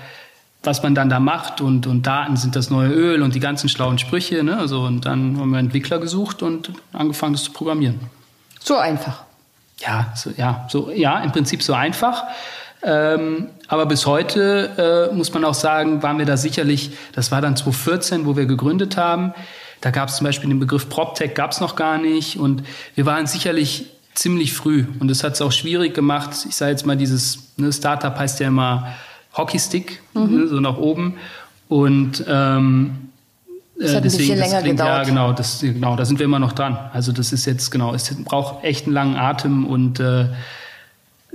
was 0.63 0.83
man 0.83 0.95
dann 0.95 1.09
da 1.09 1.21
macht 1.21 1.61
und, 1.61 1.87
und 1.87 2.07
Daten 2.07 2.37
sind 2.37 2.57
das 2.57 2.71
neue 2.71 2.91
Öl 2.91 3.23
und 3.23 3.35
die 3.35 3.41
ganzen 3.41 3.69
schlauen 3.69 3.99
Sprüche. 3.99 4.43
Ne? 4.43 4.57
Also, 4.57 4.81
und 4.81 5.07
dann 5.07 5.39
haben 5.39 5.51
wir 5.51 5.59
Entwickler 5.59 5.99
gesucht 5.99 6.43
und 6.43 6.73
angefangen, 6.93 7.35
das 7.35 7.45
zu 7.45 7.53
programmieren. 7.53 8.01
So 8.59 8.77
einfach. 8.77 9.23
Ja, 9.79 10.13
so, 10.17 10.31
ja, 10.37 10.67
so, 10.69 10.91
ja, 10.91 11.21
im 11.21 11.31
Prinzip 11.31 11.63
so 11.63 11.75
einfach. 11.75 12.25
Ähm, 12.83 13.49
aber 13.69 13.87
bis 13.87 14.07
heute 14.07 15.11
äh, 15.11 15.15
muss 15.15 15.33
man 15.33 15.45
auch 15.45 15.55
sagen, 15.55 16.03
waren 16.03 16.19
wir 16.19 16.27
da 16.27 16.37
sicherlich, 16.37 16.91
das 17.13 17.33
war 17.33 17.41
dann 17.41 17.57
2014, 17.57 18.27
wo 18.27 18.37
wir 18.37 18.47
gegründet 18.47 18.97
haben. 18.97 19.35
Da 19.81 19.91
gab 19.91 20.09
es 20.09 20.17
zum 20.17 20.25
Beispiel 20.25 20.49
den 20.49 20.61
Begriff 20.61 20.89
PropTech, 20.89 21.35
gab 21.35 21.53
es 21.53 21.61
noch 21.61 21.77
gar 21.77 21.99
nicht. 21.99 22.39
Und 22.39 22.63
wir 22.95 23.07
waren 23.07 23.27
sicherlich 23.27 23.87
ziemlich 24.15 24.53
früh. 24.53 24.85
Und 25.01 25.09
das 25.09 25.23
hat 25.23 25.35
es 25.35 25.43
auch 25.43 25.53
schwierig 25.53 25.95
gemacht. 25.95 26.31
Ich 26.49 26.57
sage 26.57 26.73
jetzt 26.73 26.87
mal, 26.87 26.97
dieses 26.97 27.53
ne, 27.57 27.73
Startup 27.73 28.17
heißt 28.17 28.41
ja 28.41 28.49
immer 28.49 28.95
Hockeystick, 29.37 30.01
mhm. 30.15 30.37
ne, 30.37 30.49
so 30.49 30.61
nach 30.61 30.79
oben. 30.79 31.17
Und 31.69 32.25
ähm, 32.29 33.11
das 33.79 33.91
hat 33.91 33.97
ein 33.99 34.03
deswegen, 34.05 34.29
bisschen 34.35 34.39
länger 34.39 34.63
klingt, 34.63 34.79
gedauert. 34.79 34.99
Ja, 34.99 35.05
genau, 35.05 35.33
das, 35.33 35.61
genau, 35.61 35.97
da 35.97 36.05
sind 36.05 36.19
wir 36.19 36.25
immer 36.25 36.39
noch 36.39 36.53
dran. 36.53 36.79
Also 36.93 37.13
das 37.13 37.33
ist 37.33 37.45
jetzt, 37.45 37.71
genau, 37.71 37.95
es 37.95 38.15
braucht 38.25 38.65
echt 38.65 38.87
einen 38.87 38.95
langen 38.95 39.17
Atem 39.17 39.67
und 39.67 40.01
äh, 40.01 40.27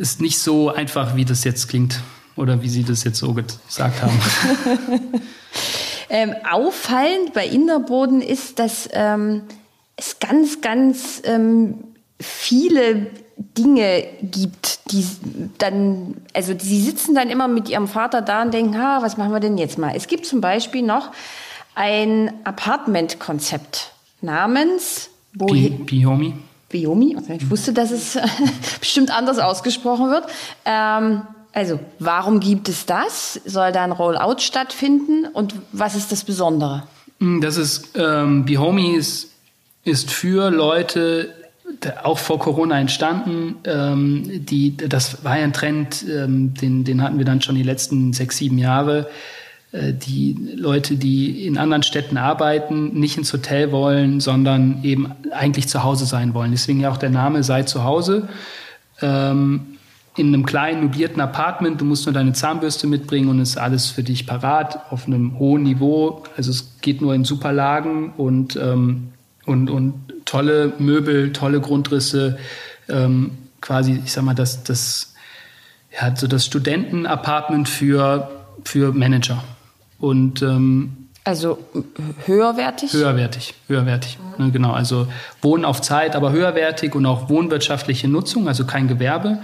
ist 0.01 0.19
nicht 0.19 0.39
so 0.39 0.69
einfach, 0.69 1.15
wie 1.15 1.25
das 1.25 1.43
jetzt 1.43 1.69
klingt 1.69 2.01
oder 2.35 2.61
wie 2.61 2.69
Sie 2.69 2.83
das 2.83 3.03
jetzt 3.03 3.19
so 3.19 3.33
gesagt 3.33 4.01
haben. 4.01 4.19
ähm, 6.09 6.33
auffallend 6.49 7.33
bei 7.33 7.45
Innerboden 7.45 8.21
ist, 8.21 8.57
dass 8.57 8.89
ähm, 8.93 9.43
es 9.95 10.19
ganz, 10.19 10.59
ganz 10.61 11.21
ähm, 11.23 11.75
viele 12.19 13.11
Dinge 13.57 14.05
gibt, 14.23 14.91
die 14.91 15.05
dann, 15.57 16.15
also 16.33 16.53
sie 16.57 16.81
sitzen 16.81 17.15
dann 17.15 17.29
immer 17.29 17.47
mit 17.47 17.69
ihrem 17.69 17.87
Vater 17.87 18.21
da 18.21 18.41
und 18.41 18.53
denken, 18.53 18.77
ha, 18.77 18.99
was 19.01 19.17
machen 19.17 19.31
wir 19.31 19.39
denn 19.39 19.57
jetzt 19.57 19.77
mal? 19.77 19.95
Es 19.95 20.07
gibt 20.07 20.25
zum 20.25 20.41
Beispiel 20.41 20.81
noch 20.81 21.11
ein 21.75 22.31
Apartment-Konzept 22.43 23.91
namens 24.21 25.09
Biomi. 25.33 26.33
Biomi. 26.71 27.15
Also 27.15 27.33
ich 27.33 27.49
wusste, 27.49 27.73
dass 27.73 27.91
es 27.91 28.17
bestimmt 28.79 29.15
anders 29.15 29.39
ausgesprochen 29.39 30.09
wird. 30.09 30.25
Ähm, 30.65 31.21
also, 31.53 31.79
warum 31.99 32.39
gibt 32.39 32.69
es 32.69 32.85
das? 32.85 33.41
Soll 33.45 33.71
da 33.71 33.83
ein 33.83 33.91
Rollout 33.91 34.39
stattfinden? 34.39 35.25
Und 35.25 35.55
was 35.73 35.95
ist 35.95 36.11
das 36.11 36.23
Besondere? 36.23 36.83
Hm, 37.19 37.41
das 37.41 37.57
ist, 37.57 37.89
ähm, 37.95 38.45
Bihomi 38.45 38.95
ist, 38.95 39.31
ist 39.83 40.11
für 40.11 40.49
Leute, 40.49 41.33
auch 42.03 42.19
vor 42.19 42.39
Corona 42.39 42.79
entstanden. 42.79 43.55
Ähm, 43.65 44.45
die, 44.45 44.75
das 44.77 45.23
war 45.23 45.37
ja 45.37 45.43
ein 45.43 45.53
Trend, 45.53 46.05
ähm, 46.09 46.53
den, 46.53 46.83
den 46.83 47.01
hatten 47.01 47.17
wir 47.17 47.25
dann 47.25 47.41
schon 47.41 47.55
die 47.55 47.63
letzten 47.63 48.13
sechs, 48.13 48.37
sieben 48.37 48.57
Jahre. 48.57 49.09
Äh, 49.71 49.93
die 49.93 50.35
Leute, 50.55 50.95
die 50.95 51.45
in 51.45 51.57
anderen 51.57 51.83
Städten 51.83 52.17
arbeiten, 52.17 52.99
nicht 52.99 53.17
ins 53.17 53.31
Hotel 53.31 53.71
wollen, 53.71 54.19
sondern 54.19 54.83
eben 54.83 55.13
eigentlich 55.31 55.67
zu 55.67 55.83
Hause 55.83 56.05
sein 56.05 56.33
wollen. 56.33 56.51
Deswegen 56.51 56.81
ja 56.81 56.91
auch 56.91 56.97
der 56.97 57.09
Name 57.09 57.43
Sei 57.43 57.63
zu 57.63 57.83
Hause. 57.83 58.27
Ähm, 59.01 59.77
in 60.17 60.27
einem 60.27 60.45
kleinen 60.45 60.83
möblierten 60.83 61.21
Apartment, 61.21 61.79
du 61.79 61.85
musst 61.85 62.05
nur 62.05 62.13
deine 62.13 62.33
Zahnbürste 62.33 62.85
mitbringen 62.85 63.29
und 63.29 63.39
ist 63.39 63.57
alles 63.57 63.89
für 63.89 64.03
dich 64.03 64.27
parat 64.27 64.91
auf 64.91 65.07
einem 65.07 65.39
hohen 65.39 65.63
Niveau. 65.63 66.23
Also 66.35 66.51
es 66.51 66.81
geht 66.81 66.99
nur 66.99 67.15
in 67.15 67.23
Superlagen 67.23 68.11
und, 68.17 68.57
ähm, 68.57 69.13
und, 69.45 69.69
und 69.69 69.93
tolle 70.25 70.73
Möbel, 70.79 71.31
tolle 71.31 71.61
Grundrisse, 71.61 72.37
ähm, 72.89 73.31
quasi, 73.61 74.01
ich 74.03 74.11
sag 74.11 74.25
mal, 74.25 74.33
das, 74.33 74.63
das, 74.63 75.13
ja, 75.97 76.13
so 76.13 76.27
das 76.27 76.45
Studentenapartment 76.45 77.69
für, 77.69 78.29
für 78.65 78.91
Manager. 78.91 79.41
Und 80.01 80.41
ähm, 80.41 81.07
also 81.23 81.59
höherwertig? 82.25 82.91
Höherwertig, 82.91 83.53
höherwertig. 83.67 84.17
Mhm. 84.37 84.45
Ne, 84.45 84.51
genau, 84.51 84.71
also 84.71 85.07
Wohnen 85.41 85.63
auf 85.63 85.81
Zeit, 85.81 86.15
aber 86.15 86.31
höherwertig 86.31 86.95
und 86.95 87.05
auch 87.05 87.29
wohnwirtschaftliche 87.29 88.07
Nutzung, 88.07 88.47
also 88.47 88.65
kein 88.65 88.87
Gewerbe. 88.87 89.39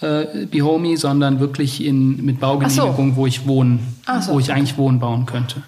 Äh, 0.00 0.46
Bihomi, 0.46 0.96
sondern 0.96 1.40
wirklich 1.40 1.84
in, 1.84 2.24
mit 2.24 2.40
Baugenehmigung, 2.40 3.10
so. 3.10 3.16
wo 3.16 3.26
ich 3.26 3.46
wohnen, 3.46 3.96
so. 4.22 4.32
wo 4.32 4.40
ich 4.40 4.50
eigentlich 4.50 4.78
Wohnen 4.78 4.98
bauen 4.98 5.26
könnte. 5.26 5.62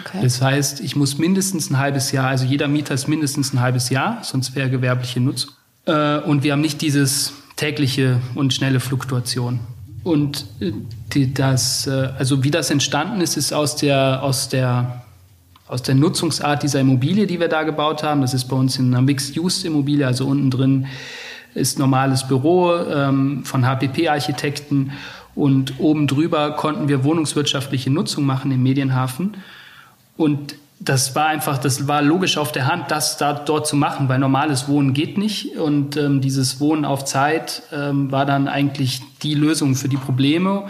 Okay. 0.00 0.18
Das 0.20 0.42
heißt, 0.42 0.80
ich 0.80 0.96
muss 0.96 1.16
mindestens 1.16 1.70
ein 1.70 1.78
halbes 1.78 2.10
Jahr, 2.10 2.26
also 2.26 2.44
jeder 2.44 2.66
Mieter 2.66 2.94
ist 2.94 3.06
mindestens 3.06 3.54
ein 3.54 3.60
halbes 3.60 3.88
Jahr, 3.88 4.18
sonst 4.22 4.56
wäre 4.56 4.68
gewerbliche 4.68 5.20
Nutzung. 5.20 5.52
Äh, 5.86 6.18
und 6.18 6.42
wir 6.42 6.52
haben 6.52 6.60
nicht 6.60 6.82
dieses 6.82 7.34
tägliche 7.54 8.20
und 8.34 8.52
schnelle 8.52 8.80
Fluktuation. 8.80 9.60
Und 10.08 10.46
äh, 10.60 10.72
die, 11.12 11.34
das, 11.34 11.86
äh, 11.86 12.08
also 12.18 12.42
wie 12.42 12.50
das 12.50 12.70
entstanden 12.70 13.20
ist, 13.20 13.36
ist 13.36 13.52
aus 13.52 13.76
der, 13.76 14.22
aus 14.22 14.48
der, 14.48 15.02
aus 15.66 15.82
der 15.82 15.94
Nutzungsart 15.94 16.62
dieser 16.62 16.80
Immobilie, 16.80 17.26
die 17.26 17.38
wir 17.38 17.48
da 17.48 17.62
gebaut 17.62 18.02
haben. 18.02 18.22
Das 18.22 18.32
ist 18.32 18.46
bei 18.46 18.56
uns 18.56 18.78
in 18.78 18.94
einer 18.94 19.02
Mixed-Use-Immobilie, 19.02 20.06
also 20.06 20.26
unten 20.26 20.50
drin 20.50 20.86
ist 21.54 21.78
normales 21.78 22.26
Büro 22.26 22.74
ähm, 22.76 23.44
von 23.44 23.66
HPP-Architekten 23.66 24.92
Und 25.34 25.78
oben 25.78 26.06
drüber 26.06 26.52
konnten 26.52 26.88
wir 26.88 27.04
wohnungswirtschaftliche 27.04 27.90
Nutzung 27.90 28.24
machen 28.24 28.50
im 28.50 28.62
Medienhafen. 28.62 29.36
Und 30.16 30.56
das 30.80 31.14
war 31.14 31.26
einfach, 31.26 31.58
das 31.58 31.88
war 31.88 32.02
logisch 32.02 32.38
auf 32.38 32.52
der 32.52 32.66
Hand, 32.66 32.90
das 32.90 33.16
da 33.16 33.32
dort 33.32 33.66
zu 33.66 33.76
machen, 33.76 34.08
weil 34.08 34.18
normales 34.18 34.68
Wohnen 34.68 34.94
geht 34.94 35.18
nicht. 35.18 35.56
Und 35.56 35.96
ähm, 35.96 36.20
dieses 36.20 36.60
Wohnen 36.60 36.84
auf 36.84 37.04
Zeit 37.04 37.62
ähm, 37.72 38.12
war 38.12 38.24
dann 38.26 38.48
eigentlich 38.48 39.02
die 39.22 39.34
Lösung 39.34 39.74
für 39.74 39.88
die 39.88 39.96
Probleme. 39.96 40.64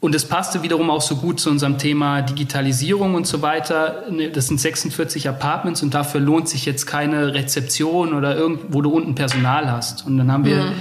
Und 0.00 0.14
es 0.14 0.26
passte 0.26 0.62
wiederum 0.62 0.90
auch 0.90 1.00
so 1.00 1.16
gut 1.16 1.40
zu 1.40 1.50
unserem 1.50 1.78
Thema 1.78 2.20
Digitalisierung 2.20 3.14
und 3.14 3.26
so 3.26 3.40
weiter. 3.40 4.04
Ne, 4.10 4.28
das 4.28 4.48
sind 4.48 4.60
46 4.60 5.28
Apartments 5.28 5.82
und 5.82 5.94
dafür 5.94 6.20
lohnt 6.20 6.48
sich 6.48 6.66
jetzt 6.66 6.86
keine 6.86 7.32
Rezeption 7.32 8.12
oder 8.12 8.36
irgendwo 8.36 8.82
du 8.82 8.90
unten 8.90 9.14
Personal 9.14 9.70
hast. 9.70 10.06
Und 10.06 10.18
dann 10.18 10.30
haben 10.30 10.44
wir 10.44 10.56
mhm 10.56 10.74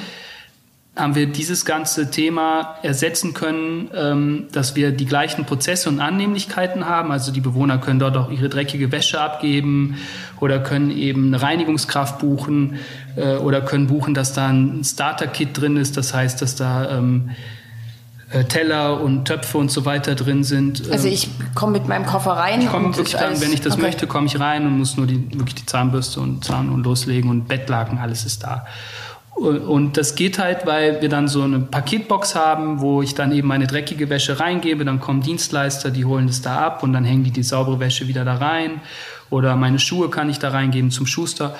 haben 0.96 1.16
wir 1.16 1.28
dieses 1.28 1.66
ganze 1.66 2.10
Thema 2.10 2.76
ersetzen 2.82 3.34
können, 3.34 3.90
ähm, 3.94 4.48
dass 4.54 4.76
wir 4.76 4.92
die 4.92 5.06
gleichen 5.06 5.46
Prozesse 5.46 5.90
und 5.90 6.00
Annehmlichkeiten 6.00 6.86
haben. 6.86 7.12
Also 7.12 7.34
die 7.34 7.42
Bewohner 7.42 7.78
können 7.80 8.00
dort 8.00 8.16
auch 8.16 8.32
ihre 8.32 8.48
dreckige 8.48 8.92
Wäsche 8.92 9.20
abgeben 9.20 9.98
oder 10.40 10.60
können 10.60 10.92
eben 10.92 11.28
eine 11.28 11.42
Reinigungskraft 11.42 12.20
buchen 12.20 12.80
äh, 13.18 13.36
oder 13.36 13.62
können 13.62 13.88
buchen, 13.88 14.14
dass 14.14 14.34
da 14.34 14.48
ein 14.48 14.84
Starter-Kit 14.84 15.60
drin 15.60 15.76
ist. 15.76 15.98
Das 15.98 16.14
heißt, 16.14 16.42
dass 16.42 16.56
da 16.56 16.98
ähm, 16.98 17.32
äh, 18.32 18.46
Teller 18.46 19.02
und 19.02 19.26
Töpfe 19.26 19.58
und 19.58 19.70
so 19.70 19.86
weiter 19.86 20.16
drin 20.16 20.44
sind. 20.44 20.90
Also 20.92 21.08
ich 21.10 21.30
komme 21.54 21.74
mit 21.74 21.88
meinem 21.88 22.06
Koffer 22.06 22.32
rein. 22.32 22.62
Ich 22.62 22.68
komme 22.68 22.96
wirklich 22.96 23.16
dann, 23.16 23.40
wenn 23.40 23.54
ich 23.54 23.62
das 23.62 23.74
okay. 23.74 23.84
möchte, 23.84 24.08
komme 24.08 24.28
ich 24.28 24.40
rein 24.40 24.66
und 24.66 24.80
muss 24.80 24.98
nur 24.98 25.08
die, 25.08 25.30
wirklich 25.32 25.56
die 25.56 25.66
Zahnbürste 25.66 26.22
und 26.22 26.44
Zahn 26.44 26.70
und 26.70 26.84
loslegen 26.84 27.30
und 27.30 27.48
Bettlaken, 27.48 27.98
alles 27.98 28.26
ist 28.26 28.44
da. 28.44 28.66
Und 29.36 29.98
das 29.98 30.16
geht 30.16 30.40
halt, 30.40 30.66
weil 30.66 31.02
wir 31.02 31.10
dann 31.10 31.28
so 31.28 31.44
eine 31.44 31.60
Paketbox 31.60 32.36
haben, 32.36 32.80
wo 32.80 33.02
ich 33.02 33.16
dann 33.16 33.34
eben 33.34 33.50
meine 33.50 33.68
dreckige 33.68 34.10
Wäsche 34.10 34.40
reingebe, 34.40 34.86
dann 34.86 35.02
kommen 35.02 35.22
Dienstleister, 35.22 35.92
die 35.92 36.06
holen 36.06 36.28
das 36.28 36.42
da 36.42 36.60
ab 36.60 36.84
und 36.84 36.94
dann 36.94 37.04
hängen 37.04 37.26
die 37.26 37.32
die 37.32 37.44
saubere 37.44 37.82
Wäsche 37.82 38.08
wieder 38.08 38.24
da 38.24 38.36
rein. 38.36 38.80
Oder 39.30 39.58
meine 39.58 39.78
Schuhe 39.78 40.10
kann 40.10 40.30
ich 40.30 40.40
da 40.40 40.52
reingeben 40.52 40.90
zum 40.90 41.06
Schuster. 41.06 41.58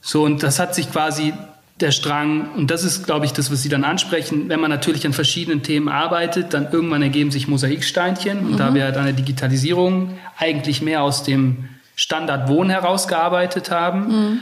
So, 0.00 0.24
und 0.24 0.42
das 0.42 0.58
hat 0.58 0.74
sich 0.74 0.90
quasi 0.90 1.34
der 1.78 1.92
Strang, 1.92 2.50
und 2.56 2.72
das 2.72 2.82
ist, 2.82 3.04
glaube 3.04 3.26
ich, 3.26 3.32
das, 3.32 3.52
was 3.52 3.62
Sie 3.62 3.68
dann 3.68 3.84
ansprechen, 3.84 4.48
wenn 4.48 4.58
man 4.58 4.68
natürlich 4.68 5.06
an 5.06 5.12
verschiedenen 5.12 5.62
Themen 5.62 5.88
arbeitet, 5.88 6.52
dann 6.52 6.72
irgendwann 6.72 7.02
ergeben 7.02 7.30
sich 7.30 7.46
Mosaiksteinchen. 7.46 8.40
Und 8.40 8.52
mhm. 8.52 8.56
da 8.56 8.74
wir 8.74 8.82
halt 8.82 8.96
an 8.96 9.04
der 9.04 9.12
Digitalisierung 9.12 10.18
eigentlich 10.36 10.82
mehr 10.82 11.02
aus 11.02 11.22
dem 11.22 11.68
Standard 11.94 12.48
Wohnen 12.48 12.70
herausgearbeitet 12.70 13.70
haben, 13.70 14.08
mhm 14.08 14.40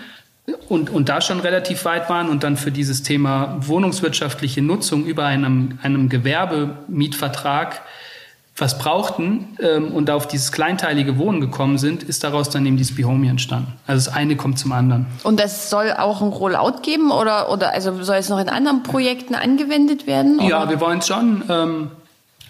und, 0.68 0.90
und 0.90 1.09
da 1.09 1.20
schon 1.20 1.40
relativ 1.40 1.84
weit 1.84 2.09
waren 2.09 2.28
und 2.28 2.44
dann 2.44 2.57
für 2.57 2.70
dieses 2.70 3.03
Thema 3.03 3.57
wohnungswirtschaftliche 3.61 4.62
Nutzung 4.62 5.05
über 5.05 5.24
einem, 5.24 5.78
einem 5.82 6.09
Gewerbemietvertrag 6.09 7.82
was 8.59 8.78
brauchten 8.78 9.57
ähm, 9.61 9.92
und 9.92 10.09
auf 10.09 10.26
dieses 10.28 10.51
kleinteilige 10.51 11.18
Wohnen 11.18 11.40
gekommen 11.42 11.76
sind, 11.76 12.03
ist 12.03 12.24
daraus 12.24 12.49
dann 12.49 12.64
eben 12.64 12.78
dieses 12.78 12.97
Behomie 12.97 13.28
entstanden. 13.28 13.74
Also 13.86 14.07
das 14.07 14.16
eine 14.16 14.36
kommt 14.36 14.59
zum 14.59 14.72
anderen. 14.72 15.07
Und 15.24 15.38
das 15.40 15.68
soll 15.68 15.92
auch 15.92 16.22
ein 16.22 16.28
Rollout 16.28 16.80
geben 16.82 17.11
oder, 17.11 17.51
oder 17.53 17.72
also 17.74 18.03
soll 18.03 18.16
es 18.16 18.30
noch 18.30 18.38
in 18.38 18.49
anderen 18.49 18.82
Projekten 18.82 19.34
angewendet 19.34 20.07
werden? 20.07 20.38
Oder? 20.38 20.49
Ja, 20.49 20.70
wir 20.70 20.80
wollen 20.80 21.01
es 21.01 21.07
schon 21.07 21.42
ähm, 21.51 21.90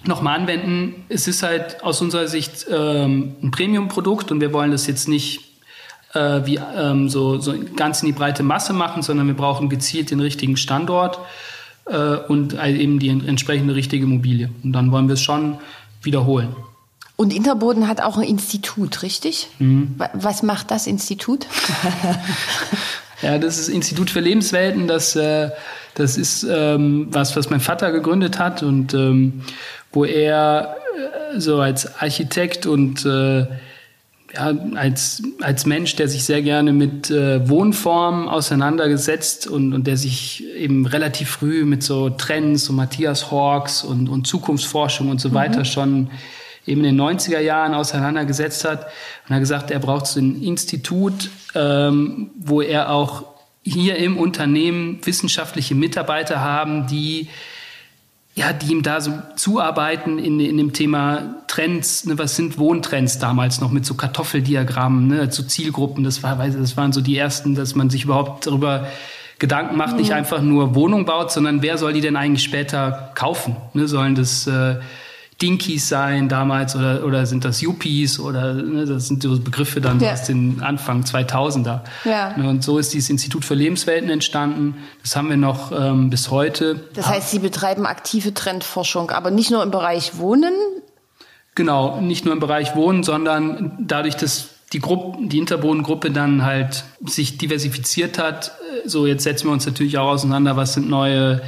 nochmal 0.04 0.38
anwenden. 0.38 1.04
Es 1.08 1.26
ist 1.26 1.42
halt 1.42 1.82
aus 1.82 2.00
unserer 2.00 2.28
Sicht 2.28 2.66
ähm, 2.70 3.34
ein 3.42 3.50
Premium-Produkt 3.50 4.30
und 4.30 4.40
wir 4.40 4.52
wollen 4.52 4.70
das 4.70 4.86
jetzt 4.86 5.08
nicht 5.08 5.55
äh, 6.16 6.46
wie 6.46 6.58
ähm, 6.76 7.08
so, 7.08 7.38
so 7.38 7.54
ganz 7.76 8.02
in 8.02 8.06
die 8.06 8.12
breite 8.12 8.42
Masse 8.42 8.72
machen, 8.72 9.02
sondern 9.02 9.26
wir 9.26 9.34
brauchen 9.34 9.68
gezielt 9.68 10.10
den 10.10 10.20
richtigen 10.20 10.56
Standort 10.56 11.18
äh, 11.86 12.16
und 12.16 12.54
eben 12.54 12.98
die 12.98 13.08
entsprechende 13.08 13.74
richtige 13.74 14.04
Immobilie. 14.04 14.50
Und 14.64 14.72
dann 14.72 14.90
wollen 14.92 15.08
wir 15.08 15.14
es 15.14 15.22
schon 15.22 15.58
wiederholen. 16.02 16.56
Und 17.16 17.32
Interboden 17.34 17.88
hat 17.88 18.02
auch 18.02 18.18
ein 18.18 18.24
Institut, 18.24 19.02
richtig? 19.02 19.48
Mhm. 19.58 19.94
Was 20.12 20.42
macht 20.42 20.70
das 20.70 20.86
Institut? 20.86 21.46
ja, 23.22 23.38
das 23.38 23.58
ist 23.58 23.68
Institut 23.68 24.10
für 24.10 24.20
Lebenswelten. 24.20 24.86
Das, 24.86 25.16
äh, 25.16 25.50
das 25.94 26.18
ist 26.18 26.46
ähm, 26.48 27.08
was, 27.10 27.34
was 27.34 27.48
mein 27.48 27.60
Vater 27.60 27.90
gegründet 27.90 28.38
hat 28.38 28.62
und 28.62 28.92
ähm, 28.92 29.42
wo 29.92 30.04
er 30.04 30.76
äh, 31.34 31.40
so 31.40 31.58
als 31.60 32.00
Architekt 32.00 32.66
und 32.66 33.06
äh, 33.06 33.46
ja, 34.36 34.54
als, 34.74 35.22
als 35.40 35.66
Mensch, 35.66 35.96
der 35.96 36.08
sich 36.08 36.24
sehr 36.24 36.42
gerne 36.42 36.72
mit 36.72 37.10
äh, 37.10 37.48
Wohnformen 37.48 38.28
auseinandergesetzt 38.28 39.46
und, 39.46 39.72
und 39.72 39.86
der 39.86 39.96
sich 39.96 40.44
eben 40.54 40.86
relativ 40.86 41.30
früh 41.30 41.64
mit 41.64 41.82
so 41.82 42.10
Trends, 42.10 42.66
so 42.66 42.72
Matthias 42.72 43.30
Hawks 43.30 43.82
und, 43.82 44.08
und 44.08 44.26
Zukunftsforschung 44.26 45.08
und 45.08 45.20
so 45.20 45.30
mhm. 45.30 45.34
weiter 45.34 45.64
schon 45.64 46.10
eben 46.66 46.84
in 46.84 46.96
den 46.96 47.00
90er 47.00 47.40
Jahren 47.40 47.74
auseinandergesetzt 47.74 48.64
hat 48.64 48.86
und 49.28 49.34
hat 49.34 49.40
gesagt, 49.40 49.70
er 49.70 49.78
braucht 49.78 50.06
so 50.06 50.20
ein 50.20 50.42
Institut, 50.42 51.30
ähm, 51.54 52.30
wo 52.38 52.60
er 52.60 52.90
auch 52.90 53.24
hier 53.62 53.96
im 53.96 54.16
Unternehmen 54.16 55.00
wissenschaftliche 55.04 55.74
Mitarbeiter 55.74 56.40
haben, 56.40 56.86
die 56.86 57.28
ja, 58.36 58.52
die 58.52 58.70
ihm 58.70 58.82
da 58.82 59.00
so 59.00 59.12
zuarbeiten 59.34 60.18
in, 60.18 60.38
in 60.40 60.58
dem 60.58 60.74
Thema 60.74 61.36
Trends, 61.46 62.04
ne, 62.04 62.18
was 62.18 62.36
sind 62.36 62.58
Wohntrends 62.58 63.18
damals 63.18 63.62
noch 63.62 63.70
mit 63.70 63.86
so 63.86 63.94
Kartoffeldiagrammen, 63.94 65.08
ne, 65.08 65.30
zu 65.30 65.44
Zielgruppen, 65.44 66.04
das, 66.04 66.22
war, 66.22 66.36
das 66.36 66.76
waren 66.76 66.92
so 66.92 67.00
die 67.00 67.16
ersten, 67.16 67.54
dass 67.54 67.74
man 67.74 67.88
sich 67.88 68.04
überhaupt 68.04 68.46
darüber 68.46 68.88
Gedanken 69.38 69.76
macht, 69.78 69.92
mhm. 69.92 70.00
nicht 70.00 70.12
einfach 70.12 70.42
nur 70.42 70.74
Wohnung 70.74 71.06
baut, 71.06 71.32
sondern 71.32 71.62
wer 71.62 71.78
soll 71.78 71.94
die 71.94 72.02
denn 72.02 72.16
eigentlich 72.16 72.44
später 72.44 73.10
kaufen? 73.14 73.56
Ne, 73.72 73.88
sollen 73.88 74.14
das 74.14 74.46
äh, 74.46 74.76
Dinkies 75.42 75.88
sein 75.88 76.30
damals 76.30 76.74
oder, 76.74 77.04
oder 77.04 77.26
sind 77.26 77.44
das 77.44 77.60
Yuppies 77.60 78.18
oder 78.18 78.54
ne, 78.54 78.86
das 78.86 79.08
sind 79.08 79.22
so 79.22 79.38
Begriffe 79.38 79.82
dann 79.82 80.00
ja. 80.00 80.12
aus 80.12 80.22
den 80.22 80.62
Anfang 80.62 81.02
2000er. 81.02 81.80
Ja. 82.04 82.36
Ne, 82.38 82.48
und 82.48 82.64
so 82.64 82.78
ist 82.78 82.94
dieses 82.94 83.10
Institut 83.10 83.44
für 83.44 83.54
Lebenswelten 83.54 84.08
entstanden. 84.08 84.76
Das 85.02 85.14
haben 85.14 85.28
wir 85.28 85.36
noch 85.36 85.72
ähm, 85.72 86.08
bis 86.08 86.30
heute. 86.30 86.88
Das 86.94 87.08
heißt, 87.08 87.30
Sie 87.30 87.38
betreiben 87.38 87.84
aktive 87.84 88.32
Trendforschung, 88.32 89.10
aber 89.10 89.30
nicht 89.30 89.50
nur 89.50 89.62
im 89.62 89.70
Bereich 89.70 90.16
Wohnen? 90.16 90.54
Genau, 91.54 92.00
nicht 92.00 92.24
nur 92.24 92.32
im 92.32 92.40
Bereich 92.40 92.74
Wohnen, 92.74 93.02
sondern 93.02 93.76
dadurch, 93.78 94.16
dass 94.16 94.48
die 94.72 94.80
Gruppe, 94.80 95.18
die 95.26 95.38
Interbodengruppe 95.38 96.10
dann 96.10 96.44
halt 96.44 96.84
sich 97.04 97.36
diversifiziert 97.36 98.18
hat. 98.18 98.52
Äh, 98.84 98.88
so, 98.88 99.06
jetzt 99.06 99.24
setzen 99.24 99.48
wir 99.48 99.52
uns 99.52 99.66
natürlich 99.66 99.98
auch 99.98 100.08
auseinander, 100.08 100.56
was 100.56 100.72
sind 100.72 100.88
neue 100.88 101.42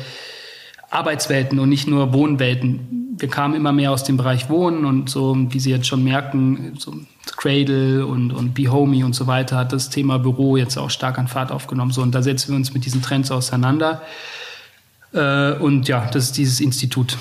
Arbeitswelten 0.91 1.59
und 1.59 1.69
nicht 1.69 1.87
nur 1.87 2.13
Wohnwelten. 2.13 3.17
Wir 3.19 3.29
kamen 3.29 3.55
immer 3.55 3.73
mehr 3.73 3.93
aus 3.93 4.05
dem 4.05 4.17
Bereich 4.17 4.49
Wohnen 4.49 4.85
und 4.85 5.11
so, 5.11 5.37
wie 5.51 5.61
Sie 5.61 5.71
jetzt 5.71 5.87
schon 5.87 6.05
merken, 6.05 6.75
so 6.79 6.95
Cradle 7.37 8.07
und, 8.07 8.33
und 8.33 8.55
Be 8.55 8.71
Homey 8.71 9.05
und 9.05 9.15
so 9.15 9.27
weiter 9.27 9.57
hat 9.57 9.73
das 9.73 9.91
Thema 9.91 10.19
Büro 10.19 10.57
jetzt 10.57 10.77
auch 10.79 10.91
stark 10.91 11.19
an 11.19 11.29
Fahrt 11.29 11.53
aufgenommen. 11.53 11.93
So, 11.93 12.03
und 12.03 12.15
da 12.15 12.23
setzen 12.23 12.51
wir 12.51 12.57
uns 12.57 12.73
mit 12.73 12.85
diesen 12.85 13.03
Trends 13.03 13.31
auseinander. 13.31 14.03
Äh, 15.13 15.53
und 15.55 15.89
ja, 15.89 16.07
das 16.07 16.25
ist 16.25 16.37
dieses 16.39 16.61
Institut. 16.61 17.17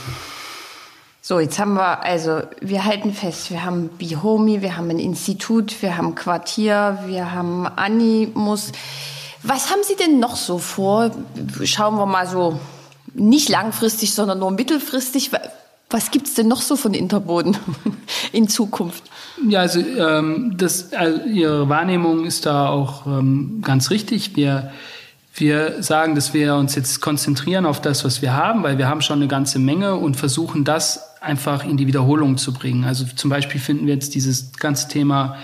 So, 1.21 1.41
jetzt 1.41 1.59
haben 1.59 1.73
wir, 1.73 2.03
also 2.03 2.41
wir 2.61 2.85
halten 2.85 3.13
fest, 3.13 3.51
wir 3.51 3.65
haben 3.65 3.89
Be 3.97 4.23
Homey, 4.23 4.61
wir 4.61 4.77
haben 4.77 4.89
ein 4.89 4.99
Institut, 4.99 5.81
wir 5.81 5.97
haben 5.97 6.15
Quartier, 6.15 6.99
wir 7.05 7.33
haben 7.33 7.67
Animus. 7.67 8.71
Was 9.43 9.69
haben 9.69 9.81
Sie 9.83 9.95
denn 9.97 10.19
noch 10.19 10.37
so 10.37 10.57
vor? 10.57 11.11
Schauen 11.63 11.97
wir 11.97 12.05
mal 12.05 12.27
so 12.27 12.59
nicht 13.17 13.49
langfristig, 13.49 14.13
sondern 14.13 14.39
nur 14.39 14.51
mittelfristig. 14.51 15.31
Was 15.89 16.11
gibt 16.11 16.27
es 16.27 16.33
denn 16.33 16.47
noch 16.47 16.61
so 16.61 16.75
von 16.75 16.93
Interboden 16.93 17.57
in 18.31 18.47
Zukunft? 18.47 19.03
Ja, 19.47 19.61
also, 19.61 19.79
ähm, 19.79 20.55
das, 20.57 20.93
also 20.93 21.23
Ihre 21.25 21.69
Wahrnehmung 21.69 22.25
ist 22.25 22.45
da 22.45 22.67
auch 22.67 23.05
ähm, 23.05 23.61
ganz 23.63 23.89
richtig. 23.89 24.35
Wir, 24.35 24.71
wir 25.35 25.81
sagen, 25.81 26.15
dass 26.15 26.33
wir 26.33 26.55
uns 26.55 26.75
jetzt 26.75 27.01
konzentrieren 27.01 27.65
auf 27.65 27.81
das, 27.81 28.03
was 28.03 28.21
wir 28.21 28.33
haben, 28.33 28.63
weil 28.63 28.77
wir 28.77 28.89
haben 28.89 29.01
schon 29.01 29.19
eine 29.19 29.27
ganze 29.27 29.59
Menge 29.59 29.95
und 29.95 30.17
versuchen 30.17 30.63
das 30.63 31.21
einfach 31.21 31.63
in 31.63 31.77
die 31.77 31.87
Wiederholung 31.87 32.37
zu 32.37 32.53
bringen. 32.53 32.83
Also 32.83 33.05
zum 33.15 33.29
Beispiel 33.29 33.61
finden 33.61 33.87
wir 33.87 33.93
jetzt 33.93 34.13
dieses 34.15 34.53
ganze 34.53 34.87
Thema 34.87 35.37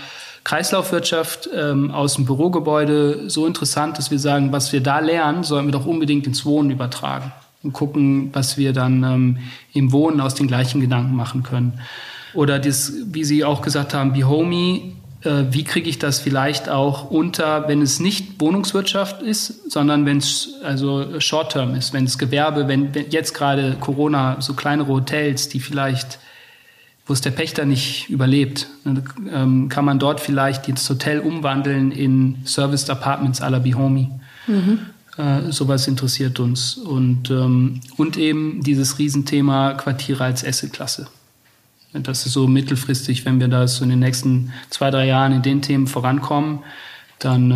Kreislaufwirtschaft 0.43 1.49
ähm, 1.55 1.91
aus 1.91 2.15
dem 2.15 2.25
Bürogebäude 2.25 3.29
so 3.29 3.47
interessant, 3.47 3.97
dass 3.97 4.11
wir 4.11 4.19
sagen, 4.19 4.51
was 4.51 4.73
wir 4.73 4.81
da 4.81 4.99
lernen, 4.99 5.43
sollen 5.43 5.67
wir 5.67 5.71
doch 5.71 5.85
unbedingt 5.85 6.27
ins 6.27 6.43
Wohnen 6.43 6.69
übertragen 6.69 7.31
und 7.63 7.73
gucken, 7.73 8.29
was 8.33 8.57
wir 8.57 8.73
dann 8.73 9.03
ähm, 9.03 9.37
im 9.73 9.91
Wohnen 9.91 10.21
aus 10.21 10.35
den 10.35 10.47
gleichen 10.47 10.81
Gedanken 10.81 11.15
machen 11.15 11.43
können. 11.43 11.79
Oder 12.33 12.59
das, 12.59 12.93
wie 13.05 13.23
Sie 13.23 13.43
auch 13.43 13.61
gesagt 13.61 13.93
haben, 13.93 14.13
Be 14.13 14.27
Homey, 14.27 14.95
äh, 15.21 15.45
wie 15.51 15.63
kriege 15.63 15.89
ich 15.89 15.99
das 15.99 16.19
vielleicht 16.19 16.67
auch 16.67 17.09
unter, 17.09 17.67
wenn 17.67 17.81
es 17.81 17.99
nicht 17.99 18.41
Wohnungswirtschaft 18.41 19.21
ist, 19.21 19.71
sondern 19.71 20.05
wenn 20.05 20.17
es 20.17 20.55
also 20.63 21.19
Short-Term 21.19 21.75
ist, 21.75 21.93
wenn 21.93 22.05
es 22.05 22.17
Gewerbe, 22.17 22.67
wenn, 22.67 22.93
wenn 22.93 23.09
jetzt 23.09 23.33
gerade 23.33 23.77
Corona, 23.79 24.37
so 24.41 24.53
kleinere 24.53 24.89
Hotels, 24.89 25.49
die 25.49 25.59
vielleicht 25.59 26.19
wo 27.05 27.13
es 27.13 27.21
der 27.21 27.31
Pächter 27.31 27.65
nicht 27.65 28.09
überlebt, 28.09 28.67
ne, 28.85 29.03
ähm, 29.31 29.67
kann 29.69 29.85
man 29.85 29.99
dort 29.99 30.19
vielleicht 30.19 30.69
das 30.69 30.89
Hotel 30.89 31.19
umwandeln 31.19 31.91
in 31.91 32.37
Serviced 32.45 32.89
Apartments 32.89 33.41
à 33.41 33.49
la 33.49 33.59
Be 33.59 33.73
Homey. 33.73 34.09
Mhm. 34.47 34.79
Äh, 35.17 35.51
sowas 35.51 35.87
interessiert 35.87 36.39
uns. 36.39 36.75
Und, 36.75 37.29
ähm, 37.29 37.81
und 37.97 38.17
eben 38.17 38.63
dieses 38.63 38.97
Riesenthema 38.97 39.73
Quartiere 39.73 40.23
als 40.23 40.45
Assetklasse. 40.45 41.07
Das 41.93 42.25
ist 42.25 42.33
so 42.33 42.47
mittelfristig, 42.47 43.23
wenn 43.23 43.39
wir 43.39 43.47
da 43.47 43.67
so 43.67 43.83
in 43.83 43.91
den 43.91 43.99
nächsten 43.99 44.51
zwei, 44.71 44.89
drei 44.89 45.05
Jahren 45.05 45.31
in 45.31 45.41
den 45.43 45.61
Themen 45.61 45.85
vorankommen, 45.85 46.59
dann, 47.19 47.51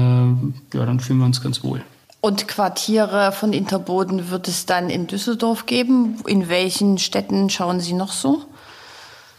äh, 0.73 0.77
ja, 0.77 0.85
dann 0.85 0.99
fühlen 0.99 1.19
wir 1.19 1.25
uns 1.25 1.41
ganz 1.41 1.63
wohl. 1.63 1.81
Und 2.21 2.47
Quartiere 2.47 3.31
von 3.31 3.53
Interboden 3.53 4.29
wird 4.29 4.47
es 4.47 4.65
dann 4.65 4.89
in 4.89 5.07
Düsseldorf 5.07 5.65
geben? 5.65 6.21
In 6.27 6.49
welchen 6.49 6.97
Städten 6.99 7.49
schauen 7.49 7.79
Sie 7.79 7.93
noch 7.93 8.11
so? 8.11 8.43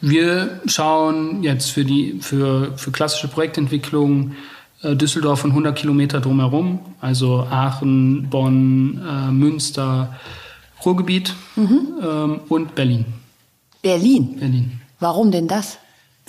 Wir 0.01 0.61
schauen 0.67 1.43
jetzt 1.43 1.71
für, 1.71 1.85
die, 1.85 2.19
für, 2.21 2.77
für 2.77 2.93
klassische 2.93 3.29
Projektentwicklung 3.29 4.33
Düsseldorf 4.83 5.45
und 5.45 5.51
100 5.51 5.77
Kilometer 5.77 6.21
drumherum, 6.21 6.81
also 7.01 7.47
Aachen, 7.51 8.29
Bonn, 8.31 9.01
äh, 9.05 9.31
Münster, 9.33 10.15
Ruhrgebiet 10.85 11.35
mhm. 11.57 11.89
ähm, 12.03 12.41
und 12.49 12.75
Berlin. 12.75 13.05
Berlin? 13.83 14.37
Berlin. 14.39 14.81
Warum 15.01 15.31
denn 15.31 15.49
das? 15.49 15.79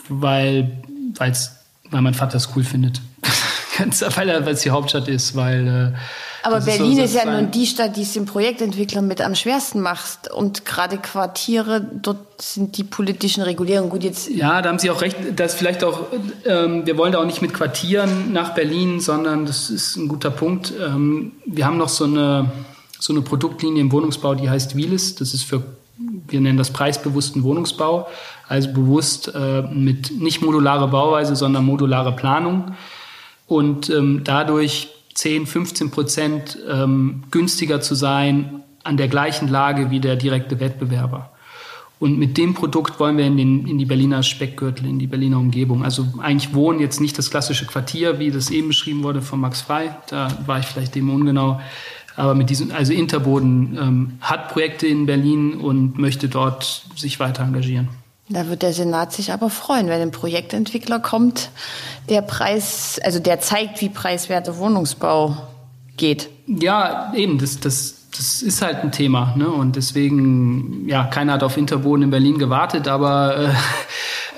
Weil, 0.08 0.82
weil's, 1.16 1.58
weil 1.92 2.02
mein 2.02 2.14
Vater 2.14 2.38
es 2.38 2.50
cool 2.56 2.64
findet. 2.64 3.02
weil 4.16 4.48
es 4.48 4.62
die 4.62 4.72
Hauptstadt 4.72 5.08
ist, 5.08 5.36
weil. 5.36 5.96
Aber 6.44 6.62
Berlin 6.62 6.98
ist, 7.00 7.14
so, 7.14 7.20
ist 7.20 7.26
ja 7.26 7.32
nun 7.32 7.52
die 7.52 7.66
Stadt, 7.66 7.96
die 7.98 8.04
es 8.04 8.14
den 8.14 8.26
Projektentwicklern 8.26 9.08
mit 9.08 9.22
am 9.22 9.36
schwersten 9.36 9.82
macht. 9.82 10.32
Und 10.32 10.66
gerade 10.66 10.98
Quartiere, 10.98 11.86
dort 12.02 12.42
sind 12.42 12.78
die 12.78 12.84
politischen 12.84 13.44
Regulierungen 13.44 13.90
gut 13.90 14.04
jetzt. 14.04 14.30
Ja, 14.30 14.62
da 14.62 14.70
haben 14.70 14.80
Sie 14.80 14.90
auch 14.90 15.02
recht, 15.02 15.18
dass 15.36 15.54
vielleicht 15.54 15.84
auch, 15.84 16.08
ähm, 16.46 16.86
wir 16.86 16.98
wollen 16.98 17.12
da 17.12 17.20
auch 17.20 17.26
nicht 17.26 17.42
mit 17.42 17.54
Quartieren 17.54 18.32
nach 18.32 18.54
Berlin, 18.54 19.00
sondern 19.00 19.46
das 19.46 19.70
ist 19.70 19.98
ein 19.98 20.08
guter 20.08 20.32
Punkt. 20.32 20.74
Ähm, 20.80 21.34
wir 21.46 21.66
haben 21.66 21.78
noch 21.78 21.90
so 21.90 22.06
eine, 22.06 22.52
so 23.00 23.14
eine 23.14 23.22
Produktlinie 23.22 23.82
im 23.82 23.92
Wohnungsbau, 23.92 24.36
die 24.36 24.50
heißt 24.50 24.76
Wielis. 24.76 25.16
Das 25.16 25.34
ist 25.34 25.44
für 25.44 25.64
wir 26.28 26.40
nennen 26.40 26.58
das 26.58 26.72
preisbewussten 26.72 27.44
Wohnungsbau, 27.44 28.08
also 28.48 28.72
bewusst 28.72 29.34
äh, 29.36 29.64
mit 29.64 30.18
nicht 30.18 30.42
modulare 30.42 30.88
Bauweise, 30.88 31.36
sondern 31.36 31.66
modulare 31.66 32.14
Planung 32.14 32.76
und 33.48 33.90
ähm, 33.90 34.22
dadurch 34.24 34.90
10, 35.20 35.48
15 35.48 35.92
Prozent 35.92 36.58
ähm, 36.70 37.24
günstiger 37.30 37.82
zu 37.82 37.94
sein 37.94 38.64
an 38.86 38.96
der 38.96 39.10
gleichen 39.10 39.50
Lage 39.50 39.92
wie 39.92 40.00
der 40.00 40.16
direkte 40.16 40.62
Wettbewerber. 40.62 41.32
Und 42.00 42.18
mit 42.18 42.38
dem 42.38 42.54
Produkt 42.54 43.02
wollen 43.02 43.18
wir 43.18 43.26
in, 43.26 43.36
den, 43.36 43.68
in 43.68 43.78
die 43.78 43.84
Berliner 43.84 44.24
Speckgürtel, 44.24 44.86
in 44.86 44.98
die 44.98 45.08
Berliner 45.08 45.38
Umgebung. 45.38 45.84
Also 45.84 46.08
eigentlich 46.20 46.54
wohnen 46.54 46.80
jetzt 46.80 47.02
nicht 47.02 47.18
das 47.18 47.30
klassische 47.30 47.66
Quartier, 47.66 48.18
wie 48.20 48.32
das 48.32 48.50
eben 48.50 48.70
beschrieben 48.70 49.04
wurde 49.04 49.22
von 49.22 49.42
Max 49.42 49.60
Frei. 49.60 49.94
Da 50.08 50.30
war 50.46 50.60
ich 50.60 50.66
vielleicht 50.66 50.96
eben 50.96 51.14
ungenau. 51.14 51.60
Aber 52.16 52.34
mit 52.34 52.50
diesem, 52.50 52.72
also 52.72 52.94
Interboden 52.94 53.78
ähm, 53.78 54.12
hat 54.22 54.54
Projekte 54.54 54.88
in 54.88 55.06
Berlin 55.06 55.56
und 55.56 56.00
möchte 56.00 56.30
dort 56.30 56.86
sich 56.96 57.20
weiter 57.20 57.44
engagieren. 57.44 57.90
Da 58.32 58.48
wird 58.48 58.62
der 58.62 58.74
Senat 58.74 59.12
sich 59.12 59.34
aber 59.34 59.50
freuen, 59.50 59.88
wenn 59.88 60.02
ein 60.02 60.12
Projektentwickler 60.12 61.00
kommt, 61.00 61.50
der 62.10 62.22
Preis, 62.22 63.00
also 63.04 63.20
der 63.20 63.40
zeigt, 63.40 63.82
wie 63.82 63.90
preiswerter 63.90 64.58
Wohnungsbau 64.58 65.36
geht. 65.98 66.30
Ja, 66.46 67.12
eben, 67.16 67.40
das, 67.40 67.60
das, 67.60 67.96
das 68.16 68.44
ist 68.44 68.62
halt 68.62 68.78
ein 68.84 68.92
Thema. 68.92 69.34
Ne? 69.36 69.50
Und 69.50 69.76
deswegen, 69.76 70.88
ja, 70.88 71.06
keiner 71.06 71.34
hat 71.34 71.44
auf 71.44 71.58
Interboden 71.58 72.04
in 72.04 72.10
Berlin 72.12 72.38
gewartet, 72.38 72.88
aber 72.88 73.54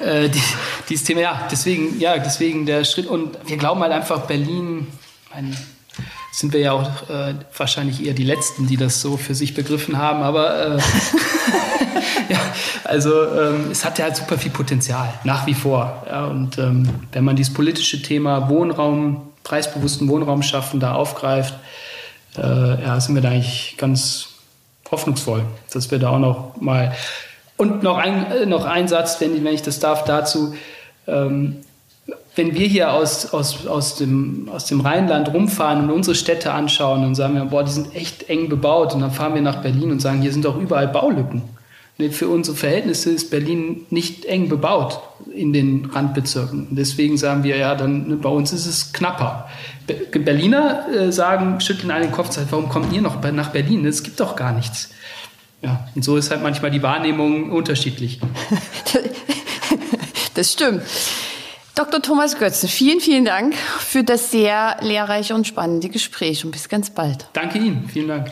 äh, 0.02 0.26
äh, 0.26 0.30
die, 0.30 0.42
dieses 0.88 1.06
Thema, 1.06 1.22
ja, 1.22 1.48
deswegen, 1.52 2.00
ja, 2.00 2.18
deswegen 2.18 2.66
der 2.66 2.86
Schritt. 2.86 3.08
Und 3.08 3.38
wir 3.46 3.58
glauben 3.58 3.82
halt 3.82 3.92
einfach, 3.92 4.22
Berlin, 4.26 4.88
mein, 5.34 5.56
sind 6.32 6.54
wir 6.54 6.62
ja 6.62 6.72
auch 6.72 7.10
äh, 7.10 7.36
wahrscheinlich 7.58 8.06
eher 8.06 8.14
die 8.14 8.24
Letzten, 8.24 8.68
die 8.68 8.78
das 8.78 9.02
so 9.02 9.18
für 9.18 9.36
sich 9.36 9.54
begriffen 9.54 9.98
haben. 9.98 10.24
Aber 10.24 10.78
äh, 10.78 10.80
also 12.84 13.26
ähm, 13.28 13.72
es 13.72 13.86
hat 13.86 14.00
ja 14.00 14.06
halt 14.06 14.16
super 14.16 14.38
viel 14.38 14.52
Potenzial, 14.52 15.14
nach 15.24 15.46
wie 15.48 15.54
vor. 15.54 16.04
Ja, 16.08 16.26
und 16.26 16.58
ähm, 16.58 16.88
wenn 17.12 17.24
man 17.24 17.36
dieses 17.36 17.54
politische 17.54 18.02
Thema 18.02 18.50
Wohnraum, 18.50 19.22
preisbewussten 19.44 20.08
Wohnraum 20.08 20.44
schaffen, 20.44 20.80
da 20.80 20.94
aufgreift, 20.94 21.56
äh, 22.38 22.82
ja, 22.84 23.00
sind 23.00 23.16
wir 23.16 23.22
da 23.22 23.30
eigentlich 23.30 23.76
ganz 23.78 24.30
hoffnungsvoll, 24.90 25.44
dass 25.72 25.92
wir 25.92 26.00
da 26.00 26.10
auch 26.10 26.20
noch 26.20 26.56
mal 26.60 26.94
und 27.58 27.84
noch 27.84 27.98
ein, 27.98 28.32
äh, 28.32 28.46
noch 28.46 28.66
ein 28.66 28.88
Satz, 28.88 29.22
wenn, 29.22 29.44
wenn 29.44 29.54
ich 29.54 29.62
das 29.62 29.80
darf, 29.80 30.04
dazu. 30.04 30.56
Ähm, 31.08 31.58
wenn 32.36 32.56
wir 32.56 32.66
hier 32.66 32.94
aus, 32.94 33.34
aus, 33.34 33.68
aus, 33.68 33.96
dem, 33.96 34.50
aus 34.52 34.66
dem 34.66 34.82
Rheinland 34.82 35.34
rumfahren 35.34 35.84
und 35.84 35.92
unsere 35.92 36.16
Städte 36.16 36.54
anschauen 36.54 37.06
und 37.06 37.16
sagen 37.16 37.36
wir, 37.36 37.46
boah, 37.46 37.64
die 37.64 37.72
sind 37.72 37.96
echt 37.96 38.30
eng 38.30 38.50
bebaut 38.50 38.94
und 38.94 39.02
dann 39.02 39.12
fahren 39.12 39.36
wir 39.36 39.42
nach 39.42 39.62
Berlin 39.62 39.92
und 39.92 40.02
sagen, 40.02 40.22
hier 40.22 40.32
sind 40.32 40.46
doch 40.46 40.58
überall 40.58 40.88
Baulücken. 40.88 41.44
Für 42.10 42.30
unsere 42.30 42.58
Verhältnisse 42.58 43.12
ist 43.12 43.30
Berlin 43.30 43.86
nicht 43.90 44.26
eng 44.26 44.50
bebaut 44.50 45.02
in 45.34 45.54
den 45.54 45.86
Randbezirken. 45.86 46.68
Deswegen 46.72 47.18
sagen 47.18 47.44
wir, 47.44 47.58
ja, 47.58 47.76
dann 47.76 48.08
ne, 48.08 48.16
bei 48.16 48.30
uns 48.30 48.54
ist 48.54 48.66
es 48.66 48.94
knapper. 48.94 49.50
Berliner 50.12 50.88
äh, 50.90 51.12
sagen, 51.12 51.60
schütteln 51.62 51.92
einen 51.92 52.12
Kopf, 52.12 52.38
warum 52.50 52.70
kommt 52.70 52.94
ihr 52.94 53.02
noch 53.02 53.22
nach 53.32 53.50
Berlin? 53.50 53.86
Es 53.86 54.04
gibt 54.04 54.20
doch 54.20 54.36
gar 54.36 54.54
nichts. 54.54 54.90
Ja, 55.62 55.88
und 55.94 56.04
so 56.04 56.18
ist 56.18 56.32
halt 56.32 56.42
manchmal 56.42 56.72
die 56.72 56.82
Wahrnehmung 56.82 57.52
unterschiedlich. 57.52 58.20
das 60.34 60.54
stimmt. 60.54 60.82
Dr. 61.76 62.02
Thomas 62.02 62.38
Götzen, 62.38 62.68
vielen, 62.68 63.00
vielen 63.00 63.26
Dank 63.26 63.56
für 63.56 64.04
das 64.04 64.32
sehr 64.32 64.78
lehrreiche 64.82 65.34
und 65.36 65.48
spannende 65.48 65.90
Gespräch 65.90 66.44
und 66.44 66.52
bis 66.52 66.68
ganz 66.68 66.90
bald. 66.90 67.28
Danke 67.34 67.60
Ihnen, 67.60 67.88
vielen 67.90 68.08
Dank. 68.08 68.32